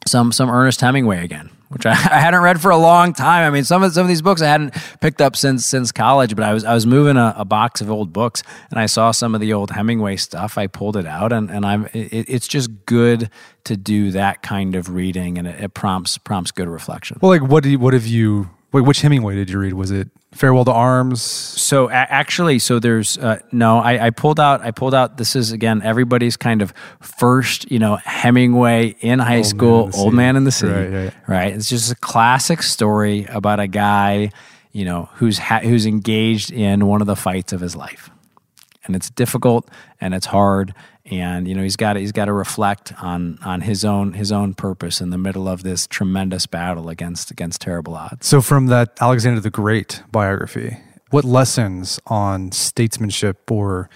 some 0.06 0.32
some 0.32 0.48
Ernest 0.48 0.80
Hemingway 0.80 1.22
again 1.22 1.50
which 1.68 1.86
I, 1.86 1.90
I, 1.92 2.20
hadn't 2.20 2.40
read 2.40 2.60
for 2.60 2.70
a 2.70 2.76
long 2.76 3.12
time. 3.12 3.46
I 3.46 3.50
mean, 3.50 3.64
some 3.64 3.82
of 3.82 3.92
some 3.92 4.02
of 4.02 4.08
these 4.08 4.22
books 4.22 4.42
I 4.42 4.46
hadn't 4.46 4.74
picked 5.00 5.20
up 5.20 5.36
since 5.36 5.66
since 5.66 5.92
college, 5.92 6.34
but 6.34 6.44
I 6.44 6.52
was 6.52 6.64
I 6.64 6.74
was 6.74 6.86
moving 6.86 7.16
a, 7.16 7.34
a 7.36 7.44
box 7.44 7.80
of 7.80 7.90
old 7.90 8.12
books 8.12 8.42
and 8.70 8.78
I 8.78 8.86
saw 8.86 9.10
some 9.10 9.34
of 9.34 9.40
the 9.40 9.52
old 9.52 9.70
Hemingway 9.70 10.16
stuff. 10.16 10.58
I 10.58 10.66
pulled 10.66 10.96
it 10.96 11.06
out 11.06 11.32
and 11.32 11.50
and 11.50 11.64
I'm 11.64 11.86
it, 11.92 12.26
it's 12.28 12.48
just 12.48 12.70
good 12.86 13.30
to 13.64 13.76
do 13.76 14.10
that 14.12 14.42
kind 14.42 14.74
of 14.74 14.90
reading 14.90 15.38
and 15.38 15.46
it, 15.46 15.60
it 15.64 15.74
prompts 15.74 16.18
prompts 16.18 16.50
good 16.50 16.68
reflection. 16.68 17.18
Well, 17.20 17.30
like 17.30 17.42
what 17.42 17.62
do 17.62 17.70
you, 17.70 17.78
what 17.78 17.94
have 17.94 18.06
you 18.06 18.50
Wait, 18.70 18.82
which 18.82 19.00
Hemingway 19.00 19.34
did 19.34 19.48
you 19.48 19.58
read? 19.58 19.72
Was 19.72 19.90
it 19.90 20.10
Farewell 20.32 20.64
to 20.66 20.72
Arms? 20.72 21.22
So 21.22 21.88
a- 21.88 21.92
actually, 21.92 22.58
so 22.58 22.78
there's 22.78 23.16
uh, 23.16 23.38
no. 23.50 23.78
I, 23.78 24.06
I, 24.06 24.10
pulled 24.10 24.38
out. 24.38 24.60
I 24.60 24.72
pulled 24.72 24.94
out. 24.94 25.16
This 25.16 25.34
is 25.34 25.52
again 25.52 25.80
everybody's 25.82 26.36
kind 26.36 26.60
of 26.60 26.74
first, 27.00 27.70
you 27.70 27.78
know, 27.78 27.96
Hemingway 27.96 28.94
in 29.00 29.20
high 29.20 29.38
old 29.38 29.46
school, 29.46 29.84
man 29.86 29.94
Old 29.94 30.14
Man 30.14 30.36
in 30.36 30.44
the 30.44 30.52
Sea. 30.52 30.66
Right, 30.66 30.92
right. 30.92 31.14
right. 31.26 31.54
It's 31.54 31.68
just 31.68 31.90
a 31.90 31.96
classic 31.96 32.62
story 32.62 33.24
about 33.24 33.58
a 33.58 33.66
guy, 33.66 34.32
you 34.72 34.84
know, 34.84 35.08
who's 35.14 35.38
ha- 35.38 35.60
who's 35.60 35.86
engaged 35.86 36.50
in 36.50 36.86
one 36.86 37.00
of 37.00 37.06
the 37.06 37.16
fights 37.16 37.54
of 37.54 37.60
his 37.60 37.74
life, 37.74 38.10
and 38.88 38.96
it's 38.96 39.10
difficult 39.10 39.70
and 40.00 40.14
it's 40.14 40.26
hard 40.26 40.74
and 41.10 41.48
you 41.48 41.54
know 41.54 41.62
he's 41.62 41.76
got 41.76 41.94
to, 41.94 42.00
he's 42.00 42.12
got 42.12 42.26
to 42.26 42.32
reflect 42.32 42.92
on 43.02 43.38
on 43.44 43.60
his 43.60 43.84
own 43.84 44.14
his 44.14 44.32
own 44.32 44.54
purpose 44.54 45.00
in 45.00 45.10
the 45.10 45.18
middle 45.18 45.48
of 45.48 45.62
this 45.62 45.86
tremendous 45.86 46.46
battle 46.46 46.88
against 46.88 47.30
against 47.30 47.60
terrible 47.60 47.94
odds. 47.94 48.26
So 48.26 48.40
from 48.40 48.66
that 48.66 48.96
Alexander 49.00 49.40
the 49.40 49.50
Great 49.50 50.02
biography, 50.10 50.78
what 51.10 51.24
lessons 51.24 52.00
on 52.06 52.52
statesmanship 52.52 53.50
or 53.50 53.88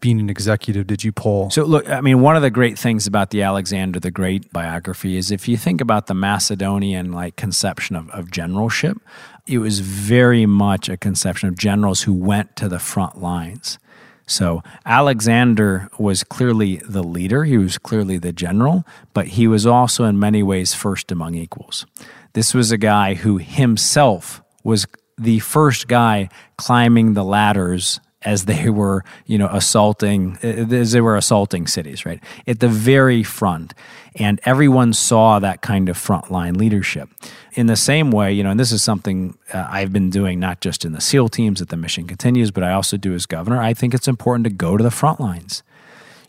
being 0.00 0.20
an 0.20 0.28
executive 0.28 0.86
did 0.86 1.02
you 1.02 1.12
pull? 1.12 1.48
So 1.50 1.64
look, 1.64 1.88
I 1.88 2.02
mean, 2.02 2.20
one 2.20 2.36
of 2.36 2.42
the 2.42 2.50
great 2.50 2.78
things 2.78 3.06
about 3.06 3.30
the 3.30 3.40
Alexander 3.40 3.98
the 3.98 4.10
Great 4.10 4.52
biography 4.52 5.16
is 5.16 5.30
if 5.30 5.48
you 5.48 5.56
think 5.56 5.80
about 5.80 6.08
the 6.08 6.14
Macedonian 6.14 7.10
like 7.10 7.36
conception 7.36 7.96
of, 7.96 8.10
of 8.10 8.30
generalship, 8.30 8.98
it 9.46 9.58
was 9.58 9.80
very 9.80 10.44
much 10.46 10.88
a 10.88 10.96
conception 10.96 11.48
of 11.48 11.56
generals 11.56 12.02
who 12.02 12.12
went 12.12 12.54
to 12.56 12.68
the 12.68 12.78
front 12.78 13.20
lines. 13.20 13.78
So 14.26 14.62
Alexander 14.86 15.88
was 15.98 16.24
clearly 16.24 16.76
the 16.76 17.02
leader, 17.02 17.44
he 17.44 17.58
was 17.58 17.78
clearly 17.78 18.18
the 18.18 18.32
general, 18.32 18.84
but 19.12 19.28
he 19.28 19.46
was 19.46 19.66
also 19.66 20.04
in 20.04 20.18
many 20.18 20.42
ways 20.42 20.74
first 20.74 21.12
among 21.12 21.34
equals. 21.34 21.86
This 22.32 22.54
was 22.54 22.72
a 22.72 22.78
guy 22.78 23.14
who 23.14 23.38
himself 23.38 24.42
was 24.62 24.86
the 25.18 25.38
first 25.40 25.88
guy 25.88 26.28
climbing 26.56 27.14
the 27.14 27.24
ladders 27.24 28.00
as 28.24 28.44
they 28.46 28.68
were, 28.80 29.04
you 29.26 29.38
know, 29.38 29.48
assaulting 29.48 30.38
as 30.42 30.92
they 30.92 31.00
were 31.00 31.16
assaulting 31.16 31.66
cities, 31.66 32.04
right? 32.06 32.22
At 32.46 32.60
the 32.60 32.68
very 32.68 33.22
front. 33.22 33.74
And 34.16 34.40
everyone 34.44 34.92
saw 34.92 35.40
that 35.40 35.60
kind 35.60 35.88
of 35.88 35.98
frontline 35.98 36.56
leadership. 36.56 37.08
In 37.54 37.66
the 37.66 37.76
same 37.76 38.12
way, 38.12 38.32
you 38.32 38.44
know, 38.44 38.50
and 38.50 38.60
this 38.60 38.70
is 38.70 38.82
something 38.82 39.36
uh, 39.52 39.66
I've 39.68 39.92
been 39.92 40.08
doing 40.08 40.38
not 40.38 40.60
just 40.60 40.84
in 40.84 40.92
the 40.92 41.00
SEAL 41.00 41.30
teams 41.30 41.58
that 41.58 41.68
the 41.68 41.76
mission 41.76 42.06
continues, 42.06 42.52
but 42.52 42.62
I 42.62 42.72
also 42.72 42.96
do 42.96 43.12
as 43.14 43.26
governor. 43.26 43.60
I 43.60 43.74
think 43.74 43.92
it's 43.92 44.06
important 44.06 44.44
to 44.44 44.50
go 44.50 44.76
to 44.76 44.84
the 44.84 44.90
front 44.92 45.18
lines. 45.18 45.64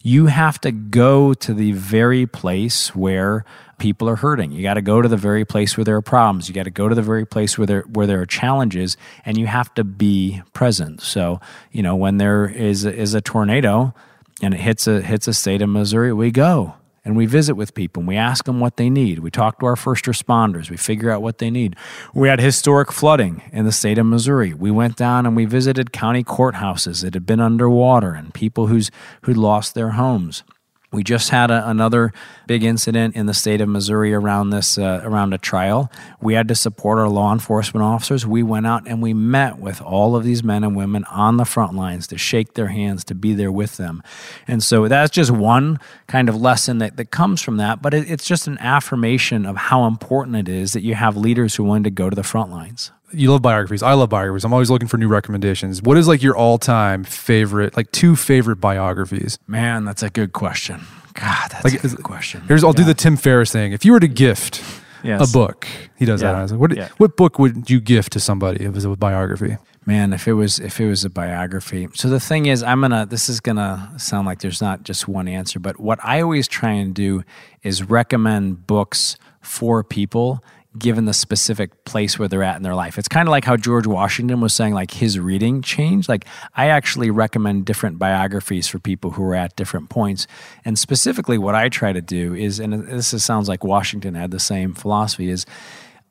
You 0.06 0.28
have 0.28 0.62
to 0.62 0.72
go 0.72 1.34
to 1.34 1.52
the 1.52 1.72
very 1.72 2.28
place 2.28 2.96
where 2.96 3.44
people 3.80 4.08
are 4.08 4.16
hurting. 4.16 4.52
You 4.52 4.62
got 4.62 4.76
to 4.76 4.84
go 4.84 5.02
to 5.02 5.10
the 5.10 5.18
very 5.18 5.46
place 5.46 5.76
where 5.76 5.84
there 5.84 5.96
are 5.96 6.02
problems. 6.04 6.48
You 6.48 6.54
got 6.54 6.66
to 6.66 6.70
go 6.70 6.88
to 6.88 6.94
the 6.94 7.02
very 7.02 7.26
place 7.26 7.58
where 7.58 7.66
there 7.66 7.82
where 7.92 8.06
there 8.06 8.22
are 8.22 8.28
challenges, 8.28 8.98
and 9.26 9.36
you 9.36 9.48
have 9.48 9.74
to 9.74 9.84
be 9.84 10.44
present. 10.54 11.02
So 11.02 11.42
you 11.72 11.82
know 11.82 11.96
when 11.96 12.18
there 12.18 12.46
is 12.46 12.86
is 12.86 13.16
a 13.16 13.22
tornado 13.22 13.96
and 14.44 14.54
it 14.54 14.60
hits 14.60 14.86
a 14.86 15.02
hits 15.02 15.28
a 15.28 15.34
state 15.34 15.64
of 15.64 15.70
Missouri, 15.70 16.14
we 16.14 16.30
go 16.30 16.76
and 17.06 17.16
we 17.16 17.28
visit 17.28 17.56
with 17.56 17.76
people 17.76 18.02
and 18.02 18.08
we 18.08 18.18
ask 18.18 18.46
them 18.46 18.60
what 18.60 18.78
they 18.78 18.90
need. 18.90 19.20
We 19.20 19.32
talk 19.32 19.60
to 19.60 19.68
our 19.68 19.76
first 19.76 20.06
responders. 20.06 20.70
We 20.70 20.78
figure 20.78 21.12
out 21.12 21.22
what 21.22 21.38
they 21.38 21.52
need. 21.52 21.76
We 22.14 22.28
had 22.28 22.42
historic 22.42 22.92
flooding 22.92 23.44
in 23.54 23.64
the 23.64 23.72
state 23.72 24.00
of 24.00 24.08
Missouri. 24.08 24.54
We 24.54 24.72
went 24.72 24.98
down 24.98 25.26
and 25.26 25.36
we 25.36 25.46
visited 25.46 25.94
county 25.94 26.24
courthouses 26.24 27.04
that 27.04 27.14
had 27.14 27.26
been 27.26 27.40
underwater 27.40 28.14
and 28.14 28.34
people 28.34 28.68
who's 28.68 28.90
who 29.22 29.34
lost 29.34 29.76
their 29.76 29.92
homes. 29.92 30.44
We 30.92 31.04
just 31.04 31.30
had 31.30 31.52
a, 31.52 31.70
another 31.70 32.14
big 32.48 32.64
incident 32.64 33.16
in 33.16 33.26
the 33.26 33.34
state 33.34 33.62
of 33.62 33.70
Missouri 33.70 34.14
around 34.14 34.52
this 34.52 34.78
uh, 34.78 35.02
around 35.04 35.34
a 35.34 35.38
trial. 35.38 35.92
We 36.22 36.34
had 36.34 36.48
to 36.48 36.56
support 36.56 37.00
our 37.00 37.10
law 37.10 37.34
enforcement 37.34 37.84
officers. 37.84 38.26
We 38.26 38.44
went 38.44 38.68
out 38.68 38.88
and 38.88 39.02
we 39.02 39.14
met 39.14 39.60
with 39.60 39.82
all 39.82 40.16
of 40.16 40.24
these 40.24 40.44
men 40.44 40.64
and 40.64 40.76
women 40.76 41.04
on 41.06 41.38
the 41.38 41.46
front 41.46 41.74
lines 41.74 42.08
to 42.08 42.18
shake 42.18 42.54
their 42.54 42.68
hands, 42.68 43.04
to 43.06 43.16
be 43.16 43.34
there 43.34 43.52
with 43.52 43.78
them. 43.78 44.04
And 44.48 44.64
so 44.64 44.88
that's 44.88 45.12
just 45.12 45.32
one 45.32 45.80
kind 46.08 46.30
of 46.30 46.36
lesson 46.36 46.78
that, 46.80 46.98
that 46.98 47.12
comes 47.12 47.42
from 47.42 47.58
that. 47.58 47.82
But 47.82 47.94
it, 47.94 48.10
it's 48.10 48.26
just 48.26 48.48
an 48.48 48.58
affirmation 48.60 49.46
of 49.46 49.58
how 49.58 49.86
important 49.86 50.38
it 50.38 50.50
is 50.50 50.74
that 50.74 50.82
you 50.82 50.96
have 50.96 51.18
leaders 51.18 51.56
who 51.56 51.64
want 51.64 51.84
to 51.86 51.92
go 51.92 52.10
to 52.10 52.16
the 52.16 52.24
front 52.24 52.52
lines 52.52 52.92
you 53.16 53.32
love 53.32 53.42
biographies. 53.42 53.84
I 53.84 53.94
love 53.94 54.10
biographies. 54.10 54.44
I'm 54.44 54.54
always 54.54 54.70
looking 54.70 54.88
for 54.88 54.98
new 54.98 55.08
recommendations. 55.08 55.82
What 55.82 55.98
is 55.98 56.08
like 56.08 56.22
your 56.22 56.36
all 56.36 56.58
time 56.58 57.04
favorite, 57.04 57.76
like 57.76 57.92
two 57.92 58.16
favorite 58.16 58.58
biographies? 58.58 59.38
Man, 59.48 59.86
that's 59.86 60.04
a 60.04 60.10
good 60.10 60.34
question. 60.34 60.82
God, 61.14 61.50
that's 61.50 61.64
like, 61.64 61.74
a 61.84 61.88
good 61.88 62.04
question. 62.04 62.42
Here's 62.48 62.64
I'll 62.64 62.72
yeah. 62.72 62.78
do 62.78 62.84
the 62.84 62.94
Tim 62.94 63.16
Ferriss 63.16 63.52
thing. 63.52 63.72
If 63.72 63.86
you 63.86 63.94
were 63.94 64.02
to 64.02 64.08
gift 64.08 64.64
yes. 65.04 65.30
a 65.30 65.32
book, 65.32 65.68
he 65.98 66.06
does 66.06 66.22
yeah. 66.22 66.34
that. 66.34 66.52
Like, 66.52 66.60
what 66.60 66.76
yeah. 66.76 66.90
what 66.98 67.16
book 67.16 67.40
would 67.40 67.70
you 67.70 67.80
gift 67.80 68.14
to 68.14 68.20
somebody 68.20 68.64
if 68.64 68.68
it 68.68 68.76
was 68.76 68.86
a 68.86 68.96
biography? 68.96 69.58
Man, 69.86 70.14
if 70.14 70.28
it 70.28 70.34
was 70.34 70.60
if 70.60 70.80
it 70.82 70.88
was 70.88 71.06
a 71.06 71.10
biography. 71.10 71.88
So 71.94 72.10
the 72.10 72.20
thing 72.20 72.48
is, 72.48 72.64
I'm 72.64 72.82
gonna. 72.82 73.06
This 73.06 73.30
is 73.30 73.40
gonna 73.40 73.94
sound 73.98 74.26
like 74.26 74.40
there's 74.40 74.62
not 74.62 74.84
just 74.84 75.08
one 75.08 75.28
answer, 75.28 75.60
but 75.60 75.80
what 75.80 76.00
I 76.04 76.22
always 76.22 76.48
try 76.48 76.72
and 76.72 76.94
do 76.94 77.24
is 77.64 77.84
recommend 77.84 78.68
books 78.68 79.16
for 79.42 79.84
people 79.84 80.44
given 80.78 81.06
the 81.06 81.14
specific 81.14 81.86
place 81.86 82.20
where 82.20 82.28
they're 82.28 82.44
at 82.44 82.58
in 82.58 82.64
their 82.64 82.76
life. 82.76 82.98
It's 82.98 83.08
kind 83.08 83.28
of 83.28 83.32
like 83.32 83.46
how 83.46 83.58
George 83.58 83.88
Washington 83.88 84.42
was 84.42 84.54
saying, 84.54 84.74
like 84.74 84.92
his 84.92 85.20
reading 85.20 85.62
changed. 85.62 86.10
Like 86.10 86.26
I 86.56 86.68
actually 86.68 87.10
recommend 87.10 87.66
different 87.66 87.98
biographies 87.98 88.68
for 88.68 88.80
people 88.80 89.12
who 89.12 89.24
are 89.24 89.36
at 89.36 89.56
different 89.56 89.90
points. 89.90 90.28
And 90.64 90.78
specifically, 90.78 91.38
what 91.38 91.56
I 91.56 91.70
try 91.70 91.94
to 91.94 92.02
do 92.02 92.34
is, 92.34 92.60
and 92.60 92.74
this 92.88 93.14
is, 93.14 93.24
sounds 93.24 93.48
like 93.48 93.64
Washington 93.64 94.16
had 94.16 94.32
the 94.32 94.40
same 94.40 94.74
philosophy, 94.74 95.30
is 95.30 95.46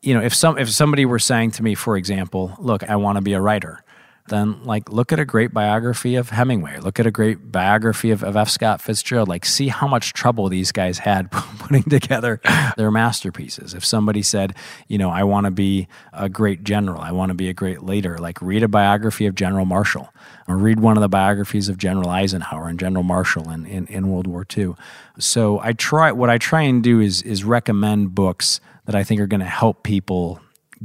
you 0.03 0.15
know 0.15 0.21
if 0.21 0.35
some 0.35 0.59
if 0.59 0.71
somebody 0.71 1.05
were 1.05 1.19
saying 1.19 1.53
to 1.53 1.63
me, 1.63 1.75
for 1.75 1.97
example, 1.97 2.55
look, 2.59 2.83
I 2.89 2.97
want 2.97 3.17
to 3.17 3.23
be 3.23 3.33
a 3.33 3.41
writer 3.41 3.85
then 4.29 4.63
like 4.65 4.91
look 4.91 5.13
at 5.13 5.21
a 5.21 5.25
great 5.25 5.53
biography 5.53 6.17
of 6.17 6.31
Hemingway, 6.31 6.79
look 6.79 6.99
at 6.99 7.07
a 7.07 7.11
great 7.11 7.53
biography 7.53 8.11
of, 8.11 8.23
of 8.23 8.37
F. 8.37 8.49
Scott 8.49 8.81
Fitzgerald, 8.81 9.29
like 9.29 9.45
see 9.45 9.69
how 9.69 9.87
much 9.87 10.15
trouble 10.15 10.49
these 10.49 10.73
guys 10.73 10.99
had 10.99 11.31
putting 11.59 11.83
together 11.83 12.41
their 12.77 12.91
masterpieces. 12.91 13.75
If 13.75 13.85
somebody 13.85 14.23
said, 14.23 14.55
you 14.89 14.97
know, 14.97 15.11
I 15.11 15.25
want 15.25 15.45
to 15.45 15.51
be 15.51 15.89
a 16.13 16.29
great 16.31 16.65
general, 16.65 17.03
I 17.03 17.13
want 17.13 17.31
to 17.31 17.35
be 17.35 17.51
a 17.51 17.55
great 17.55 17.83
leader, 17.83 18.17
like 18.17 18.41
read 18.41 18.63
a 18.63 18.69
biography 18.69 19.27
of 19.27 19.35
General 19.35 19.67
Marshall 19.67 20.09
or 20.49 20.57
read 20.57 20.81
one 20.81 20.97
of 20.97 21.03
the 21.03 21.09
biographies 21.09 21.69
of 21.69 21.77
General 21.77 22.09
Eisenhower 22.09 22.69
and 22.69 22.81
General 22.81 23.05
Marshall 23.05 23.51
in, 23.51 23.67
in, 23.67 23.87
in 23.89 24.09
World 24.09 24.27
War 24.27 24.47
II. 24.57 24.75
So 25.19 25.61
I 25.61 25.75
try 25.75 26.13
what 26.13 26.31
I 26.31 26.39
try 26.39 26.63
and 26.63 26.83
do 26.83 27.01
is 27.01 27.23
is 27.23 27.45
recommend 27.45 28.15
books 28.15 28.61
that 28.87 28.95
I 28.95 29.05
think 29.05 29.21
are 29.21 29.27
going 29.27 29.41
to 29.41 29.47
help 29.47 29.83
people 29.83 30.41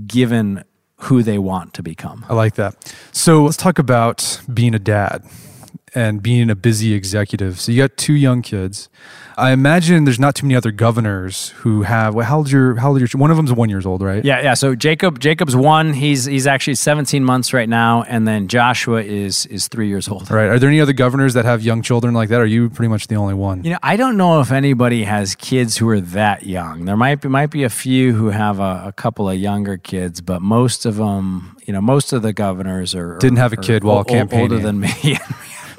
given 0.08 0.64
who 1.00 1.24
they 1.24 1.38
want 1.38 1.74
to 1.74 1.84
become. 1.84 2.26
I 2.30 2.34
like 2.34 2.56
that. 2.56 2.94
So 3.12 3.44
let's 3.44 3.58
talk 3.58 3.80
about 3.80 4.42
being 4.54 4.76
a 4.76 4.80
dad 4.80 5.24
and 5.96 6.22
being 6.22 6.50
a 6.50 6.56
busy 6.56 6.94
executive. 6.94 7.60
So 7.60 7.72
you 7.72 7.82
got 7.84 7.98
two 7.98 8.14
young 8.14 8.42
kids. 8.42 8.90
I 9.38 9.52
imagine 9.52 10.04
there's 10.04 10.20
not 10.20 10.36
too 10.36 10.46
many 10.46 10.56
other 10.58 10.72
governors 10.72 11.50
who 11.60 11.84
have. 11.84 12.14
Well, 12.14 12.26
how 12.26 12.40
old 12.40 12.52
your? 12.52 12.76
How 12.76 12.90
old 12.90 13.00
your? 13.00 13.08
One 13.14 13.32
of 13.32 13.38
them's 13.38 13.54
one 13.54 13.70
years 13.70 13.86
old, 13.86 14.02
right? 14.02 14.24
Yeah, 14.26 14.42
yeah. 14.42 14.54
So 14.54 14.76
Jacob, 14.76 15.20
Jacob's 15.20 15.56
one. 15.56 15.94
He's 15.94 16.26
he's 16.26 16.46
actually 16.46 16.76
17 16.76 17.24
months 17.24 17.54
right 17.54 17.70
now, 17.70 18.04
and 18.04 18.28
then 18.28 18.50
Joshua 18.50 19.02
is 19.02 19.46
is 19.46 19.70
three 19.70 19.88
years 19.88 20.10
old. 20.10 20.30
Right. 20.30 20.48
Are 20.50 20.60
there 20.60 20.68
any 20.68 20.82
other 20.82 20.92
governors 20.92 21.36
that 21.36 21.46
have 21.46 21.64
young 21.64 21.82
children 21.82 22.14
like 22.14 22.28
that? 22.30 22.40
Or 22.40 22.44
are 22.44 22.46
you 22.46 22.70
pretty 22.70 22.90
much 22.90 23.08
the 23.08 23.16
only 23.16 23.34
one? 23.34 23.64
You 23.64 23.72
know, 23.72 23.80
I 23.82 23.96
don't 23.96 24.18
know 24.18 24.42
if 24.42 24.52
anybody 24.52 25.06
has 25.06 25.36
kids 25.36 25.78
who 25.78 25.88
are 25.88 26.02
that 26.02 26.46
young. 26.46 26.84
There 26.84 26.98
might 26.98 27.22
be 27.22 27.30
might 27.30 27.50
be 27.50 27.64
a 27.64 27.70
few 27.70 28.12
who 28.14 28.32
have 28.32 28.60
a, 28.60 28.84
a 28.88 28.92
couple 28.92 29.30
of 29.30 29.38
younger 29.40 29.78
kids, 29.78 30.20
but 30.20 30.42
most 30.42 30.86
of 30.86 30.98
them, 30.98 31.56
you 31.66 31.72
know, 31.72 31.80
most 31.80 32.12
of 32.12 32.24
the 32.24 32.34
governors 32.34 32.94
are 32.94 33.18
Didn't 33.20 33.38
have 33.38 33.54
a 33.54 33.60
are 33.60 33.64
kid 33.64 33.86
while 33.86 34.00
o- 34.00 34.02
o- 34.02 34.04
campaigning. 34.04 34.52
older 34.52 34.60
than 34.62 34.82
me. 34.82 35.18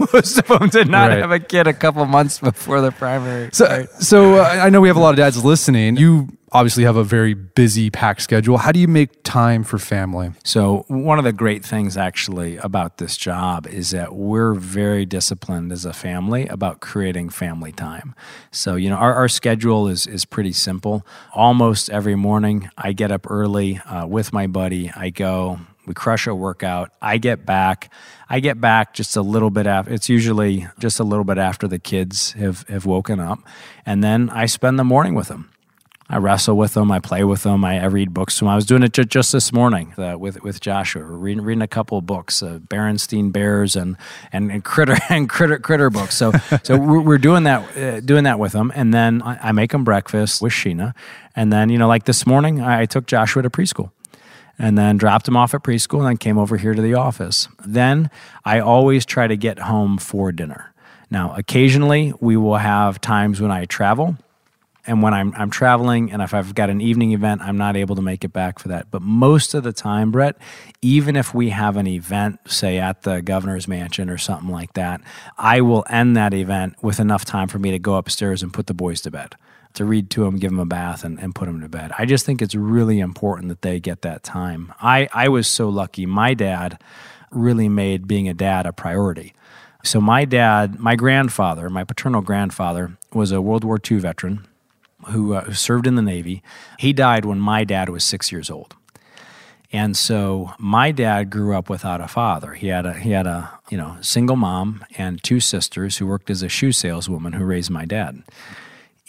most 0.12 0.38
of 0.38 0.46
them 0.48 0.68
did 0.68 0.88
not 0.88 1.10
Right. 1.10 1.18
have 1.20 1.30
a 1.30 1.40
kid 1.40 1.66
a 1.66 1.72
couple 1.72 2.04
months 2.06 2.38
before 2.38 2.80
the 2.80 2.90
primary. 2.92 3.50
So, 3.52 3.66
right? 3.66 3.88
so 4.00 4.36
uh, 4.36 4.42
I 4.44 4.70
know 4.70 4.80
we 4.80 4.88
have 4.88 4.96
a 4.96 5.00
lot 5.00 5.10
of 5.10 5.16
dads 5.16 5.42
listening. 5.44 5.96
You 5.96 6.28
obviously 6.52 6.82
have 6.84 6.96
a 6.96 7.04
very 7.04 7.34
busy, 7.34 7.90
packed 7.90 8.22
schedule. 8.22 8.58
How 8.58 8.72
do 8.72 8.80
you 8.80 8.88
make 8.88 9.22
time 9.22 9.62
for 9.62 9.78
family? 9.78 10.32
So, 10.44 10.84
one 10.88 11.18
of 11.18 11.24
the 11.24 11.32
great 11.32 11.64
things 11.64 11.96
actually 11.96 12.56
about 12.56 12.98
this 12.98 13.16
job 13.16 13.66
is 13.68 13.90
that 13.90 14.14
we're 14.14 14.54
very 14.54 15.06
disciplined 15.06 15.70
as 15.72 15.84
a 15.84 15.92
family 15.92 16.46
about 16.48 16.80
creating 16.80 17.30
family 17.30 17.70
time. 17.72 18.14
So, 18.50 18.74
you 18.74 18.90
know, 18.90 18.96
our, 18.96 19.14
our 19.14 19.28
schedule 19.28 19.86
is, 19.88 20.06
is 20.06 20.24
pretty 20.24 20.52
simple. 20.52 21.06
Almost 21.34 21.88
every 21.90 22.16
morning, 22.16 22.68
I 22.76 22.92
get 22.92 23.10
up 23.12 23.30
early 23.30 23.78
uh, 23.78 24.06
with 24.06 24.32
my 24.32 24.46
buddy. 24.48 24.90
I 24.96 25.10
go, 25.10 25.60
we 25.86 25.94
crush 25.94 26.26
a 26.26 26.34
workout. 26.34 26.92
I 27.00 27.18
get 27.18 27.46
back. 27.46 27.92
I 28.28 28.40
get 28.40 28.60
back 28.60 28.94
just 28.94 29.16
a 29.16 29.22
little 29.22 29.50
bit 29.50 29.66
after. 29.66 29.92
It's 29.92 30.08
usually 30.08 30.68
just 30.78 31.00
a 31.00 31.04
little 31.04 31.24
bit 31.24 31.38
after 31.38 31.66
the 31.66 31.78
kids 31.78 32.32
have, 32.32 32.66
have 32.68 32.86
woken 32.86 33.18
up. 33.18 33.40
And 33.86 34.04
then 34.04 34.30
I 34.30 34.46
spend 34.46 34.78
the 34.78 34.84
morning 34.84 35.14
with 35.14 35.28
them. 35.28 35.50
I 36.12 36.16
wrestle 36.18 36.56
with 36.56 36.74
them. 36.74 36.90
I 36.90 36.98
play 36.98 37.22
with 37.22 37.44
them. 37.44 37.64
I, 37.64 37.80
I 37.80 37.84
read 37.84 38.12
books 38.12 38.34
to 38.38 38.40
them. 38.40 38.48
I 38.48 38.56
was 38.56 38.66
doing 38.66 38.82
it 38.82 38.92
ju- 38.92 39.04
just 39.04 39.30
this 39.30 39.52
morning 39.52 39.94
uh, 39.96 40.18
with 40.18 40.42
with 40.42 40.60
Joshua, 40.60 41.04
reading, 41.04 41.44
reading 41.44 41.62
a 41.62 41.68
couple 41.68 41.98
of 41.98 42.04
books, 42.04 42.42
uh, 42.42 42.58
Berenstein 42.58 43.30
Bears 43.30 43.76
and, 43.76 43.96
and 44.32 44.50
and 44.50 44.64
critter 44.64 44.96
and 45.08 45.30
critter 45.30 45.60
critter 45.60 45.88
books. 45.88 46.16
So 46.16 46.32
so 46.64 46.76
we're, 46.76 47.00
we're 47.00 47.18
doing 47.18 47.44
that 47.44 47.76
uh, 47.76 48.00
doing 48.00 48.24
that 48.24 48.40
with 48.40 48.50
them, 48.50 48.72
and 48.74 48.92
then 48.92 49.22
I, 49.22 49.50
I 49.50 49.52
make 49.52 49.70
them 49.70 49.84
breakfast 49.84 50.42
with 50.42 50.52
Sheena, 50.52 50.94
and 51.36 51.52
then 51.52 51.68
you 51.68 51.78
know 51.78 51.86
like 51.86 52.06
this 52.06 52.26
morning 52.26 52.60
I, 52.60 52.80
I 52.80 52.86
took 52.86 53.06
Joshua 53.06 53.42
to 53.42 53.50
preschool 53.50 53.92
and 54.60 54.76
then 54.76 54.98
dropped 54.98 55.26
him 55.26 55.38
off 55.38 55.54
at 55.54 55.62
preschool 55.62 56.00
and 56.00 56.08
then 56.08 56.16
came 56.18 56.36
over 56.38 56.58
here 56.58 56.74
to 56.74 56.82
the 56.82 56.94
office. 56.94 57.48
Then 57.64 58.10
I 58.44 58.60
always 58.60 59.06
try 59.06 59.26
to 59.26 59.36
get 59.36 59.58
home 59.58 59.96
for 59.96 60.30
dinner. 60.32 60.72
Now, 61.10 61.34
occasionally 61.34 62.12
we 62.20 62.36
will 62.36 62.58
have 62.58 63.00
times 63.00 63.40
when 63.40 63.50
I 63.50 63.64
travel 63.64 64.18
and 64.86 65.02
when 65.02 65.14
I'm, 65.14 65.32
I'm 65.34 65.48
traveling 65.48 66.12
and 66.12 66.20
if 66.20 66.34
I've 66.34 66.54
got 66.54 66.68
an 66.68 66.82
evening 66.82 67.12
event, 67.12 67.40
I'm 67.40 67.56
not 67.56 67.74
able 67.74 67.96
to 67.96 68.02
make 68.02 68.22
it 68.22 68.34
back 68.34 68.58
for 68.58 68.68
that. 68.68 68.90
But 68.90 69.00
most 69.00 69.54
of 69.54 69.62
the 69.62 69.72
time, 69.72 70.10
Brett, 70.10 70.36
even 70.82 71.16
if 71.16 71.32
we 71.32 71.48
have 71.50 71.78
an 71.78 71.86
event, 71.86 72.38
say 72.46 72.78
at 72.78 73.02
the 73.02 73.22
governor's 73.22 73.66
mansion 73.66 74.10
or 74.10 74.18
something 74.18 74.50
like 74.50 74.74
that, 74.74 75.00
I 75.38 75.62
will 75.62 75.86
end 75.88 76.18
that 76.18 76.34
event 76.34 76.76
with 76.82 77.00
enough 77.00 77.24
time 77.24 77.48
for 77.48 77.58
me 77.58 77.70
to 77.70 77.78
go 77.78 77.94
upstairs 77.94 78.42
and 78.42 78.52
put 78.52 78.66
the 78.66 78.74
boys 78.74 79.00
to 79.02 79.10
bed 79.10 79.36
to 79.74 79.84
read 79.84 80.10
to 80.10 80.24
them, 80.24 80.38
give 80.38 80.50
them 80.50 80.60
a 80.60 80.66
bath, 80.66 81.04
and, 81.04 81.18
and 81.20 81.34
put 81.34 81.46
them 81.46 81.60
to 81.60 81.68
bed. 81.68 81.92
I 81.98 82.04
just 82.04 82.26
think 82.26 82.42
it's 82.42 82.54
really 82.54 83.00
important 83.00 83.48
that 83.48 83.62
they 83.62 83.80
get 83.80 84.02
that 84.02 84.22
time. 84.22 84.72
I, 84.80 85.08
I 85.12 85.28
was 85.28 85.46
so 85.46 85.68
lucky. 85.68 86.06
My 86.06 86.34
dad 86.34 86.80
really 87.30 87.68
made 87.68 88.08
being 88.08 88.28
a 88.28 88.34
dad 88.34 88.66
a 88.66 88.72
priority. 88.72 89.34
So, 89.82 90.00
my 90.00 90.24
dad, 90.24 90.78
my 90.78 90.94
grandfather, 90.94 91.70
my 91.70 91.84
paternal 91.84 92.20
grandfather, 92.20 92.98
was 93.12 93.32
a 93.32 93.40
World 93.40 93.64
War 93.64 93.78
II 93.90 93.98
veteran 93.98 94.46
who 95.08 95.34
uh, 95.34 95.52
served 95.52 95.86
in 95.86 95.94
the 95.94 96.02
Navy. 96.02 96.42
He 96.78 96.92
died 96.92 97.24
when 97.24 97.40
my 97.40 97.64
dad 97.64 97.88
was 97.88 98.04
six 98.04 98.30
years 98.30 98.50
old. 98.50 98.76
And 99.72 99.96
so 99.96 100.52
my 100.58 100.90
dad 100.90 101.30
grew 101.30 101.56
up 101.56 101.70
without 101.70 102.00
a 102.00 102.08
father. 102.08 102.54
He 102.54 102.68
had 102.68 102.86
a 102.86 102.92
he 102.92 103.12
had 103.12 103.26
a 103.26 103.50
you 103.70 103.78
know 103.78 103.96
single 104.00 104.36
mom 104.36 104.84
and 104.98 105.22
two 105.22 105.38
sisters 105.38 105.98
who 105.98 106.06
worked 106.06 106.28
as 106.28 106.42
a 106.42 106.48
shoe 106.48 106.72
saleswoman 106.72 107.34
who 107.34 107.44
raised 107.44 107.70
my 107.70 107.84
dad. 107.84 108.22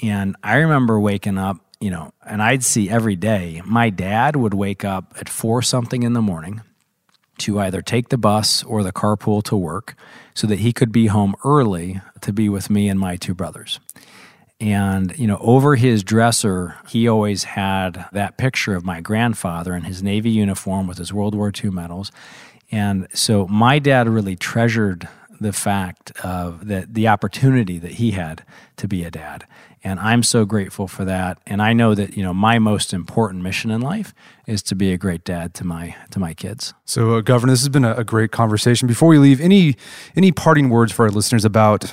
And 0.01 0.35
I 0.43 0.55
remember 0.55 0.99
waking 0.99 1.37
up, 1.37 1.57
you 1.79 1.91
know, 1.91 2.11
and 2.25 2.41
I'd 2.41 2.63
see 2.63 2.89
every 2.89 3.15
day. 3.15 3.61
My 3.65 3.89
dad 3.89 4.35
would 4.35 4.53
wake 4.53 4.83
up 4.83 5.13
at 5.19 5.29
four 5.29 5.61
something 5.61 6.03
in 6.03 6.13
the 6.13 6.21
morning 6.21 6.61
to 7.39 7.59
either 7.59 7.81
take 7.81 8.09
the 8.09 8.17
bus 8.17 8.63
or 8.63 8.83
the 8.83 8.91
carpool 8.91 9.43
to 9.43 9.55
work 9.55 9.95
so 10.33 10.47
that 10.47 10.59
he 10.59 10.71
could 10.71 10.91
be 10.91 11.07
home 11.07 11.35
early 11.43 12.01
to 12.21 12.31
be 12.31 12.49
with 12.49 12.69
me 12.69 12.87
and 12.87 12.99
my 12.99 13.15
two 13.15 13.33
brothers. 13.33 13.79
And, 14.59 15.17
you 15.17 15.25
know, 15.25 15.39
over 15.41 15.75
his 15.75 16.03
dresser, 16.03 16.77
he 16.87 17.07
always 17.07 17.43
had 17.43 18.05
that 18.11 18.37
picture 18.37 18.75
of 18.75 18.85
my 18.85 19.01
grandfather 19.01 19.73
in 19.73 19.83
his 19.83 20.03
Navy 20.03 20.29
uniform 20.29 20.85
with 20.85 20.99
his 20.99 21.11
World 21.11 21.33
War 21.33 21.51
II 21.51 21.71
medals. 21.71 22.11
And 22.71 23.07
so 23.11 23.47
my 23.47 23.79
dad 23.79 24.07
really 24.07 24.35
treasured 24.35 25.09
the 25.39 25.51
fact 25.51 26.11
of 26.23 26.67
that 26.67 26.93
the 26.93 27.07
opportunity 27.07 27.79
that 27.79 27.93
he 27.93 28.11
had 28.11 28.45
to 28.77 28.87
be 28.87 29.03
a 29.03 29.09
dad. 29.09 29.45
And 29.83 29.99
I'm 29.99 30.21
so 30.21 30.45
grateful 30.45 30.87
for 30.87 31.05
that. 31.05 31.39
And 31.47 31.59
I 31.59 31.73
know 31.73 31.95
that, 31.95 32.15
you 32.15 32.21
know, 32.21 32.33
my 32.35 32.59
most 32.59 32.93
important 32.93 33.41
mission 33.41 33.71
in 33.71 33.81
life 33.81 34.13
is 34.45 34.61
to 34.63 34.75
be 34.75 34.93
a 34.93 34.97
great 34.97 35.23
dad 35.23 35.55
to 35.55 35.63
my 35.65 35.95
to 36.11 36.19
my 36.19 36.35
kids. 36.35 36.75
So, 36.85 37.15
uh, 37.15 37.21
Governor, 37.21 37.53
this 37.53 37.61
has 37.61 37.69
been 37.69 37.85
a, 37.85 37.95
a 37.95 38.03
great 38.03 38.31
conversation. 38.31 38.87
Before 38.87 39.09
we 39.09 39.17
leave, 39.17 39.41
any 39.41 39.75
any 40.15 40.31
parting 40.31 40.69
words 40.69 40.91
for 40.91 41.05
our 41.05 41.11
listeners 41.11 41.43
about, 41.43 41.91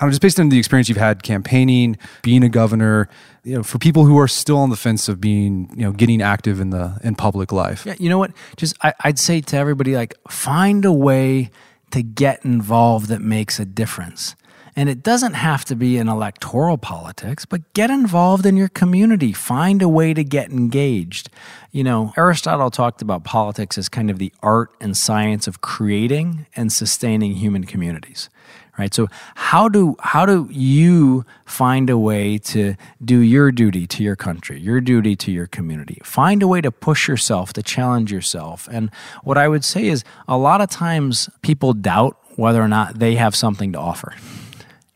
I 0.00 0.04
don't 0.04 0.10
just 0.10 0.20
based 0.20 0.40
on 0.40 0.48
the 0.48 0.58
experience 0.58 0.88
you've 0.88 0.98
had 0.98 1.22
campaigning, 1.22 1.96
being 2.22 2.42
a 2.42 2.48
governor, 2.48 3.08
you 3.44 3.54
know, 3.54 3.62
for 3.62 3.78
people 3.78 4.04
who 4.04 4.18
are 4.18 4.28
still 4.28 4.58
on 4.58 4.70
the 4.70 4.76
fence 4.76 5.08
of 5.08 5.20
being, 5.20 5.70
you 5.76 5.82
know, 5.82 5.92
getting 5.92 6.20
active 6.20 6.58
in 6.58 6.70
the 6.70 6.98
in 7.04 7.14
public 7.14 7.52
life. 7.52 7.86
Yeah, 7.86 7.94
you 8.00 8.08
know 8.08 8.18
what? 8.18 8.32
Just 8.56 8.76
I, 8.82 8.94
I'd 9.04 9.18
say 9.18 9.40
to 9.42 9.56
everybody, 9.56 9.94
like, 9.94 10.14
find 10.28 10.84
a 10.84 10.92
way 10.92 11.50
to 11.92 12.02
get 12.02 12.44
involved 12.44 13.08
that 13.10 13.20
makes 13.20 13.60
a 13.60 13.64
difference. 13.64 14.34
And 14.78 14.88
it 14.88 15.02
doesn't 15.02 15.32
have 15.32 15.64
to 15.64 15.74
be 15.74 15.96
in 15.96 16.06
electoral 16.06 16.78
politics, 16.78 17.44
but 17.44 17.72
get 17.72 17.90
involved 17.90 18.46
in 18.46 18.56
your 18.56 18.68
community. 18.68 19.32
Find 19.32 19.82
a 19.82 19.88
way 19.88 20.14
to 20.14 20.22
get 20.22 20.52
engaged. 20.52 21.30
You 21.72 21.82
know, 21.82 22.12
Aristotle 22.16 22.70
talked 22.70 23.02
about 23.02 23.24
politics 23.24 23.76
as 23.76 23.88
kind 23.88 24.08
of 24.08 24.18
the 24.18 24.32
art 24.40 24.70
and 24.80 24.96
science 24.96 25.48
of 25.48 25.60
creating 25.62 26.46
and 26.54 26.72
sustaining 26.72 27.32
human 27.32 27.64
communities 27.64 28.30
right 28.78 28.94
so 28.94 29.08
how 29.34 29.68
do 29.68 29.96
how 29.98 30.24
do 30.24 30.48
you 30.52 31.24
find 31.44 31.90
a 31.90 31.98
way 31.98 32.38
to 32.38 32.76
do 33.04 33.18
your 33.18 33.50
duty 33.50 33.84
to 33.88 34.04
your 34.04 34.14
country 34.14 34.60
your 34.60 34.80
duty 34.80 35.16
to 35.16 35.32
your 35.32 35.48
community 35.48 36.00
find 36.04 36.40
a 36.40 36.46
way 36.46 36.60
to 36.60 36.70
push 36.70 37.08
yourself 37.08 37.52
to 37.52 37.60
challenge 37.60 38.12
yourself 38.12 38.68
and 38.70 38.88
what 39.24 39.36
i 39.36 39.48
would 39.48 39.64
say 39.64 39.86
is 39.86 40.04
a 40.28 40.38
lot 40.38 40.60
of 40.60 40.70
times 40.70 41.28
people 41.42 41.72
doubt 41.72 42.16
whether 42.36 42.62
or 42.62 42.68
not 42.68 43.00
they 43.00 43.16
have 43.16 43.34
something 43.34 43.72
to 43.72 43.78
offer 43.78 44.14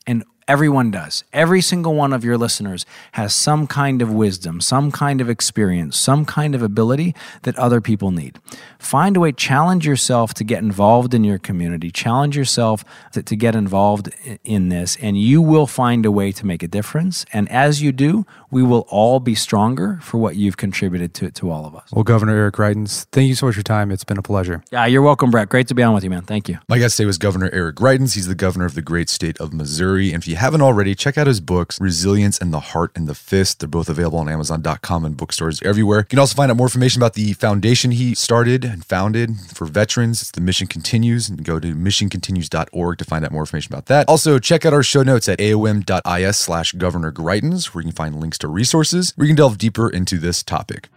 and 0.07 0.25
everyone 0.49 0.91
does. 0.91 1.25
Every 1.33 1.61
single 1.61 1.95
one 1.95 2.13
of 2.13 2.25
your 2.25 2.37
listeners 2.37 2.85
has 3.13 3.33
some 3.33 3.67
kind 3.67 4.03
of 4.03 4.13
wisdom, 4.13 4.61
some 4.61 4.91
kind 4.91 5.21
of 5.21 5.31
experience, 5.31 5.99
some 5.99 6.25
kind 6.25 6.55
of 6.55 6.63
ability 6.63 7.15
that 7.43 7.57
other 7.57 7.81
people 7.81 8.11
need. 8.11 8.39
Find 8.79 9.17
a 9.17 9.21
way, 9.21 9.33
challenge 9.33 9.87
yourself 9.87 10.35
to 10.35 10.45
get 10.45 10.59
involved 10.59 11.15
in 11.15 11.25
your 11.25 11.39
community, 11.39 11.91
challenge 11.91 12.37
yourself 12.37 12.85
to, 13.13 13.23
to 13.23 13.37
get 13.37 13.55
involved 13.55 14.11
in 14.45 14.69
this, 14.69 14.97
and 14.97 15.19
you 15.19 15.41
will 15.41 15.67
find 15.67 16.05
a 16.05 16.11
way 16.11 16.33
to 16.33 16.47
make 16.47 16.63
a 16.63 16.69
difference. 16.69 17.25
And 17.33 17.49
as 17.51 17.81
you 17.81 17.93
do, 17.93 18.27
we 18.53 18.63
will 18.63 18.87
all 18.89 19.19
be 19.19 19.35
stronger 19.35 19.99
for 20.03 20.19
what 20.19 20.37
you've 20.37 20.59
contributed 20.59 21.15
to, 21.15 21.31
to 21.33 21.51
all 21.51 21.65
of 21.65 21.75
us. 21.75 21.91
Well, 21.91 22.05
Governor 22.05 22.37
Eric 22.37 22.57
Greitens, 22.57 23.07
thank 23.11 23.27
you 23.27 23.35
so 23.35 23.47
much 23.47 23.55
for 23.55 23.61
your 23.61 23.65
time. 23.65 23.91
It's 23.91 24.05
been 24.05 24.19
a 24.19 24.23
pleasure. 24.23 24.63
Yeah, 24.71 24.85
you're 24.85 25.01
welcome, 25.01 25.31
Brett. 25.31 25.49
Great 25.49 25.69
to 25.69 25.75
be 25.75 25.83
on 25.83 25.95
with 25.95 26.05
you, 26.05 26.11
man. 26.11 26.23
Thank 26.23 26.51
you. 26.51 26.59
My 26.69 26.79
guest 26.79 26.99
today 26.99 27.07
was 27.07 27.17
Governor 27.17 27.49
Eric 27.51 27.77
Greitens. 27.77 28.15
He's 28.15 28.27
the 28.27 28.35
governor 28.35 28.67
of 28.67 28.75
the 28.75 28.83
great 28.83 29.09
state 29.09 29.41
of 29.41 29.55
Missouri. 29.55 30.13
And 30.13 30.23
if 30.23 30.29
you 30.29 30.37
haven't 30.37 30.61
already, 30.61 30.95
check 30.95 31.17
out 31.17 31.27
his 31.27 31.41
books, 31.41 31.81
Resilience 31.81 32.39
and 32.39 32.53
the 32.53 32.61
Heart 32.61 32.93
and 32.95 33.09
the 33.09 33.15
Fist. 33.15 33.61
They're 33.61 33.69
both 33.69 33.89
available 33.89 34.19
on 34.19 34.29
Amazon.com 34.29 35.07
and 35.07 35.17
bookstores 35.17 35.63
everywhere. 35.63 36.01
You 36.01 36.05
can 36.05 36.19
also 36.19 36.35
find 36.35 36.51
out 36.51 36.59
more 36.59 36.67
information 36.67 37.01
about 37.01 37.15
the 37.15 37.33
foundation 37.33 37.93
he 37.93 38.15
started 38.15 38.67
and 38.67 38.85
founded 38.85 39.41
for 39.55 39.65
veterans. 39.65 40.21
It's 40.21 40.31
the 40.31 40.43
Mission 40.43 40.67
Continues. 40.67 41.31
And 41.31 41.43
go 41.43 41.59
to 41.59 41.75
missioncontinues.org 41.75 42.99
to 42.99 43.05
find 43.07 43.25
out 43.25 43.33
more 43.33 43.43
information 43.43 43.73
about 43.73 43.87
that. 43.87 44.09
Also, 44.11 44.39
check 44.39 44.67
out 44.67 44.75
our 44.75 44.83
show 44.83 45.03
notes 45.03 45.27
at 45.27 45.39
aom.is 45.39 46.37
slash 46.37 46.73
Governor 46.73 47.13
Greitens, 47.13 47.67
where 47.67 47.81
you 47.81 47.89
can 47.89 47.97
find 47.97 48.21
links 48.21 48.42
to 48.43 48.49
resources 48.49 49.13
where 49.17 49.25
you 49.25 49.31
can 49.31 49.37
delve 49.37 49.59
deeper 49.59 49.89
into 49.89 50.19
this 50.19 50.43
topic. 50.43 50.89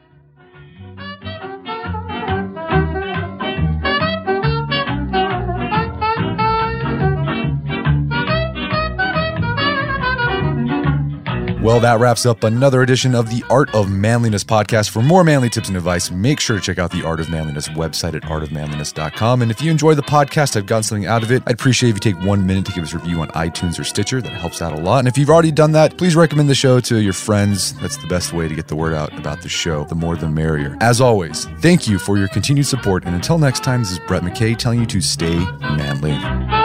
Well, 11.65 11.79
that 11.79 11.99
wraps 11.99 12.27
up 12.27 12.43
another 12.43 12.83
edition 12.83 13.15
of 13.15 13.31
the 13.31 13.43
Art 13.49 13.73
of 13.73 13.89
Manliness 13.89 14.43
podcast. 14.43 14.91
For 14.91 15.01
more 15.01 15.23
manly 15.23 15.49
tips 15.49 15.67
and 15.67 15.75
advice, 15.75 16.11
make 16.11 16.39
sure 16.39 16.57
to 16.57 16.61
check 16.61 16.77
out 16.77 16.91
the 16.91 17.03
Art 17.03 17.19
of 17.19 17.31
Manliness 17.31 17.69
website 17.69 18.13
at 18.13 18.21
artofmanliness.com. 18.21 19.41
And 19.41 19.49
if 19.49 19.63
you 19.63 19.71
enjoy 19.71 19.95
the 19.95 20.03
podcast, 20.03 20.55
I've 20.55 20.67
gotten 20.67 20.83
something 20.83 21.07
out 21.07 21.23
of 21.23 21.31
it, 21.31 21.41
I'd 21.47 21.55
appreciate 21.55 21.89
if 21.89 21.95
you 21.95 21.99
take 22.01 22.23
one 22.23 22.45
minute 22.45 22.67
to 22.67 22.71
give 22.71 22.83
us 22.83 22.93
a 22.93 22.99
review 22.99 23.19
on 23.21 23.29
iTunes 23.29 23.79
or 23.79 23.83
Stitcher. 23.83 24.21
That 24.21 24.33
helps 24.33 24.61
out 24.61 24.73
a 24.73 24.79
lot. 24.79 24.99
And 24.99 25.07
if 25.07 25.17
you've 25.17 25.31
already 25.31 25.51
done 25.51 25.71
that, 25.71 25.97
please 25.97 26.15
recommend 26.15 26.49
the 26.49 26.53
show 26.53 26.79
to 26.81 27.01
your 27.01 27.13
friends. 27.13 27.73
That's 27.79 27.97
the 27.97 28.07
best 28.09 28.31
way 28.31 28.47
to 28.47 28.53
get 28.53 28.67
the 28.67 28.75
word 28.75 28.93
out 28.93 29.17
about 29.17 29.41
the 29.41 29.49
show. 29.49 29.85
The 29.85 29.95
more, 29.95 30.15
the 30.15 30.29
merrier. 30.29 30.77
As 30.81 31.01
always, 31.01 31.45
thank 31.61 31.87
you 31.87 31.97
for 31.97 32.19
your 32.19 32.27
continued 32.27 32.67
support. 32.67 33.05
And 33.05 33.15
until 33.15 33.39
next 33.39 33.63
time, 33.63 33.79
this 33.79 33.91
is 33.91 33.97
Brett 33.97 34.21
McKay 34.21 34.55
telling 34.55 34.81
you 34.81 34.85
to 34.85 35.01
stay 35.01 35.39
manly. 35.61 36.64